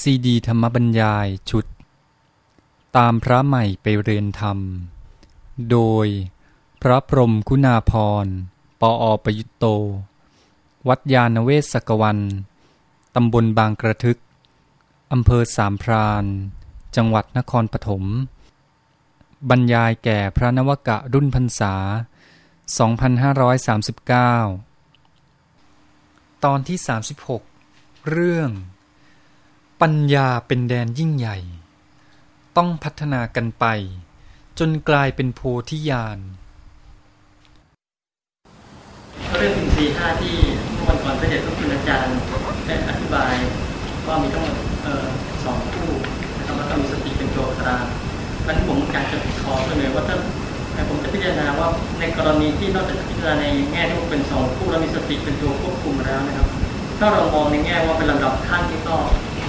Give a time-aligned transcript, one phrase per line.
[0.00, 1.66] ซีดีธรรมบรรยายชุด
[2.96, 4.58] ตามพระใหม่ไปเรียนธรรม
[5.70, 6.06] โดย
[6.82, 7.92] พระพรมคุณาพ
[8.24, 8.26] ร
[8.80, 9.64] ปออประยุตโต
[10.88, 12.18] วัดยาณเวศกวัน
[13.14, 14.18] ตำบลบางกระทึก
[15.12, 16.24] อำเภอสามพราน
[16.96, 18.04] จังหวัดนครปฐม
[19.50, 21.74] บรรยายแก่พระนวกะรุ่นพรรษา
[24.24, 26.78] 2539 ตอนที่
[27.44, 28.50] 36 เรื่อง
[29.88, 31.38] ปัญญาเป็นแดนยิ่งใหญ่
[32.56, 33.66] ต้องพัฒนากันไป
[34.58, 36.18] จนกลายเป็นโพธิญาณ
[39.38, 40.36] เรื่องสี่ห้าที่
[40.72, 42.16] เมื่อวันก่อนพระเดชพระคุณอาจารย์
[42.66, 43.34] ได้อธิบาย
[44.06, 44.58] ว่ามีทั้งหมด
[45.44, 45.90] สองคู่
[46.38, 47.84] นะครับแล้วก็มีสติเป็นตัวกลาง
[48.46, 51.68] นั้นผมอยากจะขอเสนอว่าถ้าผมจะพิจารณาว่า
[52.00, 56.48] ในกรณีที่นอกจากพิจารณาในแง่ที่เป็นสองคู่แล้วมีสติเป็นตัวควบคุมแล้วนะครับ
[56.98, 58.96] ถ้าเรามองในแง่ว่าเป็นลำดับขั้นที่ก็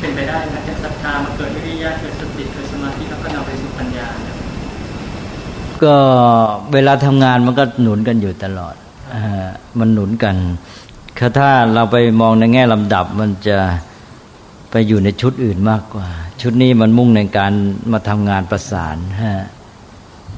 [0.05, 4.07] เป็นไปได้นะจากศรัทธามาเกิดวิริยะเกิดสติเกิดสมาธิแล้วก็นำไปสู่ปัญญา
[5.83, 5.95] ก็
[6.73, 8.75] เวลาทำงานมันก็หนุนกันอยู่ตลอด
[9.13, 9.21] อา
[9.79, 10.35] มันหนุนกัน
[11.17, 13.57] คือถ้าเราไปมองในแง่ลำดับมันจะ
[14.71, 16.07] ไปอยู่ในชุดอื่นมากกว่า
[16.41, 17.53] ชุดนี้มันมุ่งในการ
[17.91, 19.35] มาทำงานประสานฮะ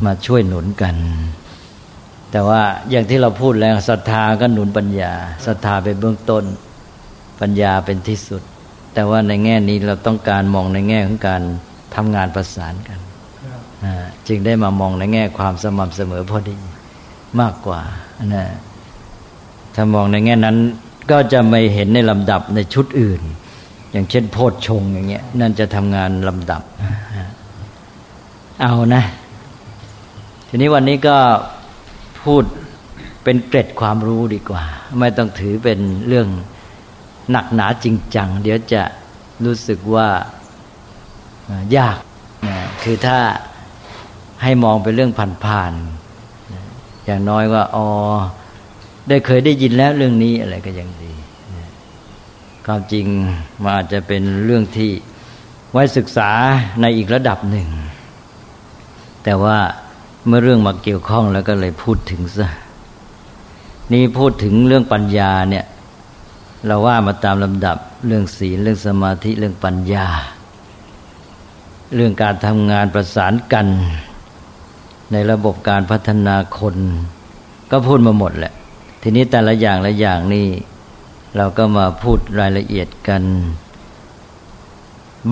[0.05, 0.95] มาช่วยหนุนกัน
[2.31, 5.13] แต่ว่าอย่างที่เราพูดแล้วศรัทธาก็หนุนปัญญา
[5.45, 6.43] ศรัทธาเป็นเบื้องต้น
[7.41, 8.43] ปัญญาเป็นที่สุด
[8.97, 11.41] แต่ว่าในแง่นี้เราต้องการมองในแง่ของการ
[11.95, 12.99] ทำงานประสานกัน
[13.83, 13.93] อ่า
[14.27, 16.55] จึงได้มามองในแง่ความสม่ำเสมอพอดี
[17.41, 17.81] มากกว่า
[18.35, 18.45] นะ
[19.75, 20.57] ถ้ามองในแง่นั้น
[21.11, 23.21] ก็จะไม่เห็นในลำดับในชุดอื่น
[23.91, 26.61] อย่างเช่น โพชฌงค์อย่างเงี้ยนั่นจะทำงานลำดับ
[28.61, 29.03] เอานะ
[30.47, 31.17] ทีนี้วันนี้ก็
[32.23, 32.43] พูด
[33.23, 34.63] เป็นเกร็ดความรู้ดีกว่า
[34.99, 36.27] ไม่ต้องถือเป็นเรื่อง
[37.31, 38.81] หนักหนาจริงจัง เดี๋ยวจะ
[39.45, 40.07] รู้สึกว่า
[41.77, 41.99] ยาก
[42.47, 43.17] นะคือถ้า
[44.43, 45.11] ให้มองเป็นเรื่อง
[45.45, 47.87] ผ่านๆอย่างน้อยว่าอ๋อ
[49.07, 51.13] ได้เคยได้ยินแล้วเรื่องนี้อะไรก็ยังดี
[52.65, 53.05] ความจริง
[53.61, 54.91] มันอาจจะเป็นเรื่องที่
[55.71, 56.29] ไว้ศึกษา
[56.81, 57.67] ในอีกระดับหนึ่ง
[59.23, 59.57] แต่ว่า
[60.27, 62.47] เมื่อเรื่องมาเกี่ยวข้องแล้วก็เลยพูดถึงซะ
[63.93, 65.65] นี่พูดถึงเรื่องปัญญาเนี่ย
[66.65, 70.07] เราว่ามาตามลำดับเรื่องศีลเรื่องสมาธิเรื่องปัญญา
[71.95, 73.67] เรื่องการทำงานประสานกัน
[75.11, 76.75] ในระบบการพัฒนาคน
[77.71, 78.53] ก็พูดมาหมดแหละ
[79.01, 80.47] ทีนี้แต่ละอย่างละอย่างนี่
[81.37, 83.23] เราก็มาพูดรายละเอียดกัน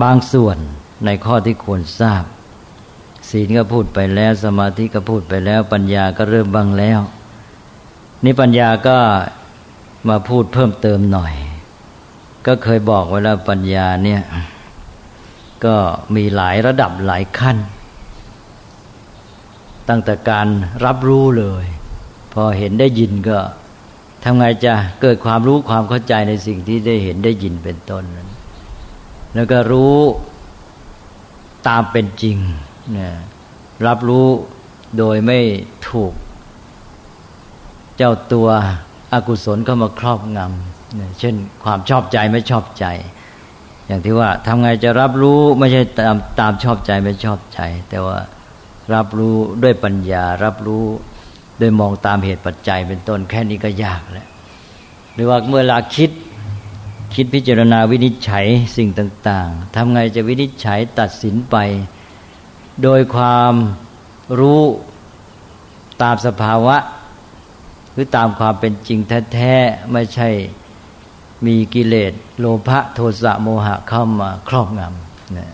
[0.02, 0.56] บางส่วน
[1.04, 2.24] ในข้อที่ควรทราบ
[3.30, 7.00] ศีลก็พูดไปแล้ว สมาธิก็พูดไปแล้ว ปัญญาก็เริ่มบ้างแล้ว
[8.24, 8.98] นี่ปัญญาก็
[10.08, 11.34] มาพูดเพิ่มเติมหน่อย
[12.46, 14.22] ก็เคยบอกไว้แล้วปัญญาเนี่ย
[15.64, 15.76] ก็
[16.14, 17.56] มีหลายระดับหลายขั้น
[19.88, 20.48] ตั้งแต่การ
[20.84, 21.64] รับรู้เลย
[22.32, 23.38] พอเห็นได้ยินก็
[24.24, 24.72] ทำไงจะ
[25.02, 28.28] เกิดความรู้ความเข้าใจในสิ่งที่ได้เห็นได้ยินเป็นต้นนั้น
[29.34, 29.96] แล้วก็รู้
[31.68, 32.36] ตามเป็นจริง
[32.98, 33.10] นะ
[33.86, 34.26] รับรู้
[34.98, 35.38] โดยไม่
[35.88, 36.12] ถูก
[37.96, 38.48] เจ้าตัว
[39.16, 41.34] อกุศลเข้ามาครอบงำเช่น
[41.64, 42.86] ความชอบใจไม่ชอบใจ
[43.86, 48.18] อย่างที่ว่าทำไงจะรับรู้ไม่ใช่ตามตามชอบใจไม่ชอบใจ แต่ว่า
[48.94, 50.84] รับรู้ด้วยปัญญา รับรู้
[51.58, 54.28] โดยมองตามเหตุปัจจัยเป็นต้นแค่นี้ก็ยากแล้ว
[55.14, 56.10] หรือว่าเมื่อลาคิด
[57.14, 61.56] คิดพิจารณาวินิจฉัยสิ่งต่าง ๆทำไงจะวินิจฉัยตัดสินไป
[62.82, 63.54] โดยความ
[64.40, 64.62] รู้
[66.02, 66.76] ตามสภาวะ
[67.96, 68.98] รือตามความเป็นจริง
[69.32, 70.28] แท้ๆไม่ใช่
[71.46, 75.50] มีกิเลสโลภะโทสะโมหะเข้ามาครอบงำนะ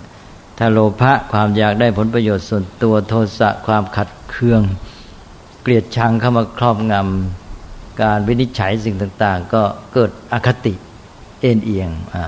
[0.59, 4.63] ถ้าโลภะความอยากได้ผลประโยชน์ส่วนตัวโทสะความขัดเคือง
[5.63, 9.63] เกลียดชังเข้ามาครอบงำการวินิจฉัยสิ่งต่าง ๆ ก็
[9.95, 10.75] เกิดอคติ
[11.41, 12.25] เอ็นเอียงอะ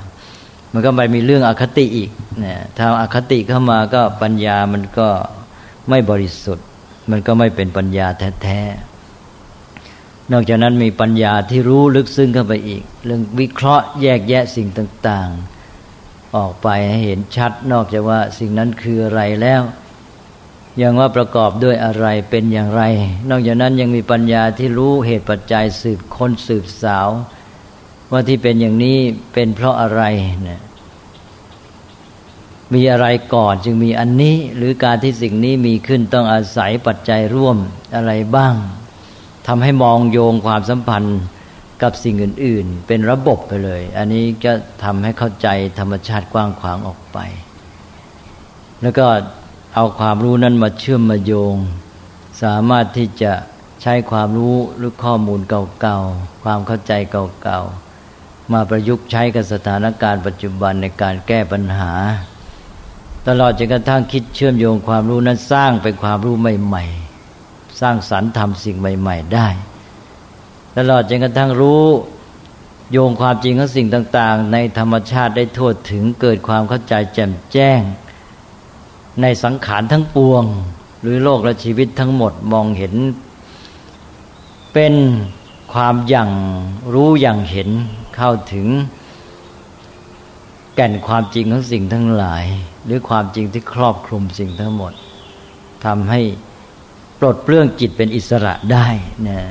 [0.72, 2.10] มันก็ไปมีเรื่องอคติอีก
[2.44, 5.08] นะถ้าอคติเข้ามาก็ปัญญามันก็
[5.90, 6.66] ไม่บริสุทธิ์
[7.10, 8.06] มันก็ไม่เป็นปัญญา
[8.42, 8.93] แท้ๆ
[10.32, 15.28] นอกจากนั้นมีปัญญาที่รู้ลึกซึ้งเข้าไปอีก เรื่องวิเคราะห์แยกแยะสิ่งต่าง
[15.82, 19.62] ๆ ออกไปให้เห็นชัด นอกจากว่าสิ่งนั้นคืออะไรแล้ว
[20.80, 22.82] ยังว่าประกอบด้วยอะไรเป็นอย่างไร
[23.30, 27.08] นอกจากนั้นยังมีปัญญาที่รู้เหตุปัจจัยสืบค้นสืบสาว
[28.10, 28.98] ว่าที่เป็นอย่างนี้
[29.32, 30.02] เป็นเพราะอะไร
[30.42, 30.60] เนี่ย
[32.74, 37.56] มีอะไรก่อนจึงมีอันนี้ หรือการที่สิ่งนี้มีขึ้นต้องอาศัยปัจจัยร่วม
[37.94, 38.54] อะไรบ้าง
[39.46, 41.20] ทำให้มองโยงความสัมพันธ์
[41.82, 44.52] กับสิ่งอื่น ๆ เป็นระบบไปเลย อันนี้ก็
[44.84, 45.48] ทำให้เข้าใจ
[45.78, 47.18] ธรรมชาติกว้างขวางออกไป
[48.82, 49.06] แล้วก็
[49.74, 51.56] เอาความรู้นั้นมาเชื่อมมาโยง
[52.42, 53.32] สามารถที่จะ
[53.82, 55.40] ใช้ความรู้หรือข้อมูล
[55.80, 56.92] เก่าๆ ความเข้าใจ
[57.42, 61.92] เก่าๆ มาประยุกต์ใช้กับสถานการณ์ปัจจุบันในการแก้ปัญหา
[63.28, 67.03] ตลอดจนกระทั่งคิดเชื่อมโยงความรู้นั้นสร้างเป็นความรู้ใหม่ๆ
[67.80, 69.48] สร้างสรรค์ทำสิ่งใหม่ ๆ ได้
[70.76, 71.84] ตลอดจนกระทั่งรู้
[72.92, 77.80] โยงความจริงของสิ่งต่าง ๆ ในธรรมชาติได้ทั่วถึงเกิดความเข้าใจแจ่มแจ้ง
[79.22, 80.44] ในสังขารทั้งปวง
[81.02, 82.94] หรือโลกและชีวิตทั้งหมดมองเห็น
[84.72, 84.94] เป็น
[85.72, 86.30] ความอย่าง
[86.94, 87.70] รู้อย่างเห็น
[88.16, 88.68] เข้าถึง
[90.74, 92.44] แก่นความจริงของสิ่งทั้งหลาย
[92.84, 94.92] หรือความจริงที่ครอบคลุมสิ่งทั้งหมด
[95.84, 96.20] ทำให้
[97.18, 98.86] ปลดเปลื้องจิตเป็นอิสระได้
[99.22, 99.44] เนี่ย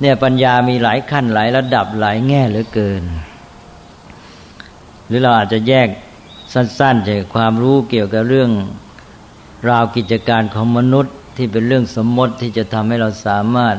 [0.00, 3.02] เนี่ยปัญญามีหลายขั้นหลายระดับหลายแง่เหลือเกิน
[5.06, 5.88] หรือเราอาจจะแยก
[6.54, 8.50] สั้นๆจากความรู้เกี่ยวกับเรื่อง
[9.68, 13.76] ราวกิจการของมนุษย์ที่เป็นเรื่องสมมติที่จะทำให้เราสามารถ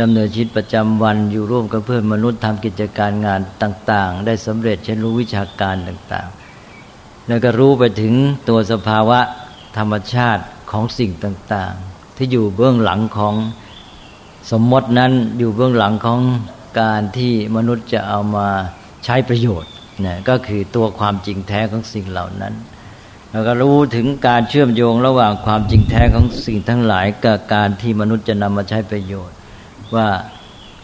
[0.00, 8.14] ดำเนินชีวิตประจำวันอยู่ร่วมกับเพื่อนมนุษย์ทำกิจการงานต่าง ๆ ได้สำเร็จเช่นรู้วิชาการต่างๆ แล้วก็รู้ไปถึง
[8.48, 9.20] ตัวสภาวะ
[9.78, 11.87] ธรรมชาติของสิ่งต่างๆ
[12.18, 13.34] ที่อยู่เบื้องหลังของ
[14.50, 16.20] สมมตินั้นอยู่เบื้องหลังของ
[16.80, 18.48] การที่มนุษย์จะเอามา
[19.04, 19.72] ใช้ประโยชน์
[20.06, 22.54] นะก็คือตัวความจริงแท้ของสิ่งเหล่านั้น
[23.30, 29.36] แล้วก็รู้ถึงการเชื่อมโยงระหว่างความจริงแท้ของสิ่งทั้งหลาย กับการที่มนุษย์จะนำมาใช้ประโยชน์
[29.94, 30.08] ว่า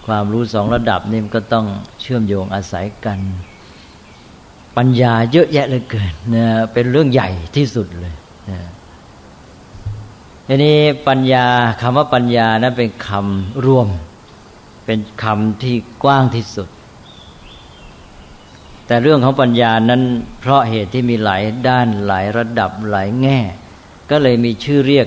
[0.07, 1.67] ความรู้สองระดับนี่มันก็ต้อง
[2.01, 3.19] เชื่อมโยงอาศัยกัน
[4.77, 8.15] ปัญญาเยอะแยะเลยเกินนะเป็นเรื่องใหญ่ที่สุดเลย
[8.51, 8.61] นะ
[10.49, 11.47] ทีนี้ปัญญา
[11.81, 13.89] คำว่าปัญญานั้นเป็นคำรวม
[14.87, 16.69] เป็นคำที่กว้างที่สุด
[18.87, 20.03] แต่เรื่องของปัญญานั้น
[20.41, 23.39] เพราะเหตุที่มีหลายด้านหลายระดับหลายแง่
[24.11, 25.07] ก็เลยมีชื่อเรียก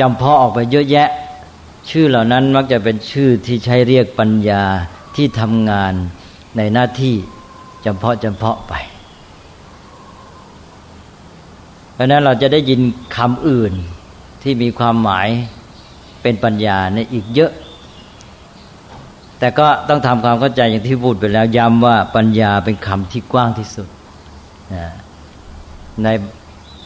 [0.00, 1.08] จำเพาะออกไปเยอะแยะ
[1.90, 4.62] ชื่อเหล่านั้นมักจะเป็นชื่อที่ใช้เรียกปัญญา
[5.16, 5.92] ที่ทำงาน
[6.56, 7.14] ในหน้าที่
[7.84, 8.74] จำเพาะจำเพาะไป
[11.89, 12.80] เพ ราะนั้นเราจะได้ยิน
[13.16, 13.72] คำอื่น
[14.42, 15.28] ที่มีความหมาย
[16.22, 17.52] เป็นปัญญาในอีกเยอะ
[19.38, 23.88] แต่ก็ต้องทำความเข้าใจอย่างที่พูดไปแล้วย้ำว่าปัญญาเป็นคำที่กว้างที่สุด
[26.02, 26.08] ใน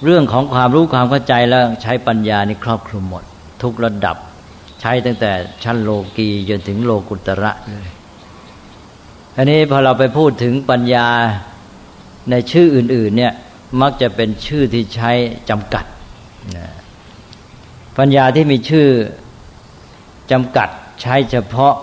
[0.04, 3.24] เรื่องของความรู้ความเข้าใจแล้วใช้ปัญญาในครอบคลุมหมด
[3.62, 4.16] ทุกระดับ
[4.80, 5.32] ใช้ตั้งแต่
[5.64, 7.88] ชั้นโลกีจนถึงโลกุตระเลย
[9.36, 11.06] อันนี้พอเราไปพูดถึงปัญญา
[12.30, 13.34] ในชื่ออื่น ๆ เนี่ย
[13.80, 15.10] มักจะเป็นชื่อที่ใช้
[15.50, 15.84] จำกัด
[17.98, 18.88] ปัญญาที่มีชื่อ
[20.32, 20.68] จำกัด
[21.02, 21.74] ใช้เฉพาะ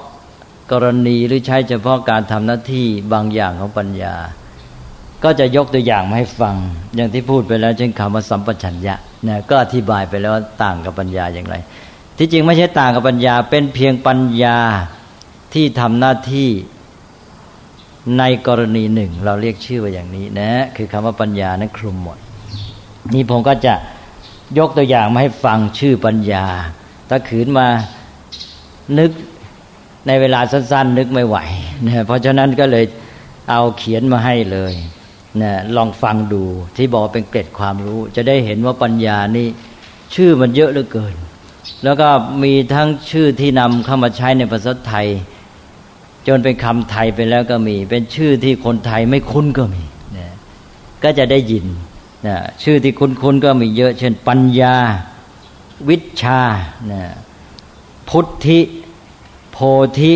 [0.72, 4.16] กรณีหรือใช้เฉพาะการทำหน้าที่บางอย่างของปัญญา
[5.24, 6.56] ก็จะยกตัวอย่างมาให้ฟัง
[6.96, 8.96] อย่างที่พูดไปแล้วเช่นคำว่าสัมปชัญญะ
[9.28, 11.56] นะก็อธิบายไปแล้วว่าต่างกับปัญญาอย่างไร
[12.18, 14.58] ที่จริงไม่ใช่ต่างกับปัญญา เป็นเพียงปัญญา
[15.54, 16.50] ที่ทำหน้าที่
[18.18, 22.18] ในกรณีหนึ่ง เราเรียกชื่อว่าอย่างนี้นะ คือคำว่าปัญญานั้นคลุมหมด
[23.14, 23.74] นี่ผมก็จะ
[24.58, 26.46] ยกตัวอย่างมาให้ฟังชื่อปัญญา
[27.10, 27.68] ถ้าขืนมา
[29.00, 29.12] นึก
[30.08, 31.38] ในเวลาสั้น ๆ นึกไม่ไหว
[31.86, 32.86] นะเพราะฉะนั้นก็เลย
[33.50, 34.74] เอาเขียนมาให้เลย
[35.42, 36.44] นะลองฟังดู
[36.76, 39.48] ที่บอกเป็นเกร็ดความรู้ จะได้เห็นว่าปัญญานี่
[40.16, 41.16] ชื่อมันเยอะเหลือเกิน
[41.84, 42.10] แล้วก็
[42.44, 45.08] มีทั้งชื่อที่นำเข้ามาใช้ในภาษาไทย
[46.28, 49.84] จนเป็นคำไทยไปแล้วก็มี เป็นชื่อที่คนไทยไม่คุ้นก็มี
[50.18, 50.28] นะ
[51.04, 51.66] ก็จะได้ยิน
[52.28, 54.76] นะชื่อที่คุ้นๆก็มีเยอะ เช่น ปัญญา
[55.90, 56.42] วิชา
[56.92, 57.04] นะ
[58.10, 58.60] พุทธิ
[59.52, 59.58] โพ
[60.00, 60.14] ธิ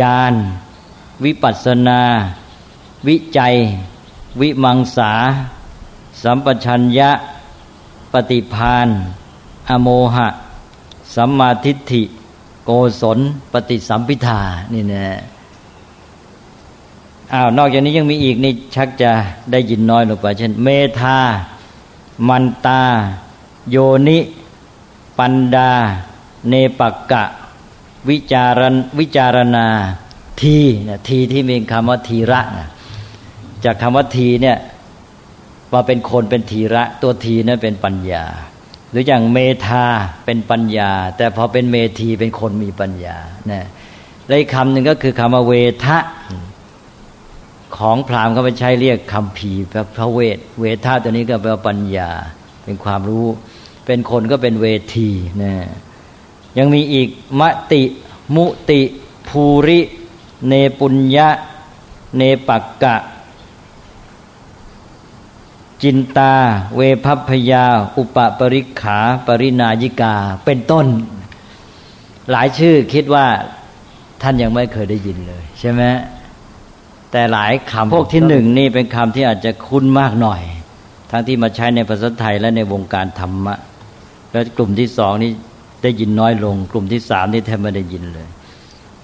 [0.00, 0.34] ญาณ
[1.24, 2.02] วิปัสนา
[3.08, 3.54] วิจัย
[4.40, 5.12] วิมังสา
[6.22, 7.10] สัมปชัญญะ
[8.12, 8.88] ปฏิพาน
[9.70, 10.28] อโมหะ
[11.14, 12.02] สัมมาทิฏฐิ
[12.64, 13.18] โกศล
[13.52, 14.40] ปฏิสัมพิทา
[14.72, 15.06] นี่นะ
[17.32, 19.12] อ้าวนอกจากนี้ยังมีอีกนี่ชักจะ
[19.50, 20.68] ได้ยินน้อยลงไป เช่น เม
[21.00, 21.18] ธา
[22.28, 22.82] มันตา
[23.70, 23.76] โย
[24.08, 24.18] นิ
[25.18, 25.72] ปันดา
[26.48, 27.24] เนปกกะ
[28.08, 29.66] วิจารณวิจารณา
[30.42, 32.68] ทีนะทีที่มีคำว่าทีระนะ
[33.64, 34.58] จากคำว่าทีเนี่ย
[35.72, 38.24] ว่าเป็นคนเป็นทีระ ตัวทีนั้นเป็นปัญญา
[38.90, 39.84] หรืออย่างเมธา
[40.24, 43.16] เป็นปัญญา แต่พอเป็นเมธีเป็นคนมีปัญญา
[43.50, 43.66] นะ
[44.26, 45.52] และอีกคำหนึ่งก็คือคำว่าเว
[45.84, 45.98] ทะ
[47.76, 49.52] ของพราหมณ์เขาไปใช้เรียกคำผี
[49.96, 52.10] พระเวท เวทะตัวนี้ก็แปลว่าปัญญา
[52.64, 53.26] เป็นความรู้
[53.86, 54.66] เป็นคนก็เป็นเว
[54.96, 55.10] ที
[55.42, 55.54] นะ
[56.58, 57.08] ยังมีอีก
[57.40, 57.42] ม
[57.72, 57.82] ติ
[58.36, 58.80] มุติ
[59.28, 59.80] ภูริ
[60.48, 61.28] เนปุญญะ
[62.16, 62.96] เนปักกะ
[65.82, 66.34] จินตา
[66.76, 67.64] เวพัพยา
[67.98, 70.86] อุปปริขา ปรินายิกา เป็นต้น
[72.30, 73.26] หลายชื่อคิดว่า
[74.22, 75.82] ท่านยังไม่เคยได้ยินเลย ใช่ไหม
[77.10, 80.42] แต่หลายคำพวกที่หนึ่งนี่เป็นคำที่อาจจะคุ้นมากหน่อย
[81.10, 83.54] ทั้งที่มาใช้ในภาษาไทยและในวงการธรรมะ
[84.32, 85.30] แล้วกลุ่มที่สองนี่
[85.82, 88.28] ได้ยินน้อยลง กลุ่มที่สามนี่แทบไม่ได้ยินเลย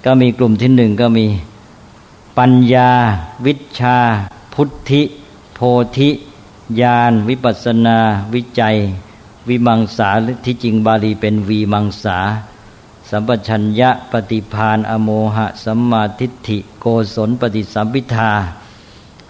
[0.04, 1.26] ก็มีกลุ่มที่หนึ่งก็มี
[2.38, 2.90] ปัญญา
[3.46, 3.98] วิชา
[4.54, 5.02] พุทธิ
[5.54, 5.60] โพ
[5.98, 6.10] ธิ
[6.80, 7.98] ญาณวิปัสนา
[8.34, 8.76] วิจัย
[9.48, 12.18] วิมังสาหรือที่จริงบาลีเป็นวีมังสา
[13.10, 18.32] สัมปชัญญะปฏิพานอโมหะสัมมาทิฏฐิ โกศลปฏิสัมพิทา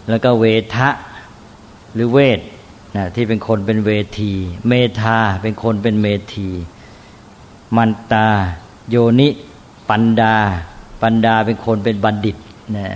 [0.08, 0.88] แล้วก็เวทะ
[1.94, 2.40] หรือเวท
[2.96, 4.32] นะที่เป็นคนเป็นเวที
[4.68, 6.48] เมธาเป็นคนเป็นเมธี
[7.76, 8.28] มันตา
[8.90, 9.28] โยนิ
[9.88, 10.36] ปันดา
[11.00, 12.36] ปันดาเป็นคนเป็นบัณฑิต
[12.76, 12.88] นะ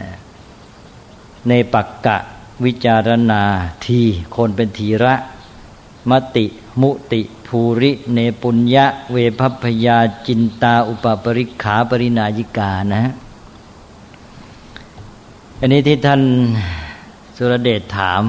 [1.48, 2.16] ในปักกะ
[2.64, 3.42] วิจารณา
[3.86, 4.00] ที
[4.36, 5.14] คนเป็นทีระ
[6.10, 6.46] มติ
[6.80, 13.04] มุติ ภูริ เนปุญญะ เวพัพยาจินตา อุปปริขาปรินายิกานะ
[15.58, 16.22] อันนี้ที่ท่าน
[17.36, 18.22] สุรเดชถาม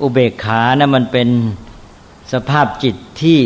[0.00, 1.28] อุเบกขานะมันเป็น
[2.32, 3.38] สภาพจิตที่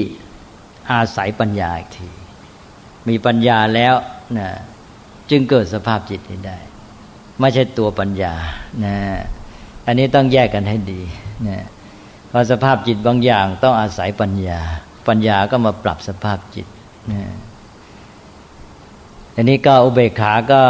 [0.91, 2.09] อาศัยปัญญาอีกที
[3.09, 3.95] มีปัญญาแล้ว
[4.39, 4.49] นะ
[5.31, 6.59] จึงเกิดสภาพจิตนี้ได้
[7.41, 8.35] ไม่ใช่ตัวปัญญา
[8.85, 8.97] นะ
[9.89, 11.01] อันนี้ต้องแยกกันให้ดี
[11.49, 11.65] นะ
[12.31, 14.61] พอสภาพจิตบางอย่างต้องอาศัยปัญญา
[15.09, 16.67] ปัญญาก็มาปรับสภาพจิต
[17.13, 17.23] นะ
[19.37, 20.61] อันนี้ก็อุเบกขา ก็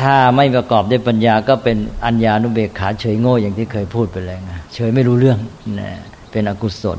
[0.00, 5.38] ถ้าไม่ประกอบด้วยปัญญา ก็เป็นอัญญานุเบกขาเฉยโง่อย่างที่เคยพูดไปแล้วนะเฉยไม่รู้เรื่อง
[5.80, 5.90] นะ
[6.30, 6.98] เป็นอกุศล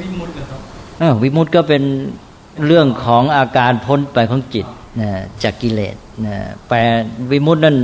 [0.00, 1.82] วิมุตต์เหรอครับวิมุตต์ก็เป็น
[2.66, 4.66] เรื่องของอาการพ้นไปของจิต
[5.00, 5.10] นะ
[5.42, 6.36] จากกิเลสนะ
[6.68, 6.78] แปล
[7.30, 7.76] วิมุตต์นั่น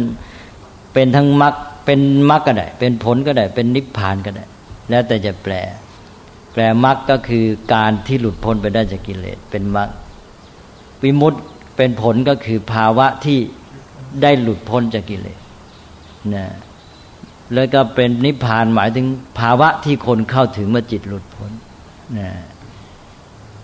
[0.92, 1.54] เป็นทั้งมรรค
[1.92, 4.44] เป็นมรรคก็ได้ เป็นผลก็ได้ เป็นนิพพานก็ได้
[4.90, 5.54] แล้วแต่จะแปล
[6.52, 7.44] แปลมรรคก็คือ
[7.74, 9.88] การที่หลุดพ้นไปได้จากกิเลสเป็นมรรค
[11.02, 11.42] วิมุตต์
[11.76, 13.38] เป็นผลก็คือภาวะที่
[14.22, 15.40] ได้หลุดพ้นจากกิเลส
[16.34, 16.46] นะ
[17.54, 19.06] แล้วก็เป็นนิพพานหมายถึง
[19.40, 21.50] ภาวะที่คนเข้าถึงเมื่อจิตหลุดพ้น
[22.18, 22.30] นะ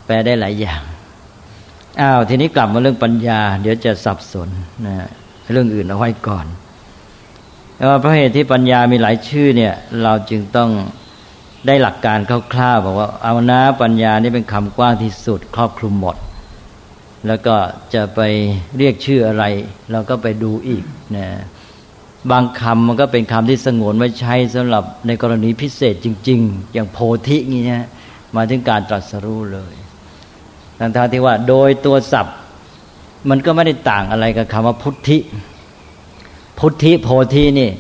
[0.07, 0.83] แปลได้หลายอย่าง
[2.01, 4.49] อ้าวทีนี้กลับมาเรื่องปัญญา เดี๋ยวจะสับสน
[4.87, 4.95] นะ
[5.53, 6.47] เรื่องอื่นเอาไว้ก่อน
[7.77, 10.71] แต่ว่าเพราะเหตุที่ปัญญามีหลายชื่อเนี่ย เราจึงต้อง
[11.67, 12.19] ได้หลักการ
[12.53, 16.17] คร่าวๆบอกว่าเอานะปัญญานี่เป็นคำกว้างที่สุดครอบคลุมหมด
[17.27, 17.57] แล้วก็
[17.95, 18.21] จะไป
[18.77, 19.45] เรียกชื่ออะไร
[19.93, 20.85] เราก็ไปดูอีก
[21.17, 21.27] นะ
[22.31, 27.89] บางคำมันก็เป็นคำที่สงวนไว้ใช้สำหรับในกรณีพิเศษจริง ๆ อย่างโพธิงี้นะ
[28.37, 29.75] มาถึงการตรัสรู้เลย
[30.79, 32.37] ทั้งที่ว่าโดยตัวศัพท์
[33.31, 35.19] มันก็ไม่ได้ต่างอะไรกับคำว่าพุทธิ
[36.59, 37.71] พุทธิโพธินี่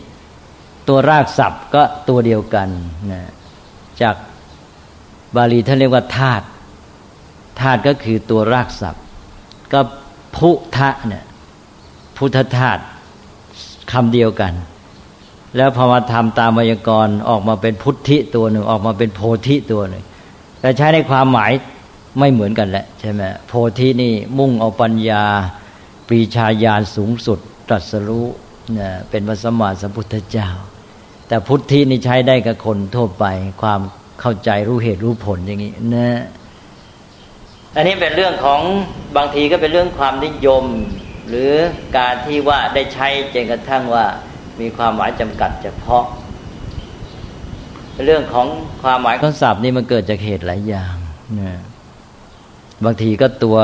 [0.88, 2.68] ตัวรากศัพท์ก็ตัวเดียวกัน
[3.12, 3.23] นะ
[4.02, 4.16] จาก
[5.37, 6.45] บาลีท่านเรียกว่าธาตุ
[7.61, 9.02] ธาตุก็คือตัวรากศัพท์
[9.73, 9.80] ก็
[10.37, 11.25] พุทะเนี่ย
[12.16, 12.83] พุทธธาตุ
[13.92, 14.52] คำเดียวกัน
[15.56, 20.04] แล้วพอมาทำตามวยากรออกมาเป็นพุทธิตัวหนึ่งออกมาเป็นโพธิตัวหนึ่ง
[20.61, 21.52] แต่ใช้ในความหมาย
[22.18, 25.25] ไม่เหมือนกันแหละใช่ไหมโพธินี่มุ่งเอาปัญญา
[26.06, 28.26] ปรีชาญาณสูงสุดตรัสรู้
[29.11, 30.49] เป็นพระสมมาสัมพุทธเจ้า
[31.28, 33.25] แต่พุทธินี่ใช้ได้กับคนทั่วไป
[33.62, 33.80] ความ
[34.20, 36.20] เข้าใจรู้เหตุรู้ผลอย่างนี้นะ
[37.76, 38.61] อันนี้เป็นเรื่องของ
[39.16, 40.64] บางทีก็เป็นเรื่องความนิยม
[41.28, 41.52] หรือ
[41.99, 44.04] การที่ว่าได้ใช้จนกระทั่งว่า
[44.61, 46.04] มีความหมายจำกัดเฉพาะ
[48.04, 48.46] เรื่องของ
[48.82, 50.94] ความหมายของศัพท์นี่มันเกิดจากเหตุหลายอย่าง
[51.40, 51.61] นะ
[52.85, 53.58] บางทีก็ตัว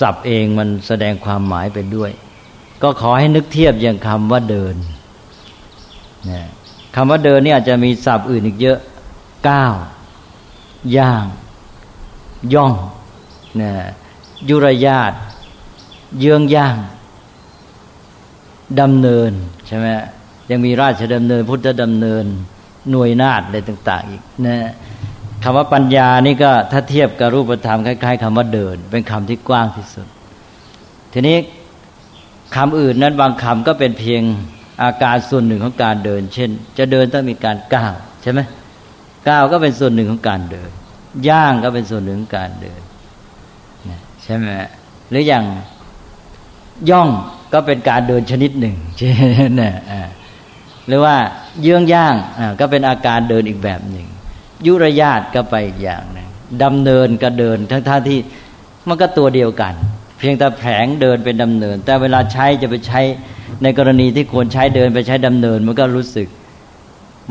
[0.00, 2.10] ศัพท์เองมันแสดงความหมายไปด้วย
[2.82, 4.74] ก็ขอให้นึกเทียบอย่างคำว่าเดิน
[6.30, 6.40] นะ
[6.94, 8.78] คำว่าเดินนี่อาจจะมีศัพท์อื่นอีกเยอะ
[9.48, 9.74] ก้าว
[10.96, 11.24] ย่าง
[12.54, 12.74] ย่อง
[13.60, 13.72] นะ
[14.48, 15.12] ยุรยาต
[16.18, 16.76] เยื้องย่าง
[18.80, 19.30] ดำเนิน
[19.66, 19.86] ใช่ไหม
[20.50, 22.24] ยังมีราชดำเนิน พุทธดำเนิน
[22.90, 24.56] หน่วยนาฏอะไรต่าง ๆ อีกนะ
[25.42, 30.06] คำว่าปัญญานี่ก็ถ้าเทียบกับรูปธรรมคล้ายๆคำว่าเดิน เป็นคำที่กว้างที่สุด
[31.12, 31.36] ทีนี้
[32.56, 34.22] คำอื่นนั้นบางคำก็เป็นเพียง
[34.82, 38.40] อาการส่วนหนึ่งของการเดิน เช่น จะเดินต้องมีการก้าวใช่ไหม
[39.28, 40.70] ก้าวก็เป็นส่วนหนึ่งของการเดิน
[41.28, 42.80] ย่างก็เป็นส่วนหนึ่งของการเดิน
[44.22, 44.46] ใช่ไหม
[45.10, 45.44] หรืออย่าง
[46.90, 47.08] ย่อง
[47.52, 49.18] ก็เป็นการเดินชนิดหนึ่งใช่ไห
[49.60, 49.62] ม
[50.86, 51.16] หรือว่า
[51.62, 52.14] เยื่องย่าง
[52.60, 54.06] ก็เป็นอาการเดินอีกแบบหนึ่ง
[54.66, 56.28] ยุรยาตก็ไปอีกอย่างหนึ่ง
[56.62, 58.18] ดำเนินก็เดินทั้งท่าที่
[58.88, 59.74] มันก็ตัวเดียวกัน
[60.18, 63.00] เพียงแต่แผลงเดินเป็นดำเนิน แต่เวลาใช้จะไปใช้
[63.62, 66.28] ในกรณีที่ควรใช้เดินไปใช้ดำเนิน มันก็รู้สึก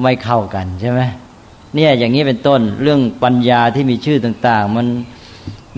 [0.01, 1.01] ไม่เข้ากันใช่ไหม
[1.75, 4.87] เนี่ยอย่างนี้เป็นต้นเรื่องปัญญาที่มีชื่อต่าง ๆ มัน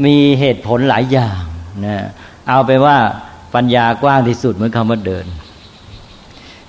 [0.06, 1.40] มีเหตุผลหลายอย่าง
[1.86, 1.98] นะ
[2.48, 2.98] เอาไปว่า
[3.56, 5.26] ปัญญากว้างที่สุดเหมือนคำว่าเดิน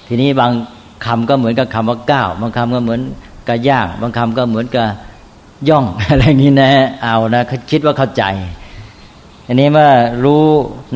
[0.07, 0.53] ทีนี้บาง
[1.07, 3.01] คำก็เหมือนกับคำว่าก้าวบางคำก็เหมือน
[3.49, 4.87] กับย่าง บางคำก็เหมือนกับ
[5.69, 6.71] ย่องอะไรนี้นะ
[7.03, 8.25] เอานะคิดว่าเข้าใจ
[9.53, 9.93] อันนี้เมื่อ
[10.25, 10.45] รู้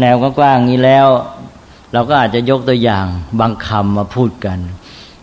[0.00, 1.06] แนวกว้างๆนี้แล้ว
[1.92, 3.06] เราก็อาจจะยกตัวอย่าง
[3.40, 4.58] บางคำมาพูดกัน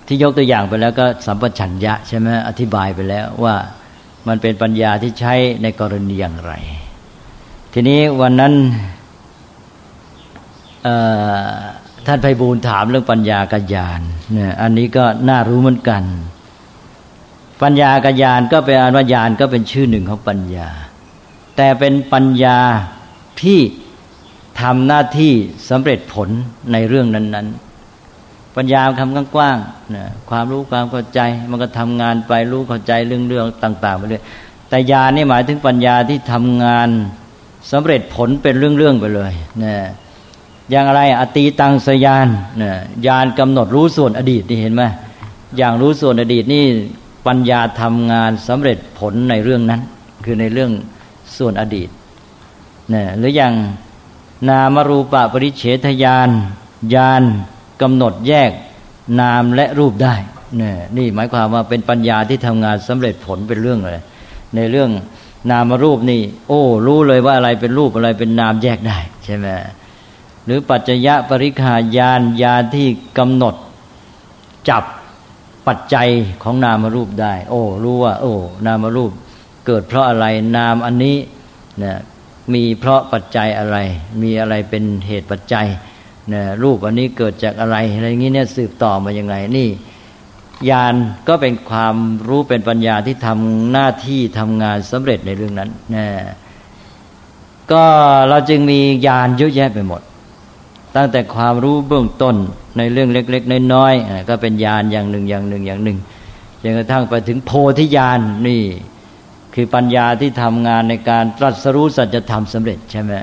[0.08, 3.56] ที่ยกตัวอย่างไปแล้วก็สัมปชัญญะใช่ไหมอธิบายไปแล้วว่า
[4.28, 5.34] มันเป็นปัญญาที่ใช้
[5.64, 6.54] ในกรณีอย่างไร
[7.74, 8.54] ทีนี้วันนั้น
[12.06, 14.00] ท่านไพบูลถามเรื่องปัญญากัญญาณ
[14.34, 16.04] เนี่ยอันนี้ก็น่ารู้เหมือนกัน
[17.62, 20.70] ปัญญากัญญาณก็เป็นอนุญาณก็เป็นชื่อหนึ่งของปัญญา
[21.58, 22.60] แต่เป็นปัญญา
[23.42, 23.60] ที่
[24.62, 25.34] ทำหน้าที่
[25.70, 26.30] สำเร็จผล
[26.72, 27.48] ในเรื่องนั้น
[28.02, 31.20] ๆ ปัญญาคำกว้างๆนะความรู้ความเข้าใจ
[31.50, 34.24] มันก็ทำงานไปรู้เข้าใจเรื่องเรื่องต่าง ๆ ไปเลย
[34.70, 36.90] แต่ญาณนี่หมายถึงปัญญาที่ทำงาน
[37.72, 39.34] สำเร็จผลเป็นเรื่อง ๆ ไปเลย
[39.64, 39.76] นะ
[40.70, 42.28] อย่างอะไรอตีตังสยาน
[42.62, 42.72] นะ
[43.08, 44.84] ญาณกำหนดรู้ส่วนอดีตนี่เห็นไหม
[45.58, 46.66] อย่างรู้ส่วนอดีตนี่
[47.28, 49.82] ปัญญาทำงานสำเร็จผลในเรื่องนั้น
[50.26, 50.72] คือในเรื่อง
[51.38, 51.90] ส่วนอดีต
[52.94, 53.54] นะหรืออย่าง
[54.50, 56.30] นามรูปะปริเฉทยาน
[56.96, 57.24] ญาณ
[57.82, 58.52] กำหนดแยก
[59.22, 60.16] นามและรูปได้
[60.62, 64.02] นี่นี่หมายความว่าเป็นปัญญาที่ทำงานสำเร็จผลเป็นเรื่องเลย
[64.56, 64.90] ในเรื่อง
[65.52, 69.48] นามรูปนี่ โอ้ รู้เลยว่าอะไรเป็นรูปอะไรเป็นนามแยกได้ ใช่ไหม
[70.46, 73.56] หรือปัจจยะปริคายานยานที่กำหนด
[74.70, 74.84] จับ
[75.68, 76.10] ปัจจัย
[76.44, 78.34] ของนามรูปได้ โอ้ รู้ว่า โอ้
[78.66, 79.12] นามรูป
[79.66, 80.26] เกิดเพราะอะไร
[80.58, 81.18] นามอันนี้
[81.84, 81.94] นะ
[82.55, 83.77] มีเพราะปัจจัยอะไร
[84.22, 85.67] มีอะไรเป็นเหตุปัจจัย
[86.34, 89.70] นะรูปอันนี้เกิดจากอะไรอะไรอย่างนี้เนี่ยสืบต่อมาอย่างไงนี่
[90.70, 90.96] ญาณ
[91.27, 91.96] ก็เป็นความ
[92.27, 96.08] รู้เป็นปัญญาที่ทำหน้าที่ทำงานสำเร็จในเรื่องนั้นนะ
[97.71, 97.84] ก็
[98.30, 100.02] เราจึงมีญาณเยอะแยะไปหมด
[100.95, 102.36] ตั้งแต่ความรู้เบื้องต้น
[102.78, 105.97] ในเรื่องเล็ก ๆ น้อยๆก็เป็นญาณอย่างหนึ่งอย่างหนึ่งอย่างหนึ่ง
[106.62, 108.62] จนกระทั่งไปถึงโพธิญาณนี่
[109.54, 113.14] คือปัญญาที่ทำงานในการตรัสรู้สัจธรรมสำเร็จใช่ไหม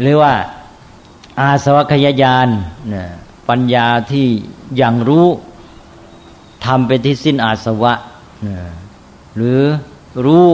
[0.00, 0.34] หรือว่า
[1.40, 2.48] อาสวัคยายาน
[3.48, 4.26] ปัญญาที่
[4.80, 5.26] ยังรู้
[6.66, 7.94] ทำเป็นที่สิ้นอาสวะ
[8.46, 8.56] นะ
[9.36, 9.60] หรือ
[10.26, 10.46] รู้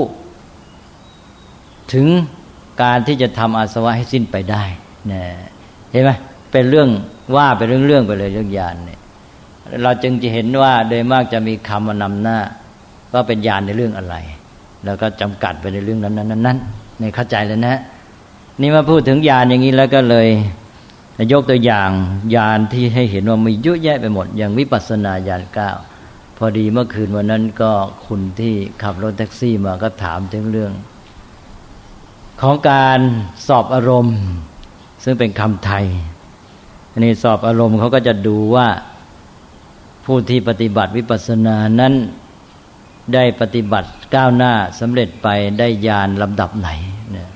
[1.93, 2.07] ถึง
[2.83, 4.65] การที่จะทำอาสวะให้สิ้นไปได้
[5.13, 5.23] นะ
[5.93, 6.11] เห็นไหม
[6.53, 6.89] เป็นเรื่อง
[7.37, 9.01] ว่าเป็นเรื่องๆไปเลยเรื่องญาณเนี่ย
[9.83, 12.39] เราจึงจะเห็นว่าโดยมากจะมีคำมานำหน้า
[13.13, 14.15] ว่าเป็นญาณในเรื่องอะไร
[14.85, 16.59] แล้วก็จำกัดไปในเรื่องนั้นนั้นนั้น
[16.99, 17.77] ในเข้าใจแล้วนะ
[18.61, 20.29] นี่มาพูดถึงญาณอย่างนี้แล้วก็เลย
[21.33, 21.91] ยกตัวอย่าง
[22.35, 25.71] ญาณที่ให้เห็นว่ามีเยอะแยะไปหมด อย่างวิปัสสนาญาณเก้า
[26.37, 27.73] พอดีเมื่อคืนวันนั้นก็
[28.07, 30.73] คุณที่ขับรถแท็กซี่มาก็ถามถึงเรื่อง
[32.43, 33.01] ของการ
[33.47, 34.19] สอบอารมณ์
[35.05, 35.85] ซึ่งเป็นคำไทย
[36.93, 38.69] อันนี้สอบอารมณ์เขาก็จะดูว่า
[40.05, 41.95] ผู้ที่ปฏิบัติวิปัสสนานั้น
[43.15, 46.71] ได้ปฏิบัติก้าวหน้าสำเร็จไปได้ญาณลำดับไหน
[47.17, 47.29] นะ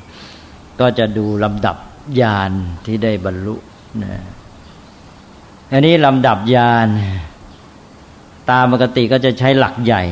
[0.81, 1.77] ก็จะดูลำดับ
[2.21, 2.51] ญาณ
[2.87, 3.57] ที่ได้บรรลุ
[4.03, 4.15] นะ
[5.73, 6.87] อันนี้ลำดับญาณ
[8.51, 10.03] ตามปกติก็จะใช้หลักใหญ่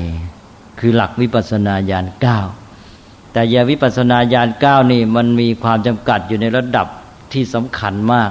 [0.80, 2.38] คือหลักวิปัสนาญาณเก้า
[3.32, 6.86] แต่ยาวิปัสนาญาณเก้านี่มันมีความจำกัดอยู่ในระดับ
[7.32, 8.30] ที่สำคัญมาก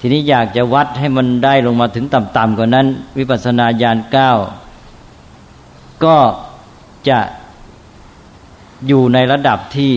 [0.00, 2.86] ทีนี้อยากจะวัดให้มันได้ลงมาถึงต่ำๆกว่านั้น
[3.18, 4.30] วิปัสสนาญาณเก้า
[6.06, 6.16] ก็
[7.08, 7.18] จะ
[8.86, 9.94] อยู่ในระดับที่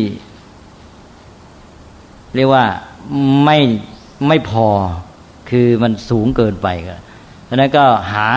[2.35, 2.65] เรียกว่า
[3.45, 3.57] ไม่
[4.27, 4.67] ไม่พอ
[5.49, 6.95] คือมันสูงเกินไปก็
[7.49, 8.29] ฉะนั้นก็หา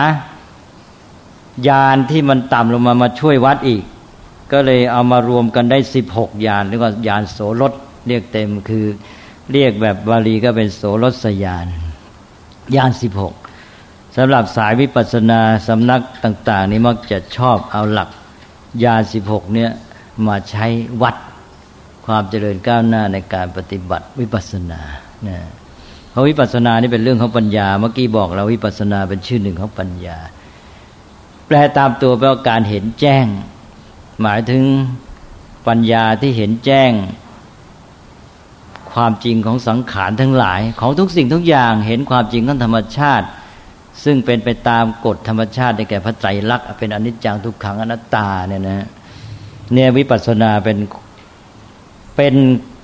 [1.67, 3.83] ยานที่มันต่ำลงมามาช่วยวัดอีก
[4.51, 7.73] ก็เลยเอามารวมกันได้สิบหกยานหรือว่ายานโสรถ
[8.07, 8.85] เรียกเต็มคือ
[9.51, 11.65] เรียกแบบบาลีก็เป็นโสรสยาน
[12.75, 13.33] ยานสิบหก
[14.17, 18.09] สำหรับสายวิปัสสนาสำนักต่าง ๆ นี้มักจะชอบเอาหลัก
[18.83, 19.71] ยาสิบหกเนี่ย
[20.27, 20.67] มาใช้
[21.01, 21.15] วัด
[22.05, 24.81] ความเจริญก้าวหน้าในการปฏิบัติวิปัสสนา
[25.27, 25.39] นะ
[26.11, 30.17] เพราะวิปัสสนานี่เป็นเรื่องของปัญญา เมื่อกี้บอกเราวิปัสสนาเป็นชื่อหนึ่งของปัญญา
[31.47, 33.25] แปลตามตัวแปลว่าการเห็นแจ้ง
[34.21, 34.63] หมายถึง
[35.67, 36.91] ปัญญาที่เห็นแจ้ง
[38.93, 43.27] ความจริงของสังขารทั้งหลาย ของทุกสิ่งทุกอย่างเห็นความจริงของธรรมชาติ
[44.03, 48.87] ซึ่งเป็นไปตามกฎธรรมชาติในแก่พระไตรลักษณ์เป็นอนิจจังทุกขังอนัตตาเนี่ยนะ
[49.73, 50.77] เนี่ยวิปัสสนาเป็น
[52.17, 52.35] เป็น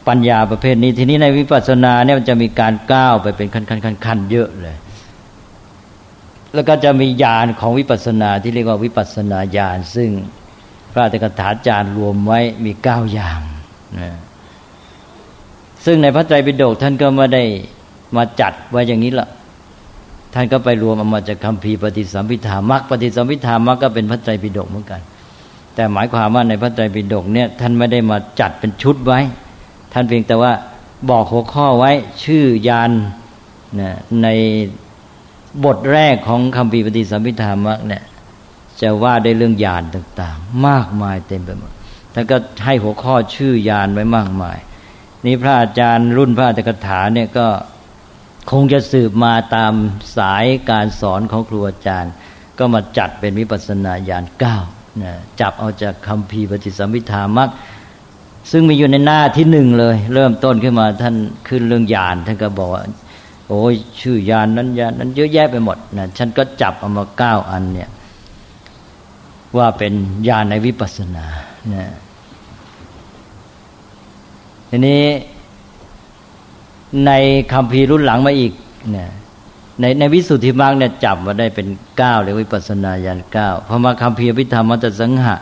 [0.07, 4.77] ปัญญาประเภทนี้ ทีนี้ในวิปัสสนาเนี่ยมันจะมีการก้าวไปเป็นขั้นๆๆเยอะเลย
[6.53, 10.09] แล้วก็จะมีญาณของวิปัสสนาที่เรียกว่าวิปัสสนาญาณซึ่ง
[10.91, 13.41] พระตถกถาจารย์รวมไว้มีเก้าอย่าง
[13.99, 14.11] นะ
[15.85, 17.43] ซึ่งในพระไตรปิฎกท่านก็ไม่ได้
[18.15, 19.27] มาจัดไว้อย่างนี้ละ
[20.33, 25.01] ท่านก็ไปรวมเอามาจากคำพีปฏิสัมพิธามักปฏิสัมพิธามักก็เป็นพระไตรปิฎกเหมือนกัน
[25.75, 29.19] แต่หมายความว่าในพระไตรปิฎกเนี่ยท่านไม่ได้มาจัดเป็นชุดไว้
[29.93, 30.51] ท่านเพียงแต่ว่า
[31.09, 31.91] บอกหัวข้อไว้
[32.23, 32.91] ชื่อยาน
[33.79, 33.91] นะ
[34.23, 34.27] ใน
[35.65, 38.03] บทแรกของคำพีปฏิสัมพิธามักเนี่ย
[38.81, 41.71] จะว่าได้เรื่องยานต่างๆ มากมายเต็มไปหมด
[42.13, 44.57] ท่านก็ให้หัวข้อชื่อยานไว้มากมาย
[45.25, 47.47] นี่พระอาจารย์รุ่นพระอัตถกถาเนี่ยก็
[48.51, 49.73] คงจะสืบมาตาม
[50.17, 52.13] สายการสอนของครูอาจารย์
[52.59, 54.57] ก็มาจัดเป็นวิปัสนาญาณเก้า
[55.03, 57.49] นะจับเอาจากคำพีปฏิสัมพิธามัก
[58.51, 61.15] ซึ่งมีอยู่ในหน้าที่หนึ่งเลย เริ่มต้นขึ้นมาท่าน
[61.47, 62.83] ขึ้นเรื่องญาณท่านก็บอกว่า
[63.47, 67.89] โอ้ยชื่อยานนั้นญาณนั้นเยอะแยะไปหมดนะฉันก็จับเอามาเก้าอันเนี่ย
[69.57, 69.93] ว่าเป็น
[70.27, 71.25] ญาณในวิปัสสนา
[71.73, 71.87] นะ
[74.69, 75.03] ทีนี้
[77.05, 77.11] ใน
[77.53, 78.53] คำพีรุ่นหลังมาอีก
[78.91, 79.09] เนี่ย
[79.79, 85.35] ในในวิสุทธิมรรคเนี่ยจับมาได้เป็นเก้าเลยวิปัสนาญาณเก้าพอมาคำพีพิธรรมมัตสังหะ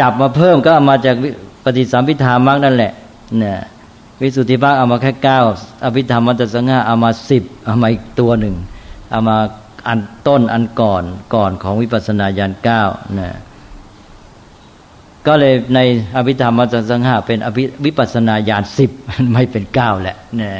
[0.00, 1.16] จับมาเพิ่มก็เอามาจาก
[1.64, 2.92] ปฏิสัมพิธามรรคนั่นแหละ
[3.38, 3.58] เนี่ย
[4.22, 5.40] วิสุทธิมรรคเอามาแค่เก้า
[5.84, 8.54] อภิธรรมมัตสังหะเอามาสิบเอามาอีกตัวหนึ่ง
[9.10, 9.36] เอามา
[9.88, 11.02] อันต้นอันก่อน
[11.34, 12.82] ก่อนของวิปัสนาญาณเก้า
[13.14, 13.32] เนี่ย
[15.26, 15.80] ก็เลยใน
[16.16, 18.90] อภิธรรมมัจสังหาเป็นอภิวิปัสนาญาณสิบ
[19.32, 20.54] ไม่เป็นเก้าแหละเนี่ย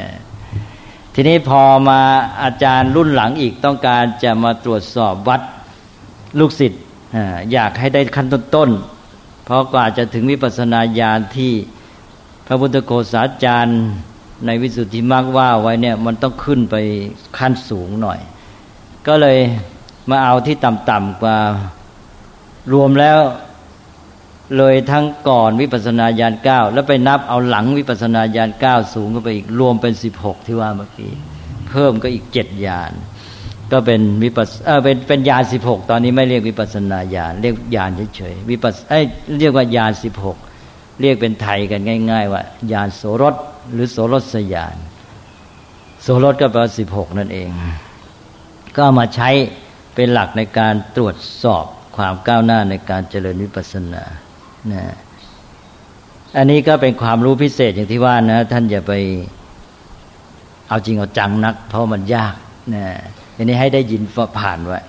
[1.13, 1.99] ทีนี้พอมา
[2.43, 5.41] อาจารย์รุ่นหลังอีกต้องการจะมาตรวจสอบวัด
[6.39, 6.81] ลูกศิษย์
[7.51, 11.51] อยากให้ได้ขั้นต้นๆเพราะกว่าจะถึงวิปัสนาญาณที่
[12.47, 13.79] พระพุทธโฆษาจารย์
[14.45, 16.75] ในวิสุทธิมรรคว่าไว้เนี่ยมันต้องขึ้นไป
[17.37, 18.19] ขั้นสูงหน่อย
[19.07, 19.37] ก็เลย
[20.09, 21.37] มาเอาที่ต่ำๆกว่า
[22.73, 23.19] รวมแล้ว
[24.57, 31.13] เลยทั้งก่อนวิปัสนาญาณเก้าแล้วไปนับเอาหลังวิปัสนาญาณเก้าสูงก็ไปอีกรวมเป็นสิบหกที่ว่าเมื่อกี้
[31.69, 32.91] เพิ่มก็อีกเจ็ดญาณ
[33.71, 39.01] ก็เป็นวิปัสเออเป็นเป็นญาณสิบหกตอนนี้ไม่เรียกวิปัสนาญาณเรียกญาณเฉยๆวิปัสเอ้
[39.39, 40.37] เรียกว่าญาณสิบหก
[41.01, 41.81] เรียกเป็นไทยกัน
[42.11, 43.35] ง่าย ๆ ว่าญาณโสรถ
[43.73, 44.75] หรือโสรสญาณ
[46.01, 47.49] โสรถก็แปลว่าสิบหกนั่นเอง
[48.77, 49.29] ก็มาใช้
[49.95, 51.65] เป็นหลักในการตรวจสอบ
[51.97, 54.03] ความก้าวหน้าในการเจริญวิปัสสนา
[54.73, 54.83] นะ
[56.37, 58.93] อันนี้ก็เป็นความรู้พิเศษอย่างที่ว่านะ ท่านอย่าไป
[60.69, 62.33] เอาจริงเอาจังนัก เพราะมันยาก
[62.75, 62.85] นะ
[63.35, 64.01] อันนี้ให้ได้ยิน
[64.39, 64.79] ผ่านไว้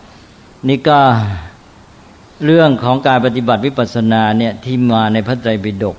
[0.69, 0.99] นี่ก็
[2.45, 5.97] เรื่องของการปฏิบัติวิปัสสนาเนี่ยที่มาในพระไตรปิฎก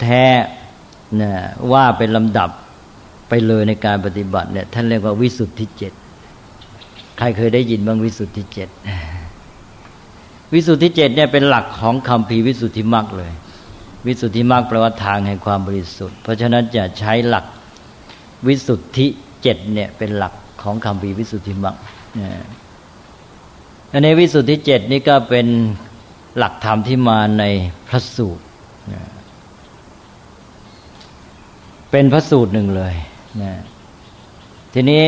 [0.00, 1.32] แท้ๆนะ
[1.72, 2.50] ว่าเป็นลำดับ
[3.28, 5.92] ไปเลยในการปฏิบัติเนี่ยท่านเรียกว่าวิสุทธิเจ็ด
[7.18, 8.68] ใครเคยได้ยินบ้างวิสุทธิเจ็ด
[10.54, 13.32] วิสุทธิเจ็ดเนี่ยเป็นหลักของคำพีวิสุทธิมรรคเลย
[14.06, 17.44] วิสุทธิมรรคแปลว่าทางแห่งความบริสุทธิ์ เพราะฉะนั้นจะใช้หลัก
[18.46, 19.06] วิสุทธิ
[19.42, 21.76] เจ็ดเนี่ยเป็นหลักของคำพีวิสุทธิมรรค
[23.92, 25.46] อันนี้วิสุทธิเจ็ดนี่ก็เป็น
[26.38, 27.44] หลักธรรมที่มาใน
[27.88, 28.44] พระสูตร
[31.90, 32.94] เป็นพระสูตรหนึ่งเลย
[33.42, 33.52] นะ
[34.74, 35.04] ทีนี้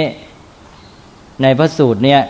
[1.42, 2.20] ในพระสูตรเนี่ย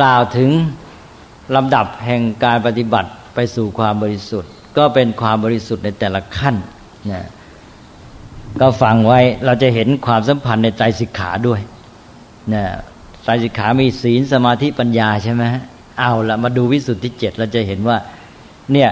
[0.00, 0.50] กล่าวถึง
[1.56, 6.56] ลำดับแห่งการปฏิบัติไปสู่ความบริสุทธิ์ ก็เป็นความบริสุทธิ์ในแต่ละขั้น
[7.12, 7.26] นะ
[8.60, 11.60] ก็ฟังไว้เราจะเห็นความสัมพันธ์ในใจสิกขาด้วย
[12.54, 12.64] นะ
[13.24, 15.44] ใจสิกขามีศีลสมาธิปัญญาใช่ไหม
[15.98, 17.96] เอาละมาดูวิสุทธิเจ็ดเราจะเห็นว่า
[18.72, 18.90] เนี่ย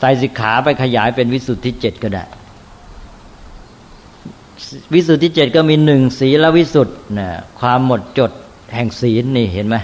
[0.00, 2.24] ใจสิกขาไปขยายเป็นวิสุทธิเจ็ดก็ได้
[4.94, 7.28] วิสุทธิเจ็ดก็มีหนึ่งศีลวิสุทธ์นะ
[7.60, 8.30] ความหมดจด
[8.74, 9.76] แห่งศีลนี่เห็นไหม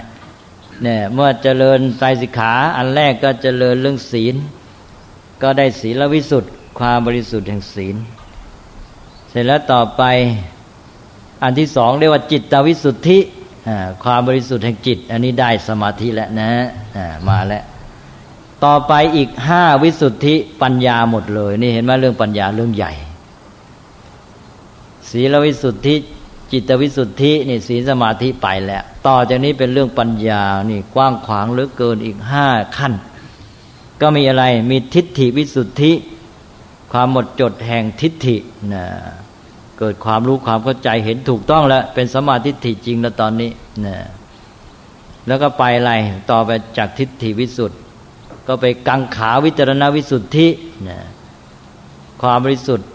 [0.83, 4.35] เนี่ยเมื่อเจริญไตรสิกขาอันแรกก็เจริญเรื่องศีล
[5.41, 7.95] ก็ได้ศีลวิสุทธิ์ความบริสุทธิ์แห่งศีล
[9.29, 10.03] เสร็จแล้วต่อไป
[11.43, 13.17] อันที่สองเรียกว่าจิตวิสุทธิ
[14.03, 16.49] ความบริสุทธิ์แห่งจิต อันนี้ได้สมาธิแล้วนะ
[17.27, 17.63] มาแล้ว
[18.65, 22.93] ต่อไปอีกห้าวิสุทธิปัญญาหมดเลย นี่เห็นไหมเรื่องปัญญาเรื่องใหญ่
[25.09, 25.95] ศีลวิสุทธิ
[26.53, 32.93] จิตวิสุทธินี่ศีลสมาธิไปแล้ว ต่อจากนี้เป็นเรื่องปัญญานี่กว้างขวางเหลือเกินอีกห้าขั้น
[34.01, 35.91] ก็มีอะไรมีทิฏฐิวิสุทธิ
[36.91, 38.35] ความหมดจดแห่งทิฏฐิ
[38.73, 38.85] นะ
[39.79, 43.51] เกิดความรู้ความเข้าใจเห็นถูกต้องแล้ว เป็นสมาธิฏฐิจริงแล้วตอนนี้
[43.85, 43.97] นะ
[45.27, 45.91] แล้วก็ไปอะไร
[46.31, 47.75] ต่อไปจากทิฏฐิวิสุทธิ
[48.47, 50.47] ก็ไปกังขาวิจารณวิสุทธิ
[50.89, 50.99] นะ
[52.21, 52.87] ความบริสุทธิ์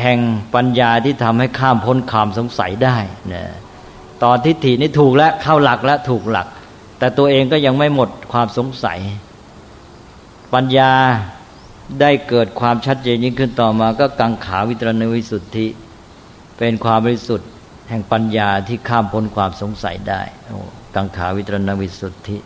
[0.00, 0.18] แห่ง
[0.54, 2.96] ปัญญาที่ทำให้ข้ามพ้นความสงสัยได้
[3.32, 3.44] นะ
[4.22, 6.46] ตอนทิฏฐินี่ถูกแล้วเข้าหลักแล้วถูกหลัก
[6.98, 8.98] แต่ตัวเองก็ยังไม่หมดความสงสัย
[10.54, 10.92] ปัญญา
[12.00, 15.66] ได้เกิดความชัดเจนยิ่งขึ้นต่อมาก็กังขาวิตรณวิสุทธิ
[16.58, 17.50] เป็นความบริสุทธิ์
[17.88, 20.22] แห่งปัญญาที่ข้ามพ้นความสงสัยได้
[20.94, 22.36] กังขาวิตรณวิสุทธิ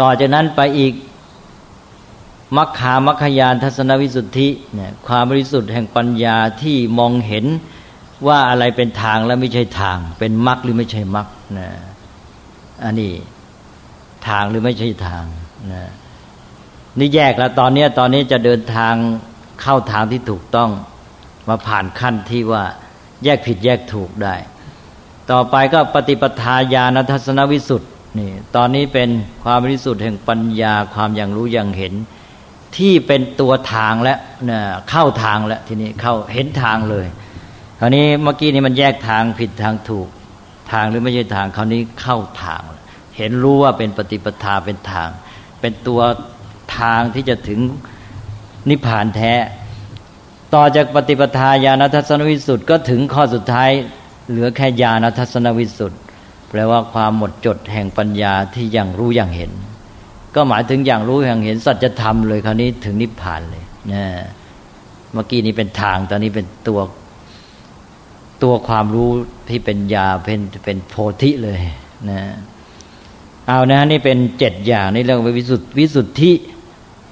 [0.00, 0.92] ต่อจากนั้นไปอีก
[2.56, 7.46] มัคคามัคคยานทัศนวิสุทธิเนี่ยความบริสุทธิ์แห่งปัญญาที่มองเห็น
[8.26, 11.68] ว่าอะไรเป็นทางและไม่ใช่ทาง เป็นมรรคหรือไม่ใช่มรรคนะ
[12.84, 13.12] อันนี้
[14.28, 15.24] ทางหรือไม่ใช่ทาง
[15.72, 15.90] นะ
[16.98, 18.94] นี่แยกแล้วตอนนี้ตอนนี้จะเดินทาง
[19.62, 20.70] เข้าทางที่ถูกต้อง
[21.48, 22.64] มาผ่านขั้นที่ว่า
[23.24, 24.34] แยกผิดแยกถูกได้
[25.30, 29.08] ต่อไปก็ปฏิปทาญาณทัศนวิสุทธิ์นี่ตอนนี้เป็น
[29.44, 31.94] ความบริสุทธิ์แห่งปัญญาความอย่างรู้อย่างเห็น
[32.76, 37.06] ที่เป็นตัวทางและเนี่ยเข้าทางแล้วทีนี้เข้าเห็นทางเลย
[37.78, 40.08] คราวนี้เมื่อกี้นี้มันแยกทางผิดทางถูก
[40.72, 42.62] ทางหรือไม่ใช่ทางคราวนี้เข้าทาง
[43.16, 45.08] เห็นรู้ว่าเป็นปฏิปทาเป็นทาง
[45.60, 46.00] เป็นตัว
[46.78, 47.60] ทางที่จะถึง
[48.68, 49.32] นิพพานแท้
[50.54, 53.70] ต่อจากปฏิปทาญาณทัศนวิสุทธ์ก็ถึงข้อสุดท้าย
[54.30, 56.00] เหลือแค่ญาณทัศนวิสุทธ์
[56.48, 59.52] แปลว่าความหมดจดแห่งปัญญาที่ยังรู้อย่างเห็น
[60.34, 64.04] ก็หมายถึงอย่างรู้อย่างเห็นสัจธรรมเลยคราวนี้ถึงนิพพานเลยนะ
[65.12, 66.80] เมื่อกี้นี้เป็นทางตอนนี้เป็นตัว
[68.42, 69.10] ตัวความรู้
[69.48, 71.60] ที่เป็นยาเป็นเป็นโพธิเลย
[72.10, 72.20] นะ
[73.46, 76.32] เอานะนี่เป็นเจ็ดอย่างนี่เรียกว่าวิสุทธิวิสุทธิ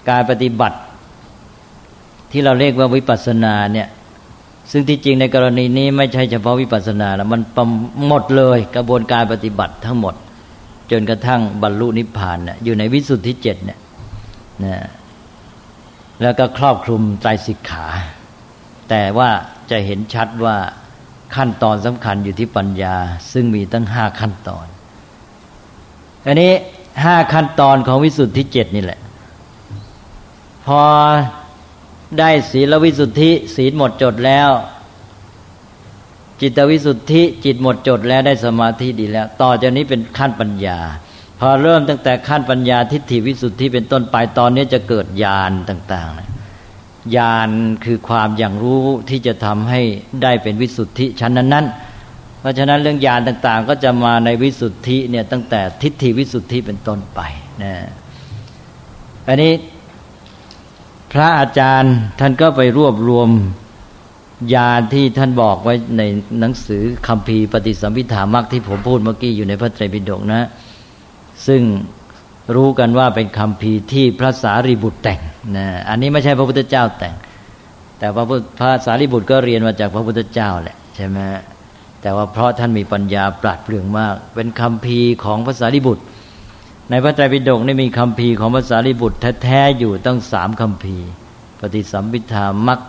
[0.08, 0.78] การปฏิบัติ
[2.32, 3.88] ที่เราเรียกว่าวิปัสสนาเนี่ย
[4.70, 7.40] ซึ่งที่จริงในกรณีนี้ไม่ใช่เฉพาะวิปัสสนาแล้วมัน
[8.06, 10.14] หมดเลยกระบวนการปฏิบัติทั้งหมด
[10.90, 13.78] จนกระทั่งบรรลุนิพพานเนี่ยอยู่ในวิสุทธิเจ็ดเนี่ย
[14.64, 14.86] นะ
[16.22, 17.86] แล้วก็ครอบคลุมใจสิกขา
[18.88, 19.30] แต่ว่า
[19.70, 20.56] จะเห็นชัดว่า
[21.34, 22.96] ขั้นตอนสำคัญอยู่ที่ปัญญา
[23.32, 24.66] ซึ่งมีตั้งห้าขั้นตอน
[26.26, 26.52] อันนี้
[27.04, 29.00] ห้าขั้นตอนของวิสุทธิเจ็ดนี่แหละ
[30.66, 30.80] พอ
[32.18, 34.50] ได้ศีลวิสุทธิ ศีลหมดจดแล้ว
[36.40, 40.78] จิตวิสุทธิจิตหมดจดแล้วได้สมาธิดีแล้ว ต่อจากนี้เป็นขั้นปัญญา
[41.40, 47.50] พอเริ่มตั้งแต่ขั้นปัญญาทิฏฐิวิสุทธิเป็นต้นไปตอนนี้จะเกิดญาณต่างๆญาณ
[47.84, 49.80] คือความอย่างรู้ที่จะทำให้
[50.22, 57.20] ได้เป็นวิสุทธิชั้นนั้นๆ เพราะฉะนั้นเรื่องญาณต่างๆ ก็จะมาในวิสุทธิเนี่ยตั้งแต่ทิฏฐิวิสุทธิเป็นต้นไป
[57.62, 57.74] นะ
[59.26, 59.52] อันนี้
[61.12, 63.28] พระอาจารย์ท่านก็ไปรวบรวม
[64.54, 66.02] ญาที่ท่านบอกไว้ใน
[66.40, 70.48] หนังสือคำพีปฏิสัมพิธามักที่ผมพูดเมื่อกี้อยู่ในพระไตรปิฎกนะ
[71.46, 71.62] ซึ่ง
[72.54, 75.20] รู้กันว่าเป็นคำพีที่พระสารีบุตรแต่ง
[75.56, 77.14] นะอันนี้ไม่ใช่พระพุทธเจ้าแต่ง
[77.98, 78.24] แต่พระ
[78.58, 81.18] พระสารีบุตรก็เรียนมาจากพระพุทธเจ้าแหละใช่ไหม
[82.02, 86.04] แต่ว่าเพราะท่านมีปัญญาปราดเปรื่องมาก เป็นคำพีของพระสารีบุตร
[86.90, 90.96] ในพระไตรปิฎกนี่มีคำพีของพระสารีบุตรแท้ๆอยู่ตั้งสามคำพี
[91.60, 92.80] ปฏิสัมพิธามัก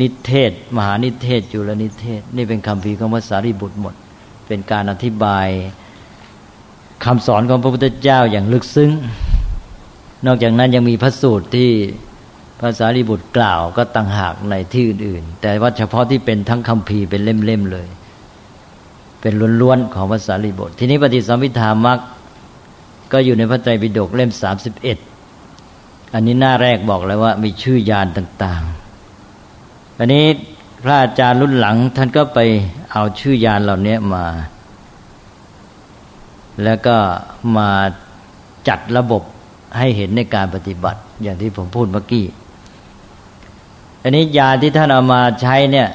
[0.00, 3.94] นิเทศ มหานิเทศ จุลนิเทศ นี่เป็นคำพีของพระสารีบุตรหมด
[4.46, 5.46] เป็นการอธิบาย
[7.04, 8.90] คำสอนของพระพุทธเจ้าอย่างลึกซึ้ง
[10.26, 11.70] นอกจากนั้นยังมีพระสูตรที่
[12.60, 17.88] ภาษาลิบุตรกล่าวก็ต่างหากในที่อื่นๆ แต่ว่าเฉพาะที่เป็นทั้งคำพีเป็นเล่มๆเลย
[19.20, 21.98] เป็นล้วนๆของภาษาลิบุตร ทีนี้ปฏิสัมพิธามัก
[23.12, 24.98] ก็อยู่ในพระไตรปิฎกเล่มสามสิบเอ็ด
[26.14, 28.87] อันนี้หน้าแรกบอกแล้วว่ามีชื่อยานต่างๆ
[30.00, 30.26] อันนี้
[30.82, 32.38] พระอาจารย์รุ่นหลัง ท่านก็ไป
[32.92, 34.26] เอาชื่อยานเหล่านี้มา
[36.64, 36.96] แล้วก็
[37.56, 37.68] มา
[38.68, 39.22] จัดระบบ
[39.78, 42.24] ให้เห็นในการปฏิบัติ อย่างที่ผมพูดเมื่อกี้
[44.02, 45.88] อันนี้ยาที่ท่านเอามาใช้เนี่ย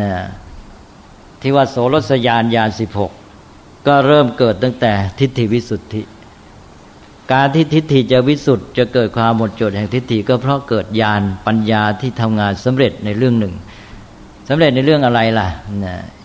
[0.00, 0.10] นะ
[1.40, 3.12] ที่ว่าโสรสยานยานสิบหก
[3.86, 6.02] ก็เริ่มเกิดตั้งแต่ทิฏฐิวิสุทธิ
[7.32, 13.54] การที่ทิฏฐิจะวิสุทธ์จะเกิดความหมดจดแห่งทิฏฐิก็เพราะเกิดญาณปัญญาที่ทำงานสำเร็จในเรื่องหนึ่ง
[14.48, 15.48] สำเร็จในเรื่องอะไรล่ะ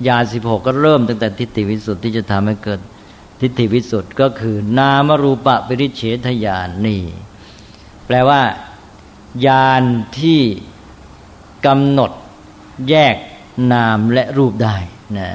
[0.07, 2.79] ญาณสิบหกก็เริ่มตั้งแต่ทิฏฐิวิสุทธิ์ที่จะทำให้เกิด
[3.41, 7.01] ทิฏฐิวิสุทธ์ก็คือนามรูปะปริเฉทญาณนี่
[8.05, 8.41] แปลว่า
[9.47, 9.83] ญาณ
[10.19, 10.41] ที่
[11.65, 12.11] กำหนด
[12.89, 13.15] แยก
[13.73, 14.75] นามและรูปได้
[15.17, 15.29] นะ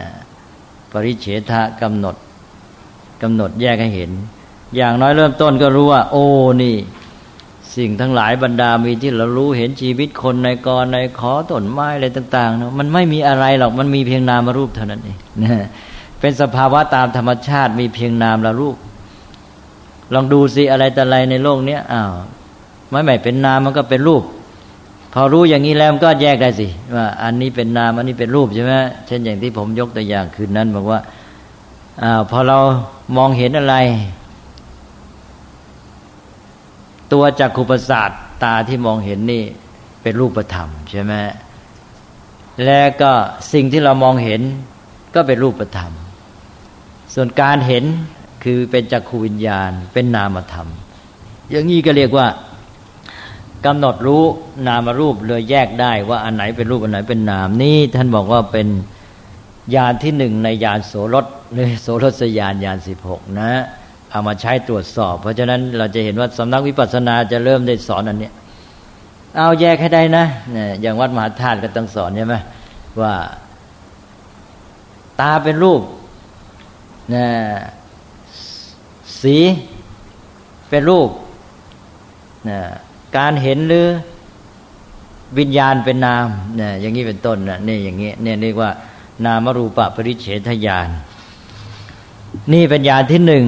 [0.93, 2.17] ปริเฉทะกำหนด
[3.23, 4.11] กำหนดแยกให้เห็น
[4.77, 6.27] อย่างน้อยเริ่มต้นก็รู้ว่า โอ้
[6.63, 6.77] นี่
[7.77, 15.67] สิ่งทั้งหลายบรรดามีที่เรารู้เห็นชีวิตคนในกรในขอต้นไม้อะไรต่างๆเนาะมันไม่มีอะไรหรอกมันมีเพียงนามรูปเท่านั้นเองนะ
[16.21, 18.77] เป็นสภาวะตามธรรมชาติมีเพียงนามละรูป
[20.15, 22.13] ลองดูสิอะไรแต่อะไรในโลกนี้อ้าว
[22.91, 24.23] ไม่ไม่เป็นนามมันก็เป็นรูป
[25.13, 28.73] พอรู้อย่างนี้แล้วก็แยกได้สิว่าอันนี้เป็นนามอันนี้เป็นรูปใช่ไหม
[29.07, 31.01] เช่นอย่างที่ผมยกตัวอย่างคืนนั้นบอกว่า
[32.03, 32.59] อ่าพอเรา
[33.17, 33.77] มองเห็นอะไร
[37.13, 38.11] ตัวจักขุประสาท
[38.45, 39.45] ตาที่มองเห็นนี่
[40.03, 41.15] เป็นรูปธรรมใช่ไหม
[42.65, 43.13] แล้วก็
[43.53, 44.41] สิ่งที่เรามองเห็น
[45.15, 45.93] ก็เป็นรูปธรรม
[47.15, 47.85] ส่วนการเห็น
[48.45, 50.69] คือเป็นจักขูวิญญาณ เป็นนามธรรม
[51.51, 52.27] อย่างนี้ก็เรียกว่า
[53.67, 54.25] กำหนดรู้
[54.67, 58.69] นามรูปเลยแยกได้ว่าอันไหนเป็นรูปอันไหนเป็นนามนี่ท่านบอกว่าเป็น
[59.75, 63.51] ญาณที่หนึ่งในญาณโสรถหรือโสรสญาณญาณสิบหกนะ
[64.11, 68.31] เอามาใช้ตรวจสอบ เพราะฉะนั้นเราจะเห็นว่าสำนักวิปัสสนาจะเริ่มได้สอนอันนี้
[69.37, 70.25] เอาแยกให้ได้นะ
[70.83, 72.35] อย่างวัดมหาธาตุก็ต้องสอนใช่ไหม
[73.01, 73.15] ว่า
[75.21, 75.83] ตาเป็นรูป
[77.15, 77.27] นะ
[79.23, 79.37] สี
[80.69, 81.11] เป็นรูป
[82.49, 82.59] นะ
[83.17, 83.87] การเห็นหรือ
[85.39, 86.27] วิญญาณเป็นนาม
[86.61, 88.71] นี่อย่างนี้เป็นต้นนะนี่อย่างนี้เนี่ยเรียกว่า
[89.25, 90.89] นามรูปะปริเฉทญาณ
[92.53, 93.45] นี่เป็นญาณที่หนึ่ง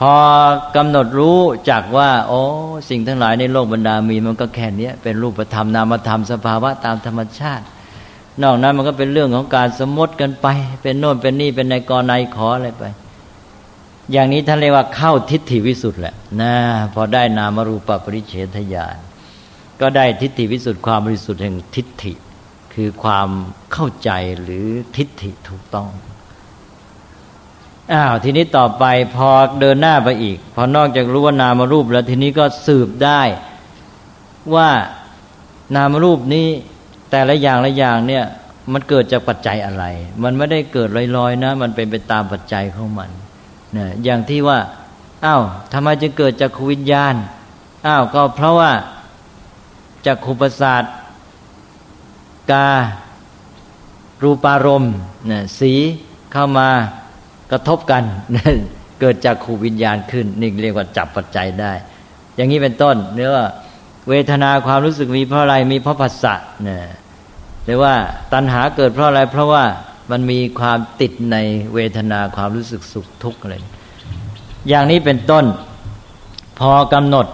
[0.00, 0.14] พอ
[0.76, 2.40] กำหนดรู้จักว่าโอ้
[2.90, 7.64] สิ่งทั้งหลายในโลกบรรดามีมันก็แค่นี้เป็นรูปธรรมนามธรรมสภาวะตามธรรมชาติ
[8.42, 10.46] นอกนั้นมันก็เป็นเรื่องของการสมมติกันไป
[10.82, 12.84] เป็นโน่นเป็นนี่เป็นในกรในขออะไรไป
[14.12, 16.54] อย่างนี้ท่านเรียกว่าเข้าทิฏฐิวิสุทธ์แหละนะ
[16.94, 18.96] พอได้นามรูปปริเฉทญาณ
[19.80, 22.12] ก็ได้ทิฏฐิวิสุทธ์ความบริสุทธิ์แห่งทิฏฐิ
[22.74, 23.28] คือความ
[23.72, 24.10] เข้าใจ
[24.42, 25.88] หรือทิฏฐิถูกต้อง
[27.92, 28.84] อ้าวทีนี้ต่อไป
[29.16, 29.28] พอ
[29.60, 33.22] เดินหน้าไปอีก พอนอกจากรู้ว่านามรูปแล้วทีนี้ก็สืบได้
[34.54, 34.68] ว่า
[35.76, 36.48] นามรูปนี้
[37.10, 38.24] แต่ละอย่างละอย่างเนี่ย
[38.72, 39.84] มันเกิดจากปัจจัยอะไร
[40.22, 43.10] มันไม่ได้เกิดลอยๆนะ มันเป็นไปตามปัจจัยของมัน
[43.72, 44.58] เนี่ยอย่างที่ว่า
[45.24, 47.14] อ้าวทำไมจึงเกิดจากขวิญญาณ
[47.86, 48.72] อ้าวก็เพราะว่า
[50.06, 50.82] จากขุประสาท
[52.52, 52.68] กา
[54.22, 54.94] รูปารมณ์
[55.26, 55.72] เนี่ยสี
[56.32, 56.68] เข้ามา
[57.52, 58.02] กระทบกัน
[59.00, 61.72] เกิดจากขูวิญญาณขึ้นนี่เรียกว่าจับปัจจัยได้
[62.36, 63.46] อย่างนี้เป็นต้นเนื้อว่า
[64.08, 66.82] เวทนาความรู้สึกมีเพราะอะไรมีเพราะผัสสะเนี่ย
[67.64, 67.94] หรือว่า
[68.32, 69.64] ตัณหาเกิดเพราะอะไร เพราะว่า
[70.10, 71.36] มันมีความติดใน
[71.74, 73.54] เวทนาความรู้สึกสุขทุกข์อะไร
[74.68, 75.44] อย่างนี้เป็นต้น
[76.58, 77.26] พอกำหนด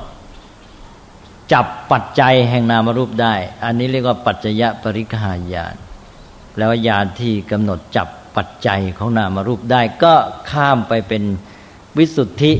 [1.52, 5.74] จับปัจจัยแห่งนามรูปได้ อันนี้เรียกว่าปัจจยปริคหายาน
[6.58, 10.14] แล้วญาณที่กำหนดจับ ปัจจัยของนามรูปได้ก็
[10.50, 11.22] ข้ามไปเป็น
[11.98, 12.52] วิสุทธิ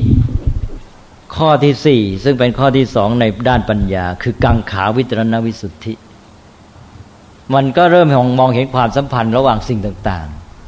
[1.35, 5.93] ข้อที่สี่ซึ่งเป็นข้อที่สองในด้านปัญญา คือกังขาวิตรณวิสุทธิ
[7.53, 10.27] มันก็เริ่มมองมองเห็นความสัมพันธ์ระหว่างสิ่งต่าง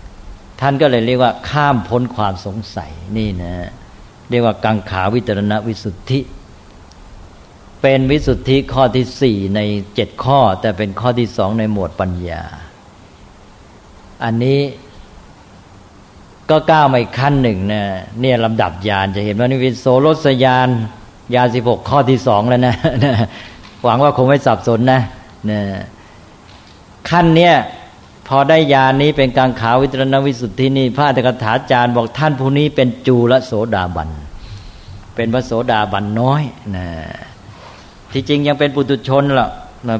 [0.10, 3.54] ๆ ท่านก็เลยเรียกว่าข้ามพ้นความสงสัยนี่นะ
[4.30, 6.20] เรียกว่ากังขาวิตรณวิสุทธิ
[7.82, 9.60] เป็นวิสุทธิข้อที่สี่ใน
[9.96, 12.44] เจ็ดข้อ แต่เป็นข้อที่สองในหมวดปัญญา
[14.24, 14.60] อันนี้
[16.50, 17.84] ก็ก้าวมาอีกขั้นหนึ่งนะ
[18.22, 20.68] เนี่ยลำดับยานจะเห็นว่านี่เป็นโซลสยาน
[21.36, 22.76] ยานสิบหกข้อที่สองแล้วนะ
[23.84, 25.02] หวังว่าคงไม่สับสนนะ
[25.50, 25.60] นะ
[27.10, 27.54] ขั้นเนี้ย
[28.28, 34.10] พอได้ยานนี้เป็นกลางขาววิตรณวิสุทธินี่พระตถกถาจารย์บอกท่านผู้นี้เป็นจูลโสดาบัน
[35.16, 36.44] เป็นพระโสดาบันน้อย
[36.76, 36.88] นะ
[38.12, 39.52] ที่จริงยังเป็นปุตุชนหรอก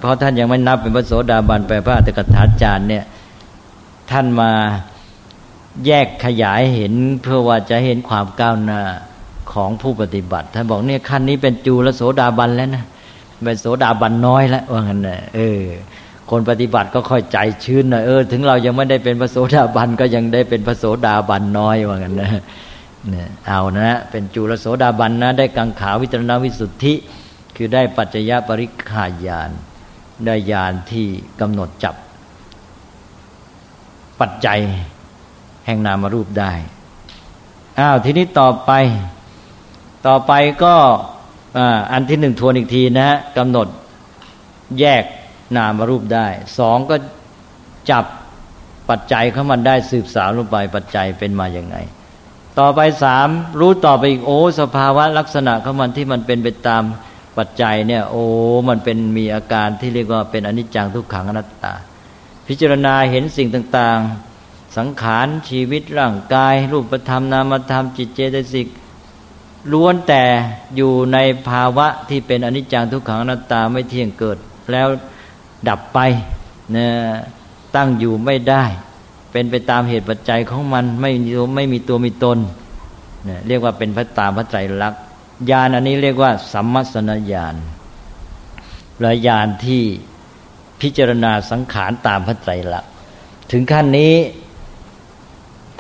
[0.02, 3.04] เพราะท่านยังไม่นับเป็นพระโสดาบันไปพระตถกถาจารย์เนี่ย
[4.12, 4.52] ท่านมา
[5.86, 8.82] แยกขยายเห็นเพื่อว่าจะเห็นความก้าวหน้า
[9.54, 12.84] ของผู้ปฏิบัติท่านบอกเนี่ยขั้นนี้เป็นจูลโสดาบันแล้วนะ
[13.46, 15.62] เป็นโสดาบันน้อยแล้วว่างั้นนะเออ
[16.30, 22.32] คนปฏิบัติก็ค่อยใจชื้นน่อยเออ ถึงเรายังไม่ได้เป็นพระโสดาบันก็ยังได้เป็นพระโสดาบันน้อยว่างั้นนะ
[23.10, 26.94] เนี่ยเอานะเป็นจูลโสดาบันนะได้กังขาวิตรณวิสุทธิ
[27.56, 29.52] คือได้ปัจจยปริขายาน
[30.26, 31.06] ได้ญาณที่
[31.42, 31.96] กำหนดจับ
[34.20, 34.60] ปัจจัย
[35.68, 36.52] แห่งนามรูปได้
[37.80, 38.72] อ้าวทีนี้ต่อไป
[40.08, 40.76] ต่อไปก็
[41.92, 43.68] อันที่หนึ่งทวนอีกทีนะฮะกำหนด
[44.80, 45.04] แยก
[45.58, 46.28] นามรูปได้
[46.58, 46.96] สองก็
[47.90, 48.06] จับ
[48.90, 51.78] ปัจจัยของมันได้สืบสาวลงไปปัจจัยเป็นมาอย่างไง
[52.60, 53.28] ต่อไปสาม
[53.60, 56.84] รู้ต่อไปอีกโอ้สภาวะลักษณะของมันที่มันเป็นไปตาม
[57.38, 58.24] ปัจจัยเนี่ย โอ้
[58.70, 61.74] มันเป็นมีอาการที่เรียกว่าเป็นอนิจจังทุกขังอนัตตา
[62.48, 64.27] พิจารณาเห็นสิ่งต่างๆ
[64.78, 68.68] สังขารชีวิตร่างกาย รูปธรรมนามธรรมจิตเจตสิก
[69.72, 70.24] ล้วนแต่
[70.76, 71.18] อยู่ใน
[71.50, 74.38] ภาวะที่เป็นอนิจจังทุกขังอนัตตาไม่เที่ยงเกิด
[74.72, 74.88] แล้ว
[75.68, 76.00] ดับไป
[76.76, 76.88] นะ
[77.76, 78.64] ตั้งอยู่ไม่ได้
[79.32, 81.12] เป็นไปตามเหตุปัจจัยของมันไม่
[81.56, 82.38] ไม่มีตัวมีตน
[83.30, 85.02] นะเรียกว่าเป็นพระตามพระไตรลักษณ์
[85.50, 87.56] ญาณอันนี้เรียกว่า สัมมัสนญาณ
[89.02, 89.84] และญาณที่
[90.82, 92.92] พิจารณาสังขารตามพระไตรลักษณ์
[93.52, 94.14] ถึงขั้นนี้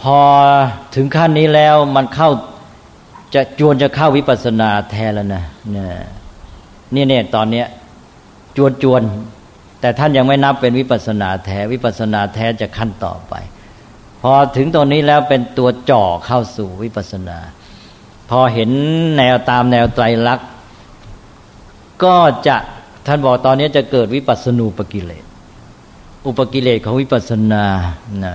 [0.02, 0.20] พอ
[0.96, 2.30] ถึงขั้นนี้แล้วมันเข้า
[3.36, 7.68] จะจวนจะเข้าวิปัสสนาแทนแล้วนะเนี่ยเนี่ยตอนเนี้ย
[8.58, 9.02] จวนจวน
[9.82, 13.34] แต่ท่านยังไม่นับเป็นวิปัสนาแท้วิปัสนาแท้จะขั้นต่อไป
[14.22, 17.38] พอถึงตรงนี้แล้วเป็นตัวจ่อเข้าสู่วิปัสนา
[18.30, 18.70] พอเห็น
[19.18, 20.50] แนวตามแนวไตรลักษณ์
[22.04, 22.16] ก็
[22.48, 22.58] จะ
[23.08, 25.24] ท่านบอกตอนนี้จะเกิดวิปัสนูปกิเลส
[26.28, 27.66] อุปกิเลสของวิปัสนา
[28.24, 28.34] นะ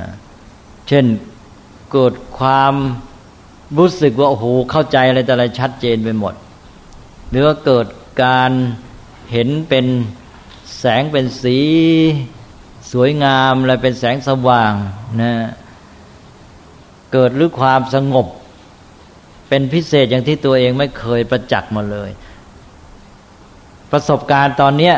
[0.89, 1.05] เช่น
[1.93, 2.75] เกิดความ
[3.79, 6.35] รู้สึกว่าโอ้โหเข้าใจอะไรแต่อะไรชัดเจนไปหมด
[7.31, 7.87] หรือว่าเกิด
[8.25, 8.51] การ
[9.33, 9.87] เห็นเป็น
[10.79, 11.59] แสงเป็นสี
[12.93, 14.73] สวยงามอะไรเป็นแสงสว่าง
[15.21, 15.33] นะ
[17.13, 18.27] เกิดหรือความสงบ
[19.49, 22.11] เป็นพิเศษอย่างที่ตัวเองไม่เคยประจักษ์มาเลย
[23.93, 24.97] ประสบการณ์ตอนเนี้ย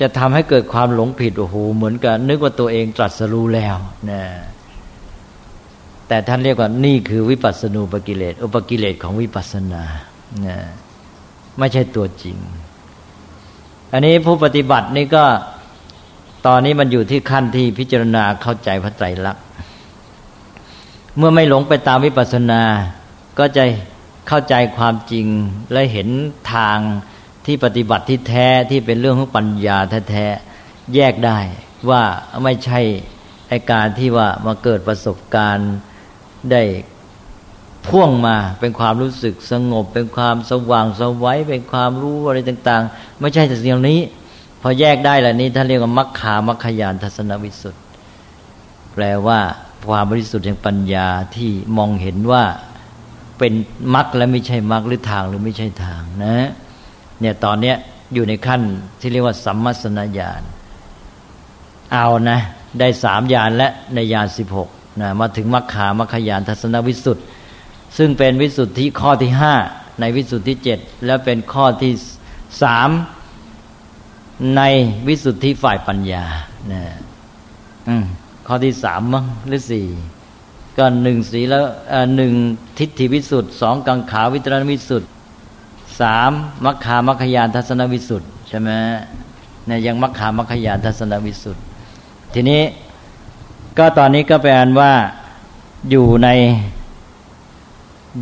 [0.00, 3.76] จะทำให้เกิดความหลงผิดโอ้โหเหมือนกับนึกว่าตัวเองตรัสรู้แล้ว
[4.10, 4.22] นะ
[6.08, 9.84] แต่ท่านเรียกว่านี่คือวิปัสสนูปกิเลสอุปกิเลสของวิปัสสนา
[10.46, 10.58] นะ
[11.58, 12.36] ไม่ใช่ตัวจริง
[13.92, 15.24] อันนี้ผู้ปฏิบัตินี่ก็
[16.46, 19.44] ตอนนี้มันอยู่ที่ขั้นที่พิจารณาเข้าใจพระไตรลักษณ์
[21.16, 22.62] เมื่อไม่หลงไปตามวิปัสสนา
[23.38, 23.64] ก็จะ
[24.28, 25.26] เข้าใจความจริง
[25.72, 26.08] และเห็น
[26.54, 26.78] ทาง
[27.46, 29.78] ที่ปฏิบัติที่แท้ที่เป็นเรื่องของปัญญา
[30.10, 31.38] แท้ๆแยกได้
[31.90, 32.02] ว่า
[32.44, 32.80] ไม่ใช่
[33.48, 35.72] ไอการที่ว่ามาเกิดประสบการณ์
[36.52, 36.62] ได้
[37.86, 44.00] พ่วงมาเป็นความรู้สึกสงบ เป็นความสว่างสวัยเป็นความรู้อะไรต่าง ๆ ไม่ใช่แต่สิ่งนี้
[44.62, 47.82] พอแยกได้แล้วนี้ท่านเรียกว่ามัคคามัคคยานทัศนวิสุทธ์
[48.94, 49.40] แปลว่า
[49.86, 52.44] ความบริสุทธิ์แห่งปัญญาที่มองเห็นว่า
[53.38, 53.52] เป็น
[53.94, 56.36] มรรคและไม่ใช่มรรคหรือทางหรือไม่ใช่ทางนะ
[57.20, 57.76] เนี่ยตอนเนี้ย
[58.14, 58.62] อยู่ในขั้น
[59.00, 60.42] ที่เรียกว่าสัมมัสนญาณ
[61.92, 62.38] เอานะ
[62.80, 64.68] ได้สามญาณและในญาณสิบหก
[65.00, 67.24] นะมาถึงมัคคามัคคยานทัศนวิสุทธิ์
[67.96, 69.54] ซึ่งเป็นวิสุทธิข้อที่ห้า
[70.00, 71.92] ในวิสุทธิเจ็ดและเป็นข้อที่
[72.62, 72.90] สาม
[74.56, 74.62] ใน
[75.08, 76.24] วิสุทธิฝ่ายปัญญา
[76.72, 76.82] นะ
[78.46, 79.86] ข้อที่สามมั้งหรือสี่
[80.78, 81.64] ก็หนึ่งสีแล้ว
[82.16, 82.32] หนึ่ง
[82.78, 85.10] ทิฏฐิวิสุทธ์สองกังขาวิตรณวิสุทธ์
[86.00, 86.30] สาม
[86.64, 88.70] มัคคามัคคยานทัศนวิสุทธ์ใช่ไหม
[89.66, 91.62] เนี่ยยังมัคคามัคคยานทัศนวิสุทธ์
[92.34, 92.60] ทีนี้
[93.78, 94.50] ก็ตอนนี้ก็แปล
[94.80, 94.92] ว่า
[95.90, 96.28] อยู่ใน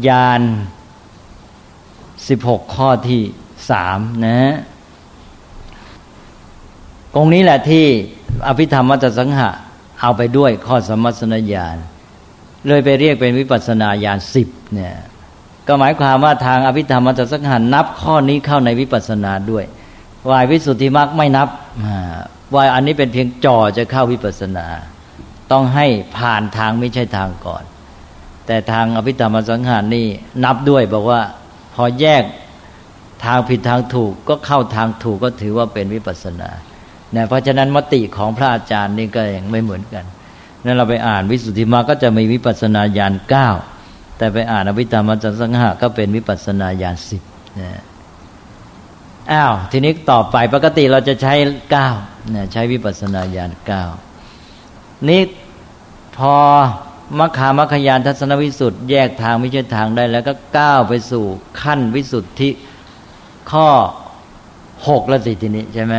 [0.09, 0.41] ยาน
[2.29, 3.23] สิบหกข้อที่
[3.71, 4.39] สามนะ
[7.15, 7.87] ตรงนี้แหละที่
[8.49, 9.51] อภิธรรมมัตสังหะ
[10.01, 11.77] เอาไปด้วยข้อสมัสนญาณ
[12.67, 14.95] เลยไปเรียกเป็นวิปัสนาญาณสิบเนี่ย
[15.69, 19.65] ก็หมายความว่าทางอภิธรรมมัตสังหะนับข้อนี้เข้าในวิปัสนาด้วย
[20.31, 21.49] วายวิสุทธิมรรคไม่นับ
[22.55, 24.67] วายอันนี้เป็นเพียงจ่อจะเข้าวิปัสนา
[25.55, 25.87] ต้องให้
[26.19, 27.65] ผ่านทางไม่ใช่ทางก่อน
[28.47, 30.07] แต่ทางอภิธรรมสังหารนี่
[30.45, 31.21] นับด้วยบอกว่า
[31.75, 32.23] พอแยก
[33.25, 36.51] ทางผิดทางถูกก็เข้าทางถูกก็ถือว่าเป็นวิปัสนา
[37.13, 40.05] เนี่ยเพราะฉะนั้นมติของพระอาจารย์นี่ก็ยังไม่เหมือนกัน
[40.65, 43.49] นั่นเราไปอ่านวิสุทธิมาก็จะมีวิปัสนาญาณเก้า
[44.19, 45.11] แต่ไปอ่านอภิธรรม
[45.43, 47.23] สังหาก็เป็นวิปัสนาญาณสิบ
[47.61, 47.83] นะ
[49.33, 51.35] อ้าวทีนี้ต่อไปปกติเราจะใช้
[51.71, 51.89] เก้า
[52.31, 53.85] เนี่ยใช้วิปัสนาญาณเก้า
[55.09, 55.23] นี่
[56.19, 56.35] พอ
[57.19, 61.25] มัคคามัคคยานทัศนวิสุทธ์แยกทางไม่ใช่ทางได้ แล้วก็ก้าวไปสู่
[61.61, 62.51] ขั้นวิสุทธิ
[63.51, 63.69] ข้อ
[64.89, 65.95] หกแล้วสิทีนี้ใช่ไหม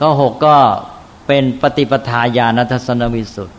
[0.00, 0.56] ก็หกก็
[1.26, 3.56] เป็นปฏิปทาญาณทัศนวิสุทธ์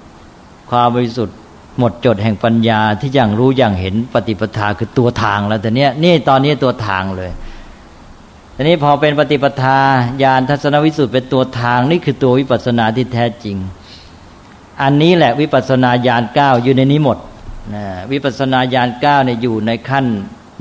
[0.70, 1.38] ความบริสุทธิ์
[1.80, 7.32] หมดจดแห่งปัญญาที่อย่างรู้อย่างเห็นปฏิปทาคือตัวทางแล้วแต่เนี้ยนี่ตอนนี้ตัวทางเลย
[8.56, 9.78] ทีนี้พอเป็นปฏิปทา
[10.24, 13.58] ญาณทัศนวิสุทธ์เป็นตัวทางนี่คือตัววิปัสสนาที่แท้จริง
[14.82, 17.18] อันนี้แหละวิปัสนาญาณเก้าอยู่ในนี้หมด
[17.74, 20.06] นะวิปัสนาญาณเก้าเนี่ยอยู่ในขั้น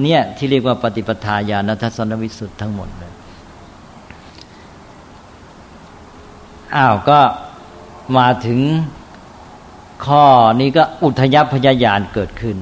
[0.03, 3.13] เนี่ยที่เรียกว่าปฏิปทาญาณทัศนวิสุทธ์ทั้งหมดเลย
[6.77, 7.21] อ้าวก็
[8.17, 8.61] มาถึง
[10.07, 10.25] ข้อ
[10.61, 12.57] นี้ก็อุทยพยายานเกิดขึ้น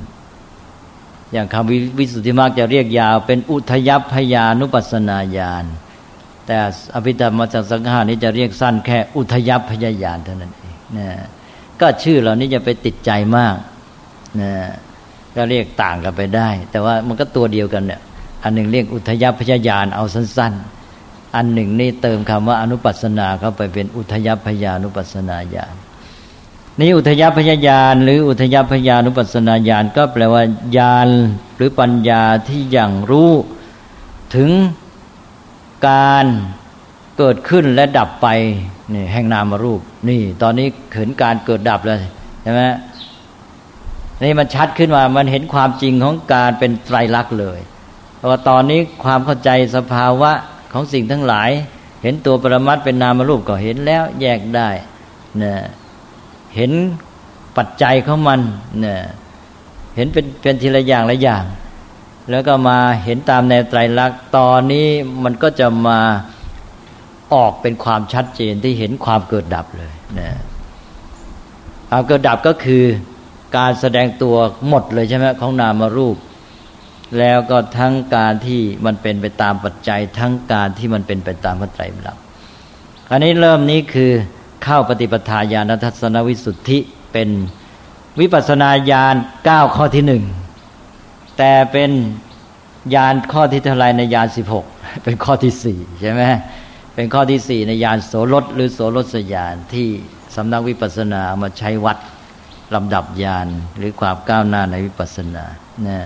[1.33, 5.65] อย่างคำวิสุทธิมากจะเรียกยาว เป็นอุทยพยานุปัสนาญาณ
[6.47, 6.57] แต่
[6.95, 11.09] อภิธรรมจักสังหานี้จะเรียกสั้นแค่อุทยพยายานเท่านั้นเองนะ
[11.81, 13.57] ก็ชื่อเหล่านี้จะไปติดใจมาก
[14.41, 14.53] นะ
[15.37, 18.01] ก็เรียกต่างกันไปได้ แต่ว่ามันก็ตัวเดียวกันเนี่ย
[18.43, 20.53] อันหนึ่งเรียกอุทยพยายานเอาสั้น
[20.95, 25.75] ๆ อันหนึ่งนี่เติมคำว่าอนุปัสนาเข้าไปเป็นอุทยพยานุปัสนาญาณ
[26.81, 30.43] นี่อุทยพยายานหรืออุทยพยานุปัสนาญาณก็แปลว่า
[30.77, 31.09] ญาณ
[31.57, 33.33] หรือปัญญาที่อย่างรู้
[34.35, 34.51] ถึง
[35.89, 36.27] การ
[37.19, 38.29] เกิดขึ้นและดับไป
[38.95, 42.01] นี่แห่งนามรูป นี่ ตอนนี้เห็นการเกิดดับเลย
[42.43, 42.63] ใช่ไหม
[44.25, 47.59] นี่มันชัดขึ้นมา มันเห็นความจริงของการเป็นไตรลักษณ์เลย
[48.17, 50.33] เพราะว่าตอนนี้ความเข้าใจสภาวะ
[50.73, 51.51] ของสิ่งทั้งหลาย
[52.03, 54.69] เห็นตัวปรมัตเป็นนามรูปก็เห็นแล้วแยกได้
[55.43, 55.55] นะ
[56.55, 56.73] เห็น
[57.57, 58.41] ปัจจัยของมัน
[58.85, 58.97] นะ
[59.97, 61.45] เห็นเป็นเป็นทีละอย่างละอย่าง
[62.31, 64.87] แล้วก็มาเห็นตามแนวไตรลักษณ์ตอนนี้
[65.25, 66.01] มันก็จะมา
[67.35, 70.39] ออกเป็นความชัดเจนที่เห็นความเกิดดับเลยนะ
[71.91, 72.85] ความเกิดดับก็คือ
[73.57, 74.37] การแสดงตัว
[74.69, 76.17] หมดเลยใช่ไหมของนามารูป
[77.19, 82.23] แล้วก็ทั้งการที่มันเป็นไปตามปัจจัย ทั้งการที่มันเป็นไปตามพระไตรลักษณ์
[83.11, 84.11] อันนี้เริ่มนี้คือ
[84.65, 86.79] เข้าปฏิปทาญาณทัศนวิสุทธิ
[87.13, 87.29] เป็น
[88.21, 89.15] วิปัสนาญาณ
[89.45, 90.25] เก้าข้อที่หนึ่ง
[91.39, 91.91] แต่เป็น
[92.95, 94.67] ญาณข้อที่เท่าไรในญาณสิบหก
[95.05, 96.23] เป็นข้อที่สี่ใช่ไหม
[97.01, 99.89] เป็นข้อที่สี่ในญาณโสรถหรือโสรสญาณที่
[100.37, 101.99] สำนักวิปัสสนามาใช้วัด
[102.75, 103.47] ลำดับญาณ
[103.79, 105.45] หรือความก้าวหน้าในวิปัสสนา
[105.87, 105.99] นะ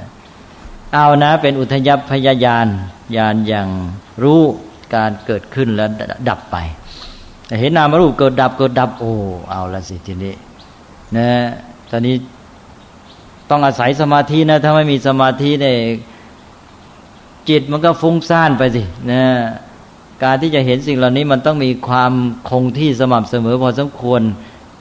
[0.92, 2.66] เอานะ เป็นอุทยพยายาน
[3.16, 3.68] ญาณอย่าง
[4.22, 4.40] รู้
[4.94, 5.90] การเกิดขึ้นแล้ว
[6.28, 6.56] ดับไป
[7.60, 9.12] เห็นนามรูปเกิดดับเกิดดับโอ้
[9.50, 10.34] เอาละสิทีนี้
[11.16, 11.28] นะ
[11.90, 12.16] ตอนนี้
[13.50, 15.76] ต้องอาศัยสมาธินะ ถ้าไม่มีสมาธิเนี่ย
[17.48, 18.82] จิตมันก็ฟุ้งซ่านไปสิ
[19.12, 19.22] นะ
[20.24, 22.12] การที่จะเห็นสิ่งเหล่านี้มันต้องมีความ
[22.50, 24.20] คงที่สม่ำเสมอพอสมควร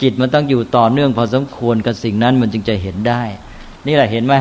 [0.02, 3.22] จิตมันต้องอยู่ต่อเนื่องพอสมควรกับสิ่งนั้นมันจึงจะเห็นได้
[3.88, 4.36] นี่แหละเห็นไหม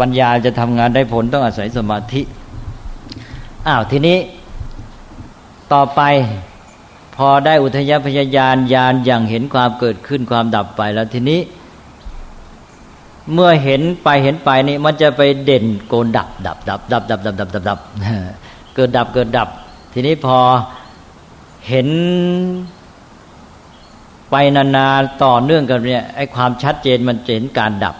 [0.00, 2.22] ปัญญาจะทำงานได้ผลต้องอาศัยสมาธิ
[3.66, 4.18] อ้าวทีนี้
[5.72, 6.00] ต่อไป
[7.16, 11.40] พอได้อุทยพยายานญาณอย่างเห็นความเกิดขึ้นความดับไปแล้วทีนี้
[13.32, 17.78] เมื่อเห็นไปเห็นไปนี่มันจะไปเด่นโกนดับดับดับดับดับดับดับดับดับ
[18.74, 19.48] เกิดดับเกิดดับ
[19.96, 20.38] ทีนี้พอ
[21.68, 21.88] เห็น
[24.30, 27.96] ไปนานๆต่อเนื่องกันเนี่ยไอ้ความชัดเจนมันเห็นการดับ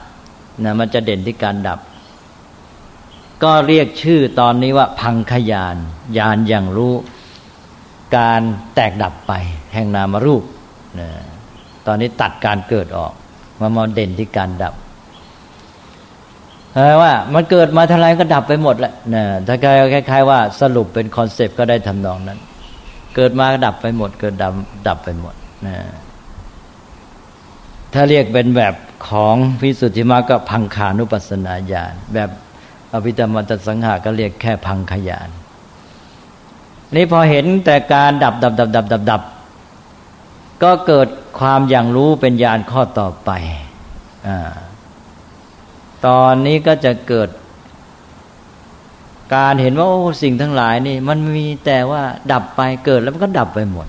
[0.65, 1.79] นะมันจะเด่นที่การดับ
[3.43, 5.77] ก็เรียกชื่อตอนนี้ว่า พังขยาน
[6.19, 6.95] ยานอย่างรู้
[8.17, 8.43] การ
[8.75, 9.33] แตกดับไป
[9.73, 10.43] แห่งนามรูป
[11.01, 11.09] นะ
[11.87, 13.13] ตอนนี้ตัดการเกิดออก
[13.61, 14.75] มามาเด่นที่การดับ
[17.03, 22.39] ว่ามันเกิดมาท่าไรก็ดับไปหมดแหละนะถ้าคล้ายๆว่าสรุปเป็นคอนเซปต์ก็ได้ทำนองนั้น
[23.17, 24.53] เกิดมาดับไปหมด เกิดดับ
[24.89, 25.35] ดับไปหมด
[25.67, 25.77] นะ
[27.95, 28.75] ถ้าเรียกเป็นแบบ
[29.09, 32.31] ของพิสุทธิมาก็พังขานุปัสนาญาณแบบ
[32.93, 35.29] อภิธรรมตสังหาก็เรียกแค่พังขยาน
[36.95, 39.23] นี่พอเห็นแต่การดับดับดับดับดับดับ
[40.63, 41.09] ก็เกิด
[41.41, 43.31] ความอย่างรู้เป็นญาณข้อต่อไป
[44.29, 44.39] อ่า
[46.07, 47.29] ตอนนี้ก็จะเกิด
[49.35, 52.03] การเห็นว่าโอ้สิ่งทั้งหลายนี่ มันมีแต่ว่า
[52.33, 53.87] ดับไปเกิดแล้วมันก็ดับไปหมด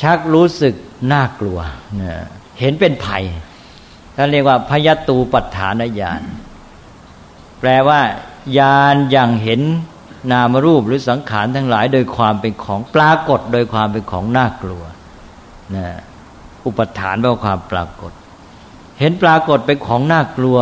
[0.00, 0.74] ชักรู้สึก
[1.12, 1.58] น่ากลัว
[2.00, 2.12] นะ
[2.60, 3.24] เห็นเป็นภัย
[4.16, 6.22] ท่านเรียกว่าพยตูปัฏฐานญาณ
[7.60, 8.00] แปลว่า
[8.58, 9.60] ญาณอย่างเห็น
[10.32, 14.82] นามรูปหรือสังขารทั้งหลาย โดยความเป็นของปรากฏ โดยความเป็นของน่ากลัว
[15.76, 15.86] นะ
[16.66, 18.12] อุปทานแปลว่าความปรากฏ
[18.98, 20.58] เห็นปรากฏเป็นของน่ากลัว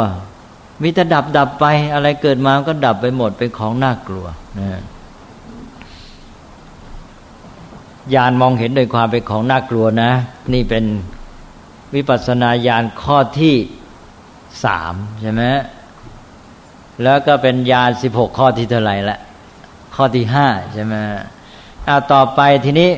[0.82, 1.64] มีแต่ดับดับไป
[1.94, 4.26] อะไรเกิดมาก็ดับไปหมดเป็นของน่ากลัว
[4.58, 4.82] นะ
[8.14, 10.10] ญาณมองเห็นโดยความเป็นของน่ากลัวนะ
[10.52, 10.84] นี่เป็น
[11.94, 13.54] วิปัสสนาญาณข้อที่
[14.64, 15.42] สามใช่ไหม
[17.02, 19.18] แล้วก็เป็นญาณสิบหกข้อที่เท่าไหร่ละ
[19.94, 20.94] ข้อที่ห้าใช่ไหม
[21.88, 22.90] อาต่อไปทีนี้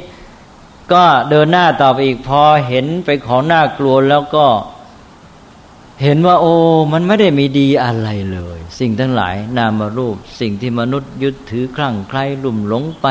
[0.92, 4.46] ก็เดินหน้าต่อไปอีกพอเห็นเป็นของน่ากลัวแล้วก็
[6.02, 6.54] เห็นว่าโอ้
[6.92, 13.06] มันไม่ได้มีดีอะไรเลย สิ่งทั้งหลายนามารูปสิ่งที่มนุษย์ยึดถือคลั่งใครลุ่มหลงไป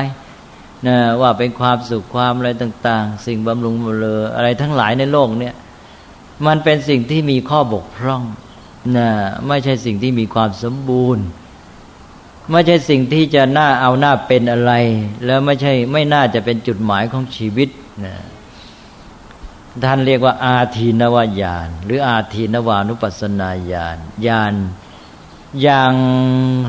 [0.88, 5.56] นะว่าเป็นความสุขความอะไรต่าง ๆ สิ่งบำรุงบำเรออะไรทั้งหลายในโลกเนี่ย
[6.46, 8.24] มันเป็นสิ่งที่มีข้อบกพร่อง
[8.98, 9.10] นะ
[9.48, 11.26] ไม่ใช่สิ่งที่มีความสมบูรณ์
[12.52, 14.74] ไม่ใช่สิ่งที่จะน่าเอาหน้าเป็นอะไร
[15.26, 17.70] แล้วไม่ใช่ไม่น่าจะเป็นจุดหมายของชีวิต
[18.06, 18.16] นะ
[19.84, 23.98] ท่านเรียกว่าอาทีนวายานหรืออาทีนวานุปัสนาญาณ
[24.28, 24.54] ญาณ
[25.62, 25.94] อย่าง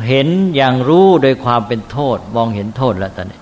[0.07, 3.41] เห็นอย่างรู้โดยความเป็นโทษ มองเห็นโทษแล้วตอนนี้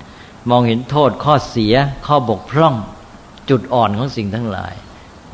[0.50, 1.74] มองเห็นโทษข้อเสีย
[2.06, 2.74] ข้อบกพร่อง
[3.50, 4.74] จุดอ่อนของสิ่งทั้งหลาย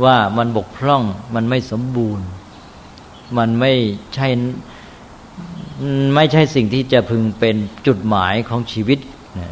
[0.05, 1.03] ว่ามันบกพร่อง
[1.35, 2.26] มันไม่สมบูรณ์
[3.39, 3.72] มันไม่
[4.14, 4.28] ใช่
[6.14, 7.57] ไม่ใช่สิ่งที่จะพึงเป็น
[7.87, 8.99] จุดหมายของชีวิต
[9.39, 9.49] นะ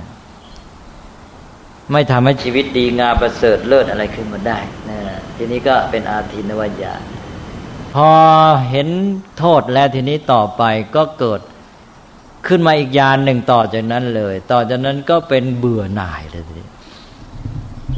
[1.92, 4.58] ไม่ทำให้ชีวิตดีงามประเสริฐเลิศอะไรขึ้นมาได้
[4.88, 4.98] นะ
[5.36, 6.94] ทีนี้ก็เป็นอาทินวายา
[7.94, 8.10] พอ
[8.70, 8.88] เห็น
[9.38, 10.62] โทษแล้วทีนี้ต่อไป
[10.96, 11.40] ก็เกิด
[12.46, 16.62] ขึ้นมาอีกยานหนึ่งต่อจากนั้นเลย ต่อจากนั้นก็เป็นเบื่อหน่ายเลยที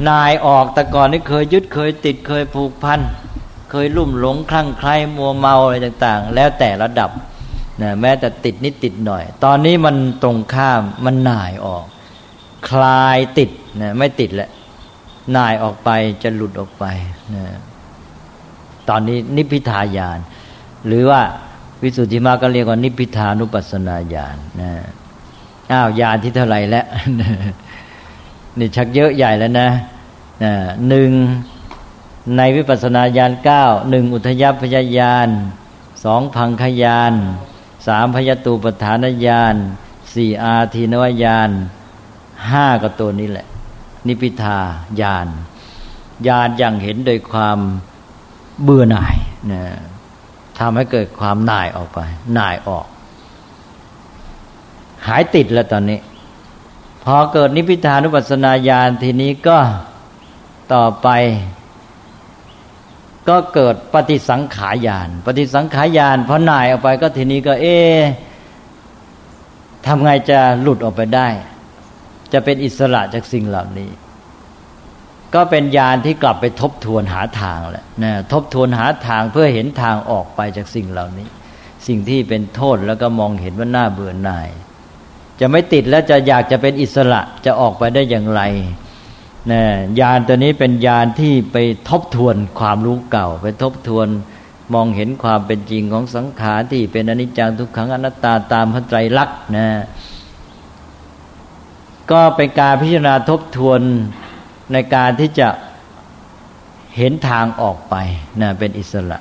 [0.09, 2.99] นายออกแต่ก่อนนี่เคยยึดเคยติดเคยผูกพัน
[3.71, 7.09] เคยลุ่มหลงคลั่งไคล้มัวเมาอะไรต่าง ๆ แล้วแต่ระดับ
[7.81, 11.85] นะแม้แต่ติดนิดติดหน่อย ตอนนี้มันตรงข้ามมันหน่ายออก
[12.69, 14.49] คลายติด นะไม่ติดแล้ว
[15.35, 15.89] นายออกไป
[16.23, 16.85] จะหลุดออกไป
[17.35, 17.43] นะ
[18.89, 20.19] ตอนนี้นิพพิทายาน
[20.87, 21.21] หรือว่า
[21.81, 24.71] วิสุทธิมาก็เรียกว่านิพพิทานุปัสนาญาณนะ
[25.71, 26.85] อ้าวยานที่เท่าไหร่แล้ว
[28.57, 29.69] นี่ชักเยอะใหญ่แล้วนะ
[30.89, 31.11] หนึ่ง
[32.37, 35.27] ในวิปัสนาญาณเก้าหนึ่งอุทยพยายาน
[36.03, 37.13] สองพังขยาน
[37.87, 39.55] สามพยตูปฐานญาณ
[40.13, 41.49] สี่อาทีนวญาณ
[42.49, 43.47] ห้าก็ตัวนี้แหละ
[44.07, 44.57] นิพิทา
[45.01, 45.27] ญาณ
[46.27, 47.57] ญาณอย่างเห็นโดยความ
[48.63, 49.15] เบื่อหน่าย
[49.51, 49.63] นะ
[50.59, 51.99] ทำให้เกิดความหน่ายออกไป
[52.33, 52.85] หน่ายออก
[55.07, 55.99] หายติดแล้วตอนนี้
[57.03, 59.57] พอเกิดนิพิทานุปัสสนาญาณทีนี้ก็
[60.73, 61.07] ต่อไป
[63.29, 67.77] ก็เกิดปฏิสังขายานปฏิสังขายานพอหน่ายออกไปก็ทีนี้ก็ เอ๊
[69.85, 71.27] ทำไงจะหลุดออกไปได้
[72.33, 73.89] จะเป็นอิสระจากสิ่งเหล่านี้
[75.35, 81.27] ก็เป็นญาณที่กลับไปทบทวนหาทางแหละนะทบทวนหาทางเพื่อเห็นทางออกไปจากสิ่งเหล่านี้
[81.87, 84.49] สิ่งที่เป็นโทษแล้วก็มองเห็นว่าน่าเบื่อหน่าย
[85.39, 88.41] จะไม่ติดแล้วจะอยากจะเป็นอิสระจะออกไปได้อย่างไร
[89.51, 89.61] นะ
[89.99, 91.57] ญาณตัวนี้เป็นญาณที่ไป
[91.89, 94.07] ทบทวนความรู้เก่า ไปทบทวน
[94.73, 99.67] มองเห็นความเป็นจริงของสังขารที่เป็นอนิจจังทุกขังอนัตตาตามพระไตรลักษณ์นะ
[102.11, 103.81] ก็เป็นการพิจารณาทบทวน
[104.73, 105.47] ในการที่จะ
[106.97, 107.95] เห็นทางออกไป
[108.41, 109.19] นะเป็นอิสระ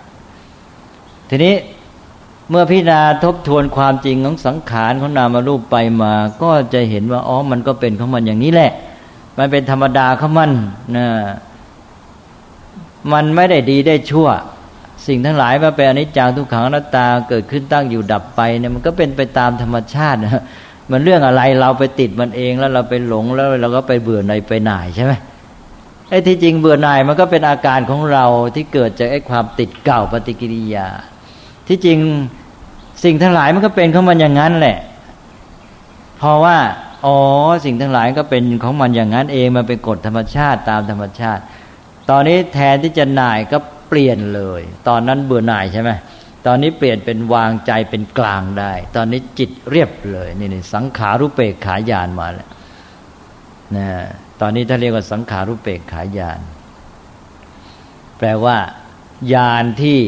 [1.28, 1.54] ทีนี้
[2.50, 6.12] เมื่อพิจารณาทบทวนความจริงของสังขารของนามารูปไปมา
[6.42, 8.72] ก็จะเห็นว่าอ๋อมันก็เป็นของมันอย่างนี้แหละ
[9.38, 10.50] มันเป็นธรรมดาของมัน
[10.96, 11.06] นะ
[13.12, 14.28] มันไม่ได้ดีได้ชั่ว
[15.06, 20.42] สิ่งทั้งหลายมาเป็นอนิจจังทุกขังอนัตตาเกิดขึ้นตั้งอยู่ดับไปเนี่ยมันก็เป็นไปตามธรรมชาตินะ
[20.90, 25.12] มันเรื่องอะไรเราไปติดมันเองแล้วเราไปหลงแล้วเราก็ไปเบื่อในไปหน่ายใช่ไหม
[26.10, 28.24] ไอ้ที่จริงเบื่อหน่ายมันก็เป็นอาการของเรา
[28.54, 30.86] ที่เกิดจากไอ้ความติดเก่าปฏิกิริยา
[31.68, 31.98] ที่จริง
[33.04, 34.78] สิ่งทั้งหลายมันก็เป็นของมันอย่างนั้นแหละ
[36.18, 36.56] เพราะว่า
[37.06, 37.16] อ๋อ
[37.64, 41.42] สิ่งทั้งหลายก็เป็นของมันอย่างนั้นเองมันเป็นกฎธรรมชาติตามธรรมชาติ
[42.10, 45.90] ตอนนี้แทนที่จะหน่ายก็เปลี่ยนเลย ตอนนั้นเบื่อหน่ายใช่ไหม
[46.46, 52.48] ตอนนี้เปลี่ยนเป็นวางใจเป็นกลางได้ ตอนนี้จิตเรียบเลยนี่นี่สังขารุเปกขายานมาแล้ว
[53.76, 53.88] นะ
[54.40, 56.40] ตอนนี้ถ้าเรียกว่าสังขารุเปกขายาน
[58.18, 58.56] แปลว่า
[59.34, 59.98] ญาณที่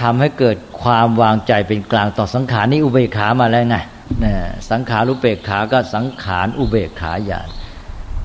[0.00, 3.76] ทำให้เกิดความวางใจเป็นกลางต่อสังขารนี่อุเบกขามาแล้วไง
[4.24, 4.34] นะ
[4.70, 7.48] สังขารุเปกขาก็สังขารอุเบกขาญาณ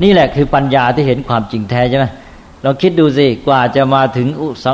[0.03, 2.05] นี่แหละคือปัญญาที่เห็นความจริงแท้ใช่ไหม
[2.63, 4.27] เราคิดดูสิกว่าจะมาถึง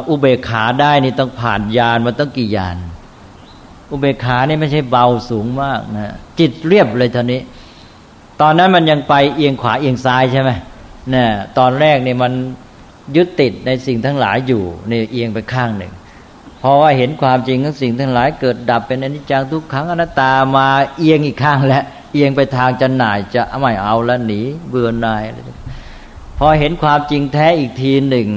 [0.09, 2.77] อุเบกขาได้นี่ต้องผ่านญาณมันต้องกี่ญาณ
[3.91, 7.41] อุเบกขานี่ไม่ใช่เบาสูงมากนะจิตเรียบเลยท่านี้
[8.41, 10.49] ตอนนั้นมันยังไปเอียงขวาเอียงซ้ายใช่ไหม
[11.11, 12.33] เนี่ยตอนแรกเนี่ยมัน
[13.15, 15.93] ยึดติดในสิ่งทั้งหลายอยู่ในเอียงไปข้างหนึ่ง
[16.59, 20.67] เพอว่าเห็นความจริงของสิ่งทั้งหลายเกิดดับเป็นอนิจจังทุกขังอนัตตามา
[20.97, 25.23] เอียงอีกข้างแล้วเอียงไปทางจะหน่ายจะไม่เอาแล้วหนีเบื่อหน่าย
[26.47, 28.29] อเห็นความจริงแท้อีกทีหนึ่ง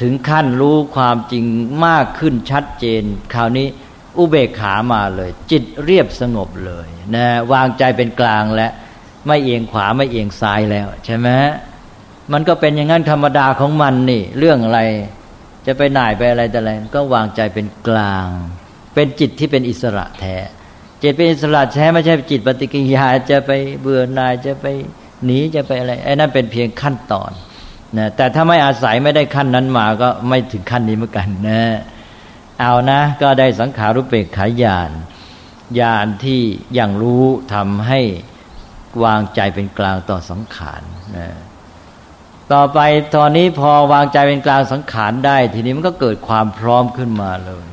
[0.00, 1.44] ถึงขั้นรู้ความจริง
[1.86, 3.02] มากขึ้นชัดเจน
[3.34, 3.66] คราวนี้
[4.18, 8.68] อุเบกขามาเลย จิตเรียบสงบเลยนะวางใจเป็นกลางและ
[9.26, 11.28] ไม่เอียงขวาไม่เอียงซ้ายแล้ว ใช่ไหม
[12.32, 14.80] มันก็เป็นอย่างนั้นธรรมดาของมันนี่ เรื่องอะไร
[15.66, 18.26] จะไปหน่ายไปอะไรแต่อะไรก็วางใจเป็นกลาง
[18.94, 20.36] เป็นจิตที่เป็นอิสระแท้
[21.02, 23.50] จิตเป็นอิสระแท้ไม่ใช่จิตปฏิกิริยาจะไป
[23.80, 24.66] เบื่อหน่ายจะไป
[25.24, 27.30] หนีจะไปอะไรไอ้นั่นเป็นเพียงขั้นตอน
[27.98, 31.62] นะแต่ถ้าไม่อาศัยไม่ได้ขั้นนั้นมาก็ไม่ถึงขั้นนี้เหมือนกันนะ
[32.60, 34.90] เอานะ ก็ได้สังขารุปเปกขายาน
[35.80, 36.40] ญาณที่
[36.74, 38.00] อย่างรู้ทำให้
[39.04, 40.82] วางใจเป็นกลางต่อสังขาร
[41.16, 41.28] นะ
[42.52, 42.78] ต่อไป
[43.16, 47.66] ตอนนี้พอวางใจเป็นกลางสังขารได้ ทีนี้มันก็เกิดความพร้อมขึ้นมาเลย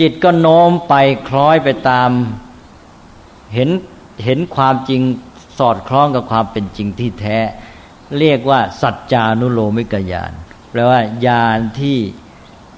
[0.00, 0.94] จิตก็โน้มไป
[1.28, 2.10] คล้อยไปตาม
[3.54, 3.70] เห็น
[4.24, 5.02] เห็นความจริง
[5.60, 7.38] สอดคล้องกับความเป็นจริงที่แท้
[8.18, 10.32] เรียกว่า สัจจานุโลมิกญาณ
[10.70, 11.96] แปลว่าญาณที่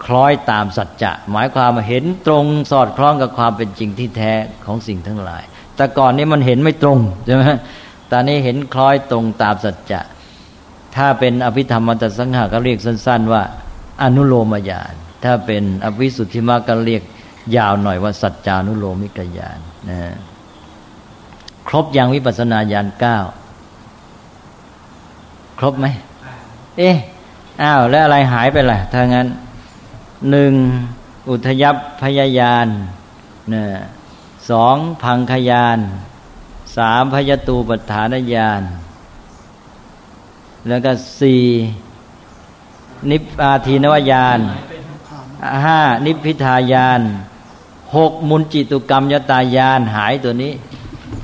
[0.04, 4.32] คล้อยตามสัจจะหมายความเห็นตรงสอดคล้องกับความเป็นจริงที่แท้
[4.66, 5.42] ของสิ่งทั้งหลาย
[5.76, 7.44] แต่ก่อนนี้มันเห็นไม่ตรงใช่ไหม
[8.10, 10.00] ตอนนี้เห็นคล้อยตรงตามสัจจะ
[10.96, 13.42] ถ้าเป็นอภิธรรมมัตสังหาก็เรียกสั้น ๆ ว่า
[14.02, 17.02] อนุโลมญาณถ้าเป็นอภิสุทธิมรรคก็เรียก
[17.56, 19.58] ยาวหน่อยว่าสัจจานุโลมิกญาณ
[19.88, 19.98] นะ
[21.68, 23.16] ครบยังวิปัสนาญาณเก้า
[25.58, 25.86] ครบไหม
[26.78, 26.96] เอ๊ะ
[27.62, 29.26] อ้าวแล้วอะไรหายไปล่ะถ้างั้น
[30.30, 30.52] หนึ่ง
[31.30, 31.64] อุทย
[32.02, 32.66] พยายาน
[33.52, 33.64] นะ
[34.50, 35.78] สองพังขยาน
[36.76, 38.62] สามพยตูปัฏฐานญาณ
[40.68, 41.42] แล้วก็สี่
[43.10, 44.38] นิพอาทีนวญาณ
[45.64, 47.00] ห้านิพพิทายาน
[47.96, 50.52] หกมุนจิตุกรรมยตายานหายตัวนี้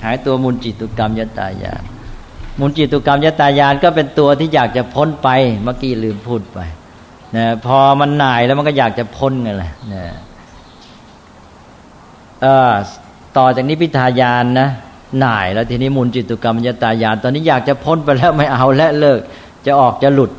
[0.04, 1.82] หายตัวมุนจิตุกรรมยตายาน
[2.60, 5.28] มุนจิตุกรรมยตายานก็เป็นตัวที่อยากจะพ้นไป
[5.64, 6.58] เมื่อกี้ลืมพูดไป
[7.36, 10.04] นะพอมันหน่ายแล้วมันก็อยากจะพ้นไงแหละนะ
[12.42, 12.72] เออ
[13.36, 14.68] ต่อจากนี้พิทายานนะ
[15.20, 19.20] หน่ายแล้วทีนี้มุนจิตุกรรมยตายาน ตอนนี้อยากจะพ้นไปแล้วไม่เอาและเลิก
[19.66, 20.30] จะออกจะหลุด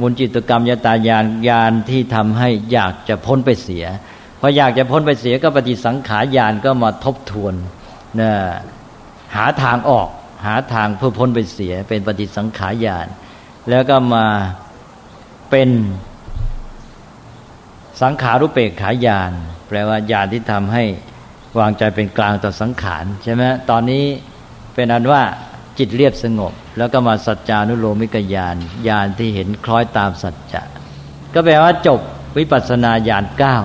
[0.00, 3.84] มุนจิตุกรรมยตายานยานที่ทำให้อยากจะพ้นไปเสีย
[4.40, 7.54] พออยากจะพ้นไปเสียก็ปฏิสังขารยานก็มาทบทวน
[8.20, 8.30] นะ
[9.36, 10.08] หาทางออก
[10.46, 13.06] หาทางเพื่อพ้นไปเสีย เป็นปฏิสังขารยาน
[13.70, 14.26] แล้วก็มา
[15.50, 15.68] เป็น
[18.02, 19.32] สังขารุเปกขายาน
[19.68, 20.84] แปลว่าญาณที่ทำให้
[21.58, 24.04] วางใจเป็นกลางต่อสังขารใช่ไหมตอนนี้
[24.74, 25.22] เป็นอันว่า
[25.78, 28.56] จิตเรียบสงบ แล้วก็มาสัจจานุโลมิกญาณ
[28.88, 30.62] ญาณที่เห็นคล้อยตามสัจจะ
[31.34, 32.00] ก็แปลว่าจบ
[32.38, 33.56] วิปัสสนาญาณเก้า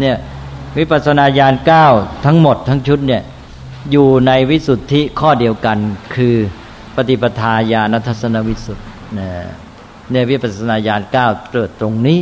[0.00, 0.16] เนี่ย
[0.78, 1.86] วิปัสสนาญาณเก้า
[2.26, 3.22] ทั้งหมดทั้งชุดเนี่ย
[3.90, 5.78] อยู่ในวิสุทธิข้อเดียวกัน
[6.14, 6.36] คือ
[6.96, 12.20] ปฏิปทาญาณทัศนวิสุทธิเนี่ยวิปัสสนาญาณเก้าเกิดตรงนี้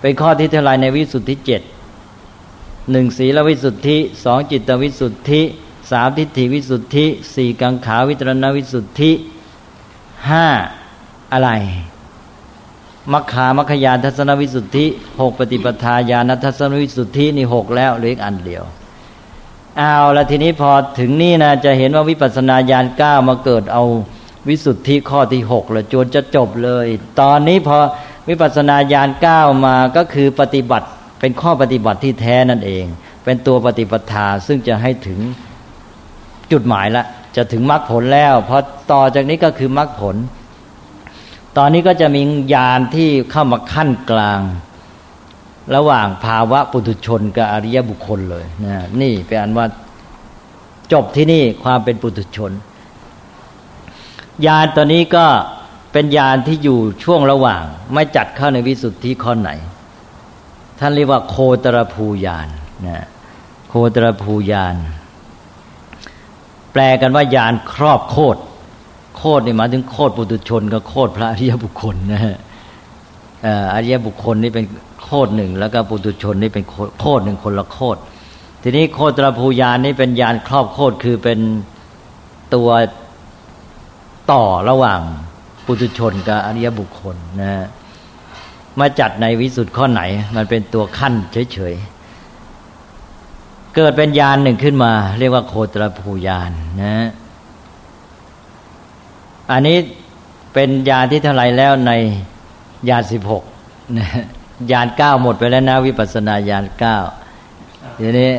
[0.00, 1.62] เป็นข้อที่เท่าไรในวิสุทธิเจ็ด
[2.90, 5.42] หนึ่งศีลวิสุทธิสองจิตวิสุทธิ
[5.90, 9.12] สามทิฏฐิวิสุทธิสี่กังขาวิตรณวิสุทธิ
[10.28, 10.46] ห้า
[11.32, 11.50] อะไร
[13.12, 14.86] มัคคามัคคยานทัศนวิสุทธิ
[15.20, 18.64] หกปฏิปทาญาณทัศนวิสุทธินี่หกแล้วเหลืออีกอันเดียว
[19.78, 23.84] เอาละทีนี้พอถึงนี่นะจะเห็นว่าวิปัสสนาญาณเก้ามาเกิดเอา
[24.48, 26.86] วิสุทธิข้อที่หกแล้วจนจะจบเลย
[27.20, 27.78] ตอนนี้พอ
[28.28, 30.86] วิปัสสนาญาณเก้ามาก็คือปฏิบัติ
[31.20, 32.84] เป็นข้อปฏิบัติที่แท้นั่นเอง
[33.24, 35.20] เป็นตัวปฏิปทาซึ่งจะให้ถึง
[36.52, 37.04] จุดหมายละ
[37.36, 38.56] จะถึงมรรคผลแล้วพอ
[38.92, 40.16] ต่อจากนี้ก็คือมรรคผล
[41.56, 42.22] ตอนนี้ก็จะมี
[42.54, 44.40] ญาณที่เข้ามาขั้นกลาง
[45.74, 49.66] ระหว่างภาวะปุถุชนกับอริยบุคคลเลยนะนี่เป็นอันว่า
[50.92, 52.52] จบที่นี่ความเป็นปุถุชน
[54.46, 55.26] ญาณตอนนี้ก็
[55.92, 57.62] เป็นญาณที่อยู่ช่วงระหว่าง
[57.94, 59.50] ไม่จัดเข้าในวิสุทธิข้อไหน
[60.78, 62.48] ท่านเรียกว่าโคตรภูญาณ
[62.86, 63.06] นะ
[63.68, 64.74] โคตรภูญาณ
[66.72, 68.36] แปลกันว่ายานครอบโคด
[69.16, 72.36] โคดนี่หมายถึงโคดปุตุชนกับโคดพระอริยบุคคลนะฮะ
[73.74, 74.64] อริยบุคคลนี่เป็น
[75.06, 76.64] โคดหนึ่งแล้วก็ปุตุชนนี่เป็น
[77.00, 77.96] โคดหนึ่งคนละโคด
[78.62, 81.38] ทีนี้โคตรภูยานนี่เป็นยานครอบโคดคือเป็น
[82.54, 82.70] ตัว
[84.32, 85.00] ต่อระหว่าง
[85.64, 87.66] ปุตุชนกับอริยบุคคลนะฮะ
[88.78, 90.02] มาจัดในวิสุทธ์ข้อไหน
[90.36, 91.14] มันเป็นตัวขั้น
[91.52, 96.50] เฉยๆเกิดเป็นยานหนึ่งขึ้นมา เรียกว่าโคตรภูยาน
[96.82, 96.94] นะ
[99.50, 99.76] อันนี้
[100.54, 101.92] เป็นยานที่เท่าไรแล้วใน
[102.88, 103.42] ยานสิบหก
[103.98, 104.08] นะ
[104.70, 106.96] ยานเก้าหมดไปแล้วนะวิปัสนาญาณเก้า
[108.00, 108.32] ทีนี้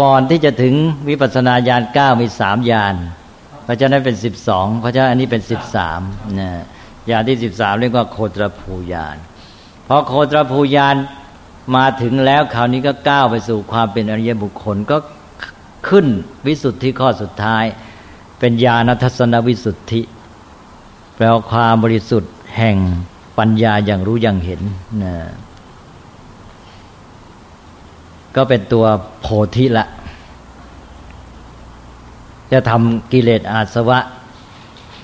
[0.00, 0.74] ก่อนที่จะถึง
[1.08, 2.94] วิปัสนาญาณเก้ามีสามยาน
[3.64, 6.00] เพราะฉะนั้นเป็นสิบสองเพราะฉะนั้นอันนี้เป็นสิบสาม
[6.38, 6.50] นะ
[7.10, 9.16] ยานที่สิบสามเรียกว่าโคตรภูยาน
[9.86, 10.96] พอโคตรภูยาน
[11.76, 14.96] มาถึงแล้วคราวนี้ก็ก้าวไปสู่ความเป็นอริยบุคคลก็
[15.88, 16.06] ขึ้น
[16.46, 17.64] วิสุทธิข้อสุดท้าย
[18.38, 20.00] เป็นญาณทัศนวิสุทธิ
[21.16, 22.76] แปลว่าความบริสุทธิ์แห่ง
[23.38, 24.60] ปัญญาอย่างรู้อย่างเห็น
[25.04, 25.14] นะ
[28.36, 28.84] ก็เป็นตัว
[29.20, 29.86] โพธิละ
[32.52, 33.98] จะทำกิเลสอาสวะ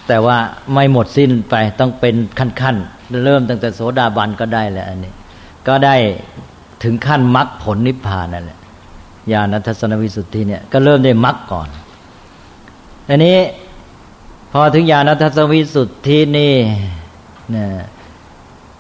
[0.09, 0.39] แต่ว่า
[0.73, 5.13] ไม่หมดสิ้นไปต้องเป็นขั้นๆ เริ่มตั้งแต่โสดาบันก็ได้แหละอันนี้
[5.69, 5.97] ก็ได้
[6.83, 8.59] ถึงขั้นมรรคผลนิพพานนั่นแหละ
[9.33, 11.69] ญาณทัศนวิสุทธิเนี่ยก็เริ่มได้มรรคก่อน
[13.09, 13.39] อันนี้
[14.53, 16.55] พอถึงญาณทัศนวิสุทธินี่
[17.55, 17.67] นะ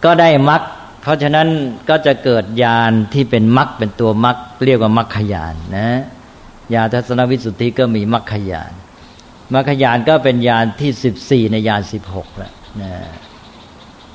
[0.05, 0.63] ก็ได้มรรค
[1.03, 1.49] เพราะฉะนั้น
[1.89, 4.37] ก็จะเกิดญาณที่เป็นมรรคเป็นตัวมรรค
[4.67, 5.89] เรียกว่ามรรคญาณนะ
[6.75, 8.73] ญาทัศนวิสุทธิก็มีมรรคญาณ
[9.55, 12.53] มรรคญาณก็เป็นญาณที่สิบสี่ในญาณสิบหกแล้ว
[12.83, 12.93] นะ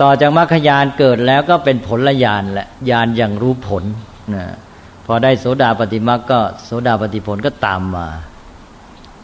[0.01, 3.83] ต่อจากมรรคญาณเกิดแล้วก็เป็นผลญาณแหละญาณอย่างรู้ผล
[4.35, 4.45] นะ
[5.05, 8.07] พอได้โสดาปฏิมรรคก็โสดาปฏิผลก็ตามมา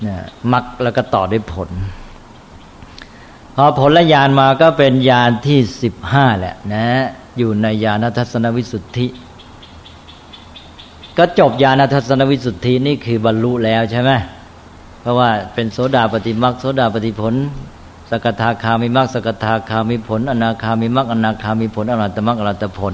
[0.07, 0.15] นะ
[0.53, 1.69] มรรคแล้วก็ต่อด้วยผล
[3.55, 6.87] พอผลญาณมาก็เป็นญาณที่สิบห้าแหละนะ
[7.37, 9.07] อยู่ในญาณทัศนวิสุทธิ
[11.17, 14.11] ก็จบญาณทัศนวิสุทธินี่คือบรรลุแล้วใช่ไหม
[15.01, 17.33] เพราะว่าเป็นโสดาปฏิมักโสดาปฏิผล
[18.09, 22.93] สกทาคามิมักสกทาคามิผล อนาคามิมักอนาคามิผลอรัตมักอรัตผล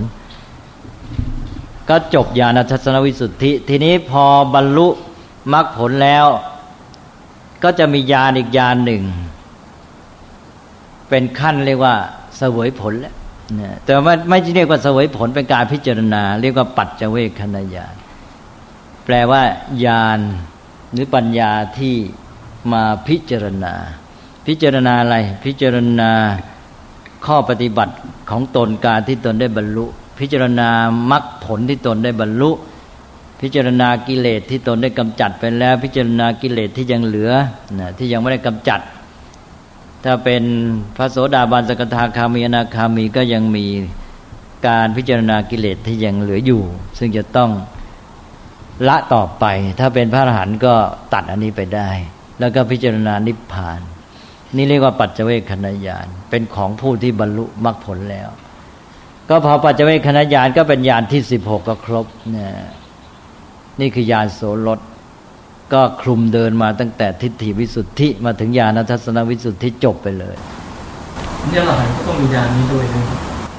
[1.90, 4.88] ก็จบญาณทัศนวิสุทธิ ทีนี้พอบรรลุ
[5.54, 6.26] มรรคผลแล้ว
[7.64, 9.04] ก็จะมีญาณอีกญาณหนึ่ง
[11.12, 11.96] เป็นขั้นเรียกว่า
[12.38, 13.16] เสวยผลแล้ว
[13.86, 17.96] แต่ว่าไม่ใช่เรียกว่าเสวยผลเป็นการพิจารณา เรียกว่าปัจเจเวคขณญาณ
[19.06, 19.42] แปลว่า
[19.86, 20.20] ญาณ
[20.92, 21.96] หรือปัญญาที่
[22.74, 23.74] มาพิจารณา
[24.48, 26.12] พิจารณาอะไร พิจารณา
[27.26, 27.96] ข้อปฏิบัติ
[28.30, 29.86] ของตนการที่ตนได้บรรลุ
[30.20, 30.70] พิจารณา
[31.12, 32.52] มรรคผลที่ตนได้บรรลุ
[33.42, 37.32] พิจารณากิเลสที่ตนได้กำจัดไปแล้ว พิจารณากิเลสที่ยังเหลือ
[37.98, 38.80] ที่ยังไม่ได้กำจัด
[40.04, 40.44] ถ้าเป็น
[40.98, 43.66] พระโสดาบันสกทาคามีอนาคามีก็ยังมี
[44.68, 46.64] การพิจารณากิเลสที่ยังเหลืออยู่
[46.98, 47.50] ซึ่งจะต้อง
[48.88, 49.46] ละต่อไป
[49.80, 50.74] ถ้าเป็นพระอรหันต์ก็
[51.14, 51.90] ตัดอันนี้ไปได้
[52.40, 53.80] แล้วก็พิจารณานิพพาน
[54.56, 58.30] นี่เรียกว่าปัจเจเวคขณญาณเป็นของผู้ที่บรรลุมรรคผลแล้ว
[59.30, 62.48] ก็พอปัจเจเวคขณญาณก็เป็นญาณที่สิบหกก็ครบนี่
[63.80, 64.80] นี่คือญาณโสรถ
[65.74, 70.36] ก็คลุมเดินมาตั้งแต่ทิฏฐิวิสุทธิมาถึงญาณทัศนวิสุทธิจบไปเลย
[71.50, 73.04] เนี่ยเราก็ต้องมีญาณนี้ด้วยนะ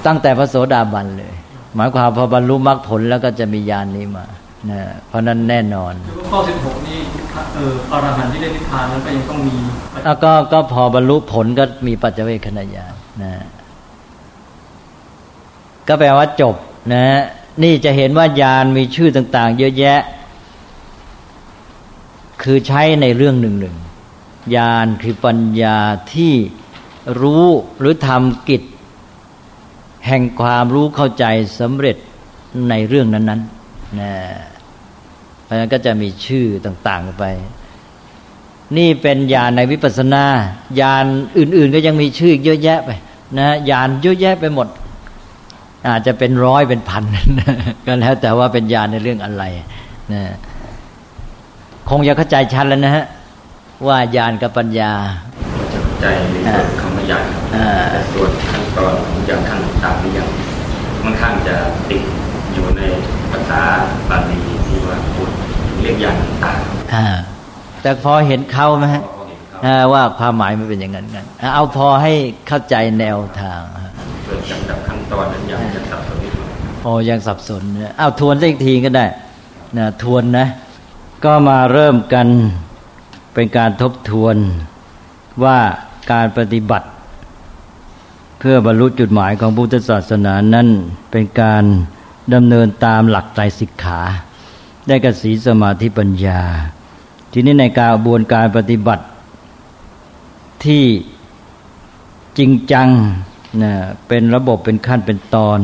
[0.07, 1.33] ตั้งแต่พระโสดาบันเลย
[1.75, 4.25] หมายความพอบรรลุมรรคผลแล้วก็จะมีญาณนี้มา
[4.69, 5.93] นะเพราะนั้นแน่นอน
[6.31, 6.99] ข้อสิบหกนี่
[7.55, 9.55] เอออรหันที่ได้นิพพานนั้นก็ยังต้องมี
[10.05, 12.93] แล้วก็ก็พอบรรลุผลก็มีปัจเจเวคขณะญาณ
[13.23, 13.33] นะ
[15.87, 16.55] ก็แปลว่าจบ
[16.93, 17.05] นะ
[17.63, 19.99] นี่จะเห็นว่าญาณมีชื่อต่าง ๆ เยอะแยะ
[22.43, 23.75] คือใช้ในเรื่องหนึ่งหนึ่ง
[24.55, 25.77] ญาณคือปัญญา
[26.13, 26.33] ที่
[27.21, 27.45] รู้
[27.79, 28.61] หรือทำกิจ
[30.07, 31.25] แห่งความรู้เข้าใจ
[31.59, 31.97] สำเร็จ
[32.69, 34.13] ในเรื่องนั้นๆนะ
[35.43, 37.25] เพราะฉะนั้นก็จะมีชื่อต่างๆไป
[38.77, 40.25] นี่เป็นญาณในวิปัสสนา
[40.79, 41.05] ญาณ
[41.37, 42.91] อื่น ๆ ก็ยังมีชื่อเยอะแยะไป
[43.39, 44.67] นะญาณเยอะแยะไปหมด
[45.87, 47.03] อาจจะเป็นร้อยเป็นพัน
[47.85, 49.43] ก็แล้วแต่ว่าเป็นญาณในเรื่องอะไร
[50.13, 50.21] นะ
[51.89, 53.05] คงจะเข้าใจชัดแล้วนะฮะ
[53.87, 54.93] ว่าญาณกับปัญญา
[56.01, 57.65] ใจในส่วนคำว่าญาณแต่
[58.13, 60.27] ส่วนขั้นตอนของญาณขั้นต่างนี่ยัง
[61.01, 61.55] ค่อนข้างจะ
[61.89, 62.03] ติด
[62.53, 62.81] อยู่ใน
[63.31, 63.61] ภาษา
[64.09, 65.29] บาลีที่ว่าพูด
[65.81, 66.15] เรียกอย่าง
[66.45, 66.59] ต่าง
[67.81, 69.03] แต่พอเห็นเขาไหมฮะ
[69.93, 72.13] ว่าความหมายมันเป็นอย่างนั้นกันเอาพอให้
[72.47, 73.61] เข้าใจแนวทาง
[74.25, 76.17] เกิดจากดับขั้นตอนนั้นยังยังสับสน
[76.83, 77.61] โอ้ยังสับสน
[77.97, 79.05] เอาทวนอีกทีก็ได้
[79.77, 80.47] นะทวนนะ
[81.25, 82.27] ก็มาเริ่มกัน
[83.33, 84.35] เป็นการทบทวน
[85.43, 85.59] ว่า
[86.11, 86.87] การปฏิบัติ
[88.39, 90.67] เพื่อบรรลุจุดหมายของพุทธศาสนานั้น
[91.11, 91.63] เป็นการ
[92.33, 94.01] ดำเนินตามหลักใจสิกขา
[94.87, 96.41] ได้กสีสมาธิปัญญา
[97.31, 99.05] ทีนี้ในการบวนการปฏิบัติ
[100.65, 100.83] ที่
[102.37, 102.89] จริงจัง
[103.63, 103.73] นะ
[104.07, 105.59] เป็นระบบเป็นขั้นเป็นตอน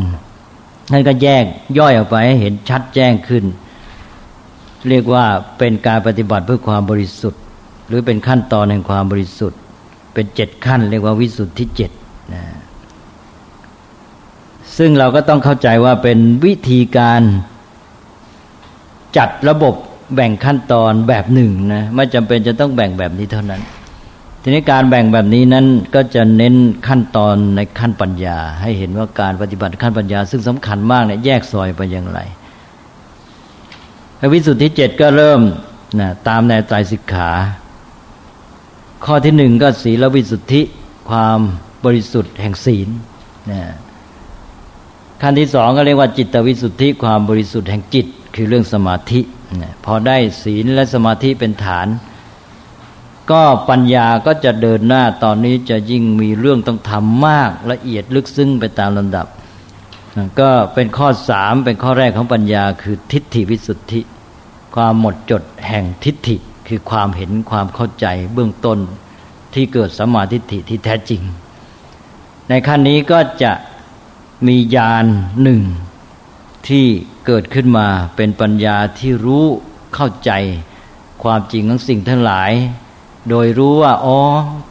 [0.91, 1.45] นั่นก็แยก
[1.77, 3.43] ย่อยออกไปให้เห็นชัดแจ้งขึ้น
[4.89, 5.25] เรียกว่า
[5.57, 7.41] เป็นการปฏิบัติเพื่อความบริสุทธิ์
[7.87, 9.59] หรือเป็นขั้นตอนแห่งความบริสุทธิ์
[10.13, 11.91] เป็นเจ็ดขั้น เรียกว่าวิสุทธิเจ็ด
[12.33, 12.43] นะ
[14.77, 17.21] ซึ่งเราก็ต้องเข้าใจว่าเป็นวิธีการ
[19.17, 19.73] จัดระบบ
[20.15, 23.61] แบ่งขั้นตอนแบบหนึ่งนะไม่จำเป็นจะต้องแบ่งแบบนี้เท่านั้น
[24.41, 25.65] ทีนี้การแบ่งแบบนี้นั้น
[25.95, 26.55] ก็จะเน้น
[26.87, 32.19] ขั้นตอนในขั้นปัญญา ให้เห็นว่าการปฏิบัติขั้นปัญญา ซึ่งสำคัญมากเนี่ยแยกซอยไปอย่างไร
[34.33, 35.41] วิสุทธิเจ็ดก็เริ่ม
[35.99, 37.31] นะตามแนวใจสิกขา
[39.05, 40.61] ข้อที่หนึ่งก็ศีลวิสุทธิ
[41.09, 41.39] ความ
[41.85, 42.89] บริสุทธิ์แห่งศีล
[43.51, 43.61] นะ
[45.21, 48.05] ขั้นที่สองก็เรียกว่าจิตวิสุทธิความบริสุทธิ์แห่งจิต
[48.35, 49.21] คือเรื่องสมาธิ
[49.61, 51.87] นะพอได้ศีลและสมาธิเป็นฐาน
[53.31, 59.27] ก็ปัญญาก็จะเดินหน้าตอนนี้จะยิ่งมีเรื่องต้องทำมากละเอียดลึกซึ้งไปตามลำดับ
[60.39, 64.01] ก็เป็นข้อสามเป็นข้อแรกของปัญญาคือทิฏฐิวิสุทธิ
[64.75, 66.35] ความหมดจดแห่งทิฏฐิ
[66.67, 68.79] คือความเห็นความเข้าใจเบื้องต้น
[69.53, 71.21] ที่เกิดสมาธิฏฐิที่แท้จริง
[72.49, 73.51] ในขั้นนี้ก็จะ
[74.47, 75.05] มีญาณ
[75.43, 75.61] หนึ่ง
[76.67, 76.85] ที่
[77.25, 79.45] เกิดขึ้นมาเป็นปัญญาที่รู้
[79.95, 80.31] เข้าใจ
[81.23, 82.51] ความจริงของสิ่งทั้งหลาย
[83.29, 84.19] โดยรู้ว่าอ๋อ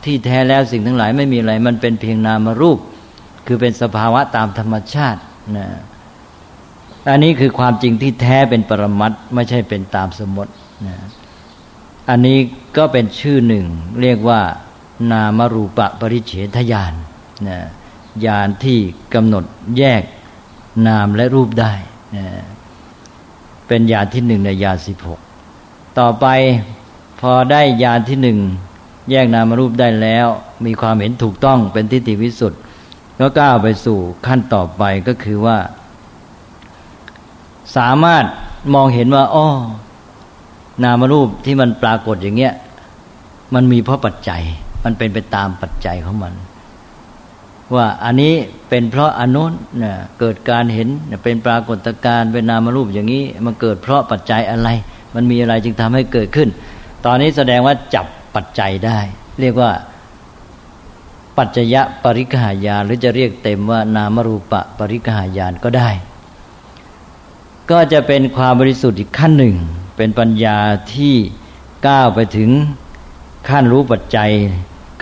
[0.05, 2.79] ที่แท้แล้วสิ่งทั้งหลายไม่มีอะไร มันเป็นเพียงนามรูป
[3.47, 5.21] คือเป็นสภาวะตามธรรมชาติ
[5.57, 5.67] นะ
[7.11, 10.53] อันนี้คือความจริงที่แท้เป็นปรมัตไม่ใช่เป็นตามสมมติ
[10.87, 10.97] นะ
[12.09, 12.39] อันนี้
[12.77, 13.67] ก็เป็นชื่อหนึ่ง
[14.03, 14.41] เรียกว่า
[15.13, 16.95] นามรูปะปริเฉทญาณ
[17.49, 17.59] นะ
[18.27, 18.79] ญาณที่
[19.15, 19.45] กำหนด
[19.79, 20.03] แยก
[20.89, 21.73] นามและรูปได้
[22.17, 22.27] นะ
[23.69, 25.21] เป็นญาณที่หนึ่งในญาณสิบหก
[25.99, 26.27] ต่อไป
[27.21, 28.39] พอได้ญาณที่หนึ่ง
[29.11, 30.27] แยกนามรูปได้แล้ว
[30.67, 32.59] มีความเห็นถูกต้องเป็นทิฏฐิวิสุทธิ
[33.21, 35.59] ก็ก้าวไปสู่ขั้นต่อไปก็คือว่า
[37.77, 38.25] สามารถ
[38.75, 39.49] มองเห็นว่าอ้อ
[40.85, 42.55] นามรูปที่มันปรากฏอย่างเงี้ย
[43.55, 44.43] มันมีเพราะปัจจัย
[44.85, 46.35] มันเป็นไปตามปัจจัยของมัน
[47.75, 48.35] ว่าอันนี้
[48.69, 50.89] เป็นเพราะอนุนเนี่ยเกิดการเห็น
[51.25, 54.69] เป็นปรากฏการณ์เป็นนามรูปอย่างนี้ มันเกิดเพราะปัจจัยอะไร
[55.15, 56.49] มันมีอะไรจึงทำให้เกิดขึ้น
[57.07, 58.99] ตอนนี้แสดงว่าจับปัจจัยได้
[59.41, 59.71] เรียกว่า
[61.39, 65.91] ปัจจยะปริกหายานหรือจะเรียกเต็มว่านามรูปะปริกหายานก็ได้
[67.71, 69.57] ก็จะเป็นความบริสุทธิ์อีกขั้นหนึ่ง
[69.97, 70.59] เป็นปัญญา
[70.95, 71.15] ที่
[71.87, 72.51] ก้าวไปถึง
[73.49, 74.31] ขั้นรู้ปัจจัย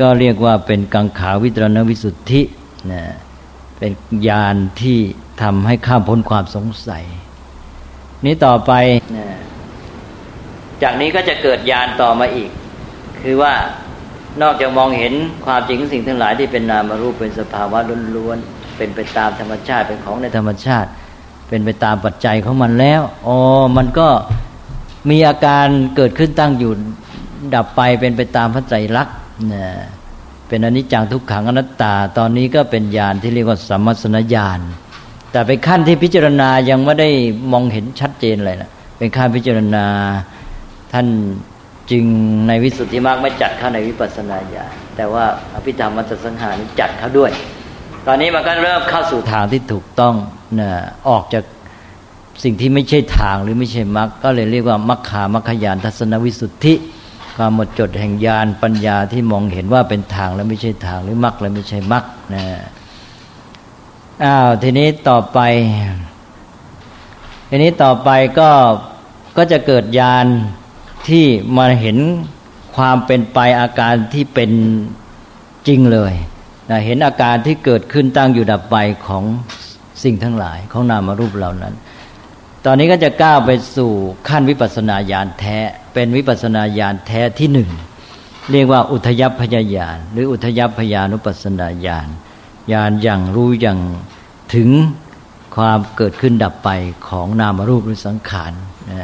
[0.00, 2.42] ก็เรียกว่าเป็นกังขาวิตรณวิสุทธิ
[2.92, 3.02] นะ
[3.78, 3.92] เป็น
[4.28, 4.98] ญาณที่
[5.42, 7.04] ทำให้ข้ามพ้นความสงสัย
[8.24, 8.72] นี้ต่อไป
[9.16, 9.26] นะ
[10.82, 12.50] จากนี้ก็จะเกิดญาณต่อมาอีก
[13.20, 13.52] คือว่า
[14.42, 15.12] นอกจากมองเห็น
[15.46, 17.78] ความจริงสิ่งทั้งหลายที่เป็นนามรูปเป็นสภาวะ
[18.16, 20.88] ล้วนๆเป็นไปตามธรรมชาติเป็นของในธรรมชาติ
[21.48, 23.38] เป็นไปตามปัจจัยของมันแล้วอ๋อ
[23.76, 24.08] มันก็
[25.10, 25.66] มีอาการ
[25.96, 26.72] เกิดขึ้นตั้งอยู่
[27.54, 29.08] ดับไปเป็นไปตามพระใจรัก
[29.52, 29.66] นะ
[30.48, 34.60] เป็นอนิจจังทุกขังอนัตตา ตอนนี้ก็เป็นญาณที่เรียกว่าสัมมัสนญาณ
[35.32, 37.08] แต่เป็นขั้นที่พิจารณายังไม่ได้
[37.52, 39.86] มองเห็นชัดเจนเลยนะเป็นขั้นพิจารณา
[40.92, 41.06] ท่าน
[41.90, 42.04] จึง
[42.48, 45.24] ในวิสุทธิมรรคไม่จัดเข้าในวิปัสสนาญาณแต่ว่า
[45.54, 47.30] อภิธรรมมัตสังหานี้จัดเข้าด้วย
[48.06, 50.14] ตอนนี้มันก็เริ่มเข้าสู่ทางที่ถูกต้อง
[50.60, 50.70] นะ
[51.08, 51.44] ออกจาก
[52.44, 56.74] สิ่งที่ไม่ใช่ทางหรือไม่ใช่มรรคก็เลยเรียกว่ามัคคามัคคยานทัศนวิสุทธิ
[57.36, 62.44] ความหมดจดแห่งญาณปัญญาที่มองเห็นว่าเป็นทางและไม่ใช่ทางหรือมรรคและไม่ใช่มรรคนะ
[64.24, 65.38] อ้าวทีนี้ต่อไป
[67.48, 68.50] ทีนี้ต่อไปก็
[69.36, 70.26] ก็จะเกิดญาณ
[71.08, 71.26] ที่
[71.56, 71.98] มาเห็น
[72.76, 74.50] ความเป็นไปอาการที่เป็น
[75.68, 76.12] จริงเลย
[76.70, 78.76] นะเห็นอาการที่เกิดขึ้นตั้งอยู่ดับไป
[79.06, 79.24] ของ
[80.02, 81.74] สิ่งทั้งหลายของนามรูปเหล่านั้น
[82.64, 83.92] ตอนนี้ก็จะก้าวไปสู่
[84.28, 85.56] ขั้นวิปัสสนาญาณแท้
[85.94, 87.70] เป็นวิปัสสนาญาณแท้ที่หนึ่ง
[88.52, 92.08] เรียกว่าอุทยพยญาณหรืออุทยพยานุปัสสนาญาณ
[92.72, 93.78] ญาณอย่างรู้อย่าง
[94.54, 94.68] ถึง
[95.56, 96.70] ความเกิดขึ้นดับไป
[97.08, 98.52] ของนามรูปหรือสังขาร
[98.92, 99.02] นะ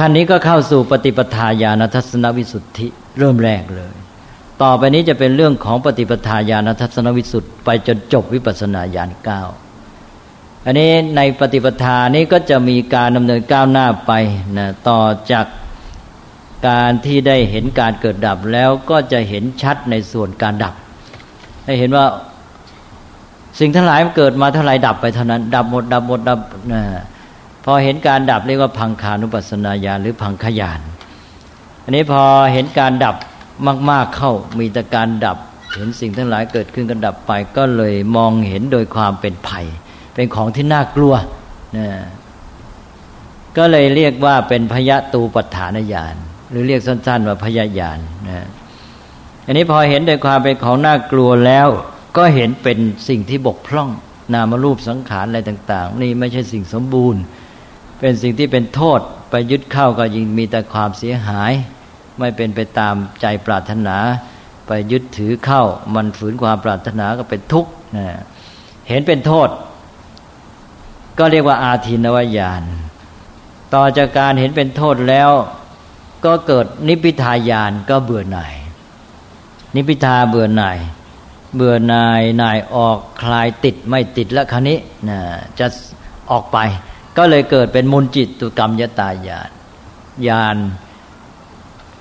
[0.00, 2.86] ขั้นนี้ก็เข้าสู่ปฏิปทาญาณทัศนวิสุทธิ
[3.18, 3.94] เริ่มแรกเลย
[4.62, 9.42] ต่อไปนี้จะเป็นเรื่องของปฏิปทาญาณทัศนวิสุทธิไปจนจบวิปัสนาญาณเก้า
[10.64, 14.12] อันนี้ในปฏิปทานี้ก็จะมีการดำเนินก้าวหน้าไป
[14.58, 15.00] นะต่อ
[15.32, 15.46] จาก
[16.68, 20.74] การที่ได้เห็นการเกิดดับแล้วก็จะเห็นชัดในส่วนการดับ
[21.64, 22.06] ให้เห็นว่า
[23.58, 26.38] สิ่งทั้งหลายมันเกิดมาเท่าไรดับไปเท่านั้น ดับหมดดับหมดดับ
[26.72, 26.82] นะ
[27.64, 30.80] พอเห็นการดับเรียกว่าพังคานุปัสนาญาณหรือพังขยาน
[31.84, 33.16] อันนี้พอเห็นการดับ
[33.90, 35.38] มาก ๆเข้ามีแต่การดับ
[35.76, 39.66] เห็นสิ่งทั้งหลายเกิดขึ้นกันดับไป ก็เลยมองเห็นโดยความเป็นภัย
[40.14, 41.14] เป็นของที่น่ากลัว
[41.76, 41.88] นะ
[43.56, 46.14] ก็เลยเรียกว่าเป็นพยะตูปัฏฐานญาณ
[46.50, 47.98] หรือเรียกสั้น ๆ ว่าพยาญาณ
[48.28, 48.46] นะ
[49.46, 51.68] อันนี้พอเห็นโดยความเป็นของน่ากลัวแล้ว
[52.16, 52.78] ก็เห็นเป็น
[53.08, 53.88] สิ่งที่บกพร่อง
[54.34, 57.22] นามรูปสังขารอะไรต่าง ๆ นี่ไม่ใช่สิ่งสมบูรณ์
[58.00, 61.52] เป็นสิ่งที่เป็นโทษไปยึดเข้าก็ยิ่งมีแต่ความเสียหาย
[62.18, 63.96] ไม่เป็นไปตามใจปรารถนา
[64.66, 65.62] ไปยึดถือเข้า
[65.94, 68.06] มันฝืนความปรารถนาก็เป็นทุกข์นะ
[68.88, 69.48] เห็นเป็นโทษ
[71.18, 72.62] ก็เรียกว่าอาทินวายาน
[73.74, 75.30] ต่อจากการเห็นเป็นโทษแล้ว
[76.24, 78.54] ก็เกิดนิพพิทายานก็เบื่อหน่าย
[79.74, 80.78] นิพิทาเบื่อหน่าย
[81.56, 84.78] เบื่อหน่ายหน่ายออกคลายติดไม่ติดแล้วคันนี้
[85.08, 85.18] นะ
[85.58, 85.66] จะ
[86.30, 86.58] ออกไป
[87.18, 89.50] ก็เลยเกิดเป็นมุนจิตตุกรรมยตายาน
[90.28, 90.56] ญาณ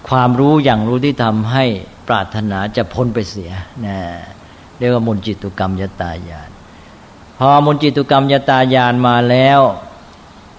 [0.09, 1.65] ความรู้อย่างรู้ที่ทำให้
[2.07, 3.51] ปรารถนาจะพ้นไปเสีย
[3.86, 3.97] นะ
[4.78, 6.49] เรียกว่ามุนจิตตุกรรมยตายาน
[7.38, 9.59] พอมุนจิตตุกรรมยตายานมาแล้ว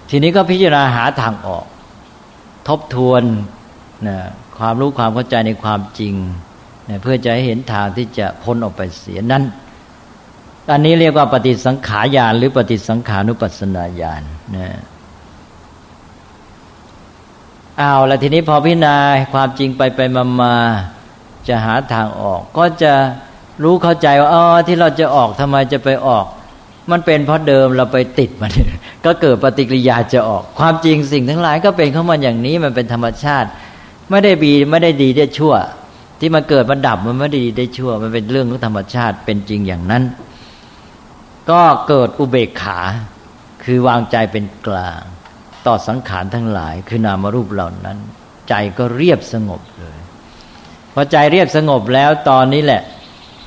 [0.09, 1.65] ทีนี้ก็พิจารณาหาทางออก
[2.67, 3.23] ทบทวน
[4.07, 4.17] นะ
[4.57, 6.13] ความรู้ความเข้าใจในความจริง
[6.89, 9.43] นะเพื่อจะให้เห็นทางที่จะพ้นออกไปเสียนั้น
[10.71, 14.23] อันนี้เรียกว่าปฏิสังขารญาณหรือปฏิสังขานุปัสนาญาณ
[14.55, 14.69] นะ
[17.79, 18.95] อ้าแล้วทีนี้พอพิจารณา
[19.33, 20.55] ความจริงไปไปมามา
[21.47, 22.93] จะหาทางออก ก็จะ
[23.63, 26.25] รู้เข้าใจว่าอ๋อที่เราจะออกทำไมจะไปออก
[26.91, 28.51] มันเป็นเพราะเดิมเราไปติดมัน
[29.05, 33.47] ก็เกิดปฏิกิริยาจะออก ความจริงสิ่งทั้งหลายก็เป็นเข้ามาอย่างนี้มันเป็นธรรมชาติ
[34.09, 35.53] ไม่ได้บีไม่ได้ดีได้ชั่ว
[36.19, 40.03] ที่มันเกิดมันดับมันไม่ได้ดีได้ชั่ว มันเป็นเรื่องของธรรมชาติเป็นจริงอย่างนั้น
[41.51, 42.79] ก็เกิดอุเบกขา
[43.63, 45.01] คือวางใจเป็นกลาง
[45.67, 47.97] ต่อสังขารทั้งหลาย คือนามรูปเหล่านั้น
[48.49, 49.97] ใจก็เรียบสงบเลย
[50.93, 52.83] พอใจเรียบสงบแล้วตอนนี้แหละ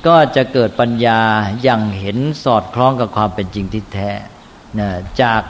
[0.07, 1.21] ก็จะเกิดปัญญา
[1.63, 4.11] อย่างเห็นสอดคล้องกับความเป็นจริงที่แท้
[4.79, 4.89] นะ
[5.21, 5.41] จาก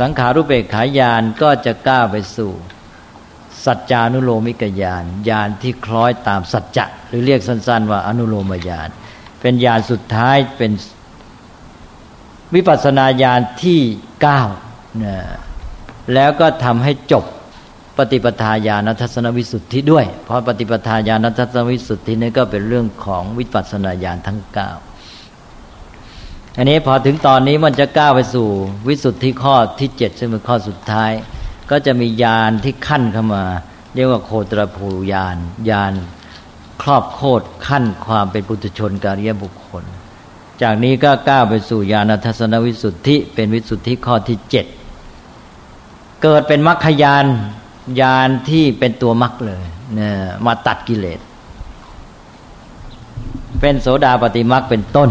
[0.00, 2.52] สังขารุเบกขายานก็จะก้าวไปสู่
[3.64, 8.88] สัจจานุโลมิกญาณญาณที่คล้อยตามสัจจะหรือเรียกสั้น ๆ ว่าอนุโลมญาณ
[9.40, 10.72] เป็นญาณสุดท้ายเป็น
[12.54, 13.80] วิปัสสนาญาณที่
[14.22, 14.40] เก้า
[15.04, 15.16] นะ
[16.14, 17.24] แล้วก็ทำให้จบ
[17.98, 24.70] ปฏิปทาญาณทัศนวิสุทธิด้วย เพราะปฏิปทาญาณทัศนวิสุทธินี่ก็เป็นเรื่องของวิปัสสนาญาณทั้งเก้า
[26.56, 28.48] อันนี้พอถึงตอนนี้มันจะก้าวไปสู่
[28.88, 31.12] วิสุทธิข้อที่เจ็ดซึ่งเป็นข้อสุดท้าย
[31.70, 33.44] ก็จะมีญาณที่ขั้นเข้ามา
[33.94, 35.36] เรียกว่าโคตรภูญาณ
[35.70, 35.92] ญาณ
[36.82, 39.84] ครอบโคตรขั้นความเป็นปุถุชนการยบุคคล
[40.62, 44.66] จากนี้ก็ก้าวไปสู่ญาณทัศนวิสุทธิ เป็นวิสุทธิข้อที่เจ็ด
[46.22, 47.24] เกิดเป็นมรรคยาน
[48.00, 50.12] ยานที่เป็นตัวมรรคเลยเนี่ย
[50.46, 51.20] มาตัดกิเลส
[53.60, 55.10] เป็นโสดาปฏิมรรคเป็นต้น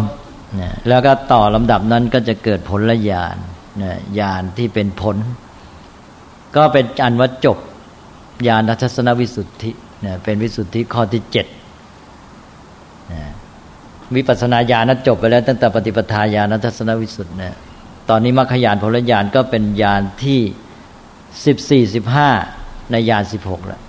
[0.62, 3.38] นะแล้วก็ต่อลำดับนั้นก็จะเกิดผลละญาณ
[3.82, 5.18] นะญาณที่เป็นผล
[6.56, 7.58] ก็เป็นอันว่าจบ
[8.48, 9.72] ญาณทัศนวิสุทธิ
[10.06, 11.46] นะเป็นวิสุทธิข้อที่เจ็ด
[13.12, 13.22] นะ
[14.16, 17.56] วิปัสสนาญาณจบไปแล้ว ตั้งแต่ปฏิปทาญาณทัศนวิสุทธินะ
[18.10, 20.39] ตอนนี้มรรคญาณผลญาณก็เป็นญาณที่
[21.45, 22.30] สิบสี่สิบห้า
[22.91, 23.82] ในญาณสิบหกแล้ว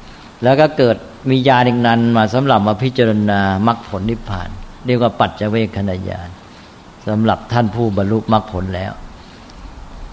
[0.43, 0.97] แล้วก็เกิด
[1.31, 4.49] มีญาณอีกนั้นมาสำหรับมาพิจารณามรรคผลนิพพาน
[4.87, 6.29] เรียกว่าปัจเจเวคขณะญาณ
[7.07, 8.93] สำหรับท่านผู้บรรลุมรรคผลแล้ว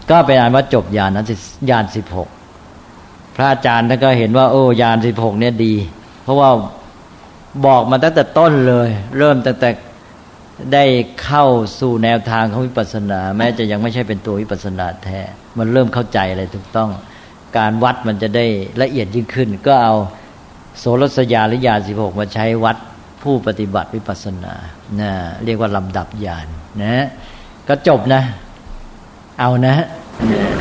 [0.09, 1.25] ก็เป็นอันว่าจบญาณนั้น
[1.69, 2.29] ญาณสิบหก
[3.35, 5.73] พระอาจารย์ท่านก็เห็นว่า โอ้ญาณสิบหกเนี่ยดี
[6.23, 6.49] เพราะว่า
[7.65, 9.69] บอกมาตั้งแต่ต้นเลย เริ่มตั้งแต่
[10.73, 10.85] ได้
[11.23, 11.45] เข้า
[11.79, 15.19] สู่แนวทางของวิปัสสนา แม้จะยังไม่ใช่เป็นตัววิปัสสนาแท้
[15.57, 16.89] มันเริ่มเข้าใจอะไรถูกต้อง
[17.57, 18.45] การวัดมันจะได้
[18.81, 19.95] ละเอียดยิ่งขึ้น ก็เอา
[20.79, 22.77] โสรสยาหรือยาสิบหกมาใช้วัด
[23.23, 24.53] ผู้ปฏิบัติวิปัสสนา
[24.99, 25.11] นะ
[25.45, 26.47] เรียกว่าลำดับญาณ
[26.83, 27.05] นะ
[27.67, 28.21] ก็จบนะ
[29.39, 29.75] เอานะ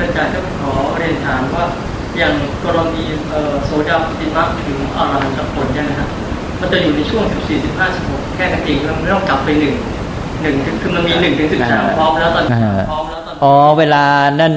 [0.00, 1.64] อาจารย์ก็ขอเรียนถามว่า
[2.18, 2.34] อย่าง
[2.64, 3.04] กรณี
[3.66, 6.08] โสดาปฏิมาถึงอรหันตผลเนี่ยนะครับ
[6.60, 9.74] มันจะอยู่ในช่วงสิบสี่สิบห้าสิบหกแค่นั้นเองเราไม่ต้องกลับไปหนึ่ง
[10.42, 12.44] หนึ่งคือมันมีหนึ่งถึงสิบสามพร้อมแล้วตอน
[12.90, 14.04] พร้อมแล้วตอนอ๋อเวลา
[14.40, 14.54] นั่น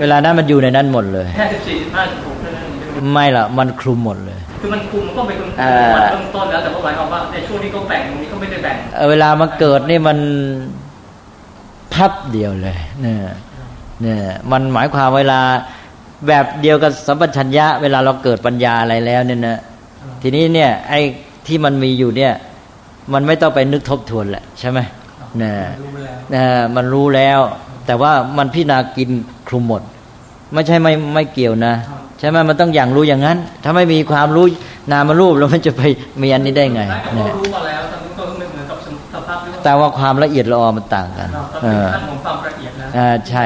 [0.00, 2.54] เวลานั้นมันอยู่ในนั้นหมดเลยแค่สิบสี่สิบห้าสิบหกนั่น
[3.12, 5.50] ไม่ล่ะมันคลุมหมดเลย คือมันคลุมมันก็เป็นคลุม
[6.12, 8.76] เริ่มต้นแล้วแต่ว่าหมายความว่าในช่วงนี้ก็แบ่งตรงนี้ก็ไม่ได้แบ่ง
[9.10, 10.18] เวลามันเกิดนี่มัน
[11.94, 13.16] พับเดียวเลยเนี่ย
[14.02, 14.20] เนี่ย
[14.52, 15.40] มันหมายความเวลา
[16.28, 19.58] แบบเดียวกับสัมปชัญญะ เวลาเราเกิดปัญญาอะไรแล้วเนี่ยนะ
[20.22, 21.00] ทีนี้เนี่ยไอ้
[21.46, 22.32] ที่มันมีอยู่เนี่ย
[23.12, 24.78] มันไม่ต้องไปนึกทบทวนแหละใช่ไหม
[25.38, 25.56] เนี่ย
[26.34, 26.44] นะ
[26.76, 27.38] มันรู้แล้ว
[27.86, 29.10] แต่ว่ามันพิจารณากิน
[29.48, 29.82] คลุมหมด
[30.52, 31.74] ไม่ใช่ไม่ไม่เกี่ยวนะ
[32.18, 34.46] ใช่ไหมมันต้องอย่างรู้อย่างนั้น ถ้าไม่มีความรู้
[34.92, 35.82] นามารูปแล้วมันจะไป
[36.22, 36.82] มีอันนี้ได้ไง
[37.14, 37.82] เนี่ยรู้มาแล้ว
[38.18, 38.78] ก็ไม่เหมือนกับ
[39.14, 41.28] สภาพแต่ว่าความละเอียดละออมันต่างกัน
[41.64, 41.88] อ่า
[42.24, 43.44] ความละเอียดแล้วอ่าใช่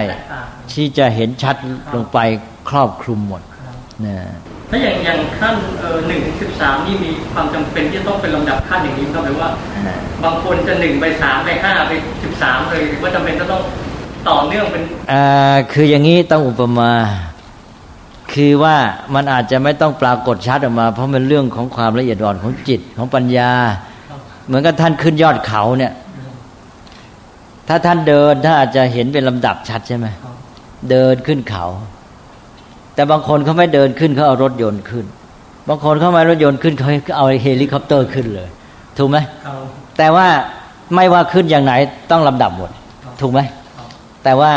[0.72, 1.56] ที่จะเห็นชัด
[1.94, 2.18] ลงไป
[2.70, 3.42] ครอบคลุมหมด
[4.00, 4.18] เนี่ย
[4.74, 5.54] ถ้าอย่างอย่างขั้น
[6.06, 9.48] หนึ่งถึงสิบสามนี่มีความจำเป็นที่ต้องเป็นลำดับขั้นอย่างนี้ครับหรือว่า
[10.22, 13.62] บางคนจะหนึ่งไปสามไปห้าไปสิบสามเลยหรือว่าจำเป็นจะต้อง
[14.28, 14.82] ต่อเนื่องเป็น
[15.12, 16.90] อ่าคืออย่างนี้ต้องอุปมา
[18.32, 18.76] คือว่า
[19.14, 23.50] มันอาจจะไม่ต้องปรากฏชัดออกมา เพราะมันเรื่องของความละเอียดอ่อนของจิตของปัญญา
[24.46, 25.92] เหมือนกับท่านขึ้นยอดเขาเนี่ย
[27.68, 30.06] ถ้าท่านเดินถ้าอาจจะเห็นเป็นลำดับชัดใช่ไหม
[30.90, 31.64] เดินขึ้นเขา
[32.94, 35.04] แต่บางคนเขาไม่เดินขึ้นเขาเอารถยนต์ขึ้น
[35.68, 38.48] บางคนเขาไม่รถยนต์ขึ้นเขาเอาเฮลิคอปเตอร์ขึ้นเลย
[38.98, 39.16] ถูกไหม
[39.98, 40.26] แต่ว่า
[40.94, 41.72] ไม่ว่าขึ้นอย่างไหน
[42.10, 42.70] ต้องลำดับหมด
[43.20, 43.40] ถูกไหม
[44.24, 44.52] แต่ว่า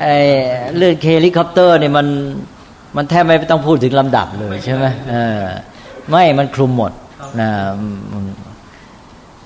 [0.00, 0.16] ไอ้
[0.76, 2.06] เรื่องเฮลิคอปเตอร์เนี่ยมัน
[2.96, 5.42] มันแทบไม่ต้องพูดถึงลำดับเลยใช่ไหมเออ
[6.10, 6.92] ไม่มันคลุมหมด
[7.40, 7.48] นะ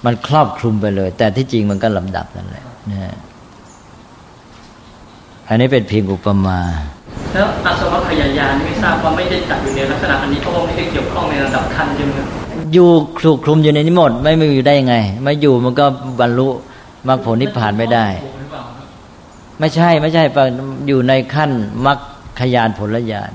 [0.05, 3.15] มันครอบคลุมไปเลย แต่ที่จริงมันก็ลำดับนั่นแหละนะ
[5.49, 6.59] อันนี้เป็นเพียงอุปมา
[7.33, 12.13] แล้วอาสวักขยญาณไม่ทราบว่าไม่ได้จัดอยู่ในลักษณะอันนี้เพราะว่าไม่ได้เกี่ยวข้องในระดับขั้นใช่ไหม
[12.75, 15.87] อยู่คลุกคลุมอยู่ในนี้หมด ไม่ไม่อยู่ได้ยังไง ไม่อยู่มันก็
[16.21, 16.49] บรรลุ
[17.09, 18.07] มรรคผลนิพพานไม่ได้
[19.61, 20.23] ไม่ใช่ไม่ใช่
[20.89, 21.51] อยู่ในขั้น
[21.87, 21.99] มรร
[22.41, 23.33] คยานผลญาณ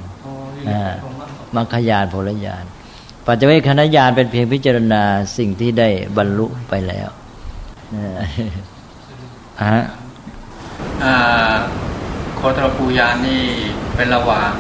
[1.56, 2.64] มรรคยานผลญาณ
[3.28, 5.04] ปัจจุบันคณะญาณเป็นเพียงพิจารณา
[5.38, 7.10] สิ่งที่ได้บรรลุไปแล้ว
[9.62, 11.14] อ่า
[12.40, 13.44] โคตรปูยานนี่
[13.96, 14.54] เป็นระหว่าง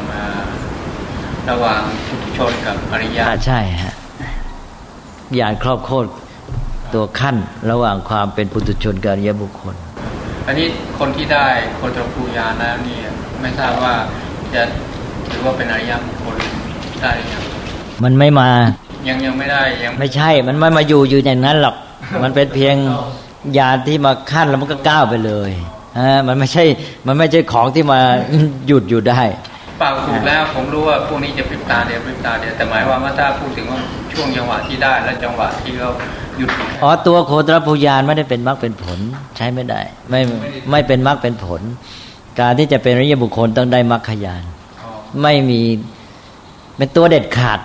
[1.50, 3.94] ระหว่างพุทุชนกับอริยะใช่ฮะ
[5.40, 6.10] ญาณครอบโคตร
[6.94, 7.36] ตัวขั้น
[7.72, 9.76] ระหว่างความเป็นปุถุชนกับอริยบุคคล
[10.48, 10.68] อันนี้
[11.00, 12.98] คนที่ได้โคตรปูยานแล้วนี่
[13.42, 13.94] ไม่ทราบว่า
[14.54, 14.62] จะ
[15.32, 16.36] ถือว่าเป็นอริยบุคคล
[17.02, 17.44] ได้หรือยัง
[18.04, 18.50] มันไม่มา
[19.08, 21.76] ยังยังไม่ได้ยังไม่ใช่ มันไม่มาอยู่อยู่อย่างนั้นหรอก
[22.24, 22.76] มันเป็นเพียง
[23.58, 25.72] ยานที่มาขั้นแล้วมันก็ก้าวไปเลยฮะ
[26.28, 26.64] มันไม่ใช่
[27.08, 28.00] มันไม่ใช่ของที่มา
[28.68, 29.22] หยุดอยู่ได้
[29.80, 33.80] เปล่าถูกแล้วผมรู้ว่าพวกนี้จะพริบตาเดียวพริบตาเดียวแต่หมายความว่าถ้าพูดถึงว่า
[34.12, 35.90] ช่วงจังหวะที่ได้และจังหวะที่เรา
[36.38, 36.50] หยุด
[36.84, 39.00] อ๋อตัวโคตรภูยานไม่ได้เป็นมรรคเป็นผล
[39.38, 40.22] ใช้ไม่ได้ ไม่
[40.72, 41.62] ไม่เป็นมรรคเป็นผล
[42.40, 44.44] การที่จะเป็นอริยบุคคลต้องได้มรรคยาน
[44.82, 44.90] อ๋อ
[45.22, 45.62] ไม่มี
[46.78, 47.60] เป็นตัวเด็ดขาด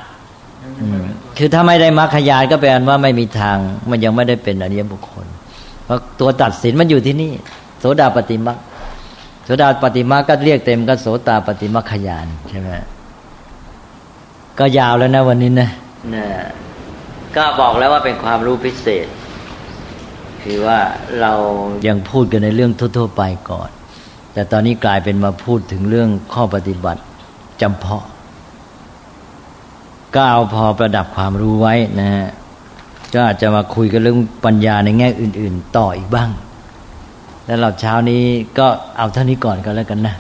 [0.81, 1.03] อืม
[1.39, 3.57] คือถ้าไม่ได้มรรคยานก็แปลว่าไม่มีทาง
[3.91, 5.27] มันยังไม่ได้เป็นอริยบุคคล
[5.85, 7.33] เพราะตัวตัดสินมันอยู่ที่นี่
[7.64, 8.59] โสดาปฏิมรรค
[9.45, 12.69] โสดาปฏิมรรคก็เรียกเต็มก็โสตาปฏิมรรคยานใช่ไหม
[14.59, 15.69] ก็ยาวแล้วนะวันนี้นะ
[16.15, 16.27] นะ
[17.37, 19.07] ก็บอกแล้วว่าเป็นความรู้พิเศษ
[20.43, 20.79] คือว่า
[21.21, 21.33] เรา
[21.89, 23.71] ยังพูดกันในเรื่องทั่วๆไปก่อน
[24.33, 27.03] แต่ตอนนี้กลายเป็นมาพูดถึงเรื่องข้อปฏิบัติ
[27.61, 28.05] จำเพาะ
[30.15, 32.29] ก็เอาพอประดับความรู้ไว้นะฮะ
[33.15, 36.31] ก็อาจจะมาคุยกันเรื่องปัญญาในแง่อื่น ๆ ต่ออีกบ้าง
[37.47, 38.23] แล้วเราเช้านี้
[38.59, 38.67] ก็
[38.99, 40.15] เอาเท่านี้ก่อนก็แล้วกันนะ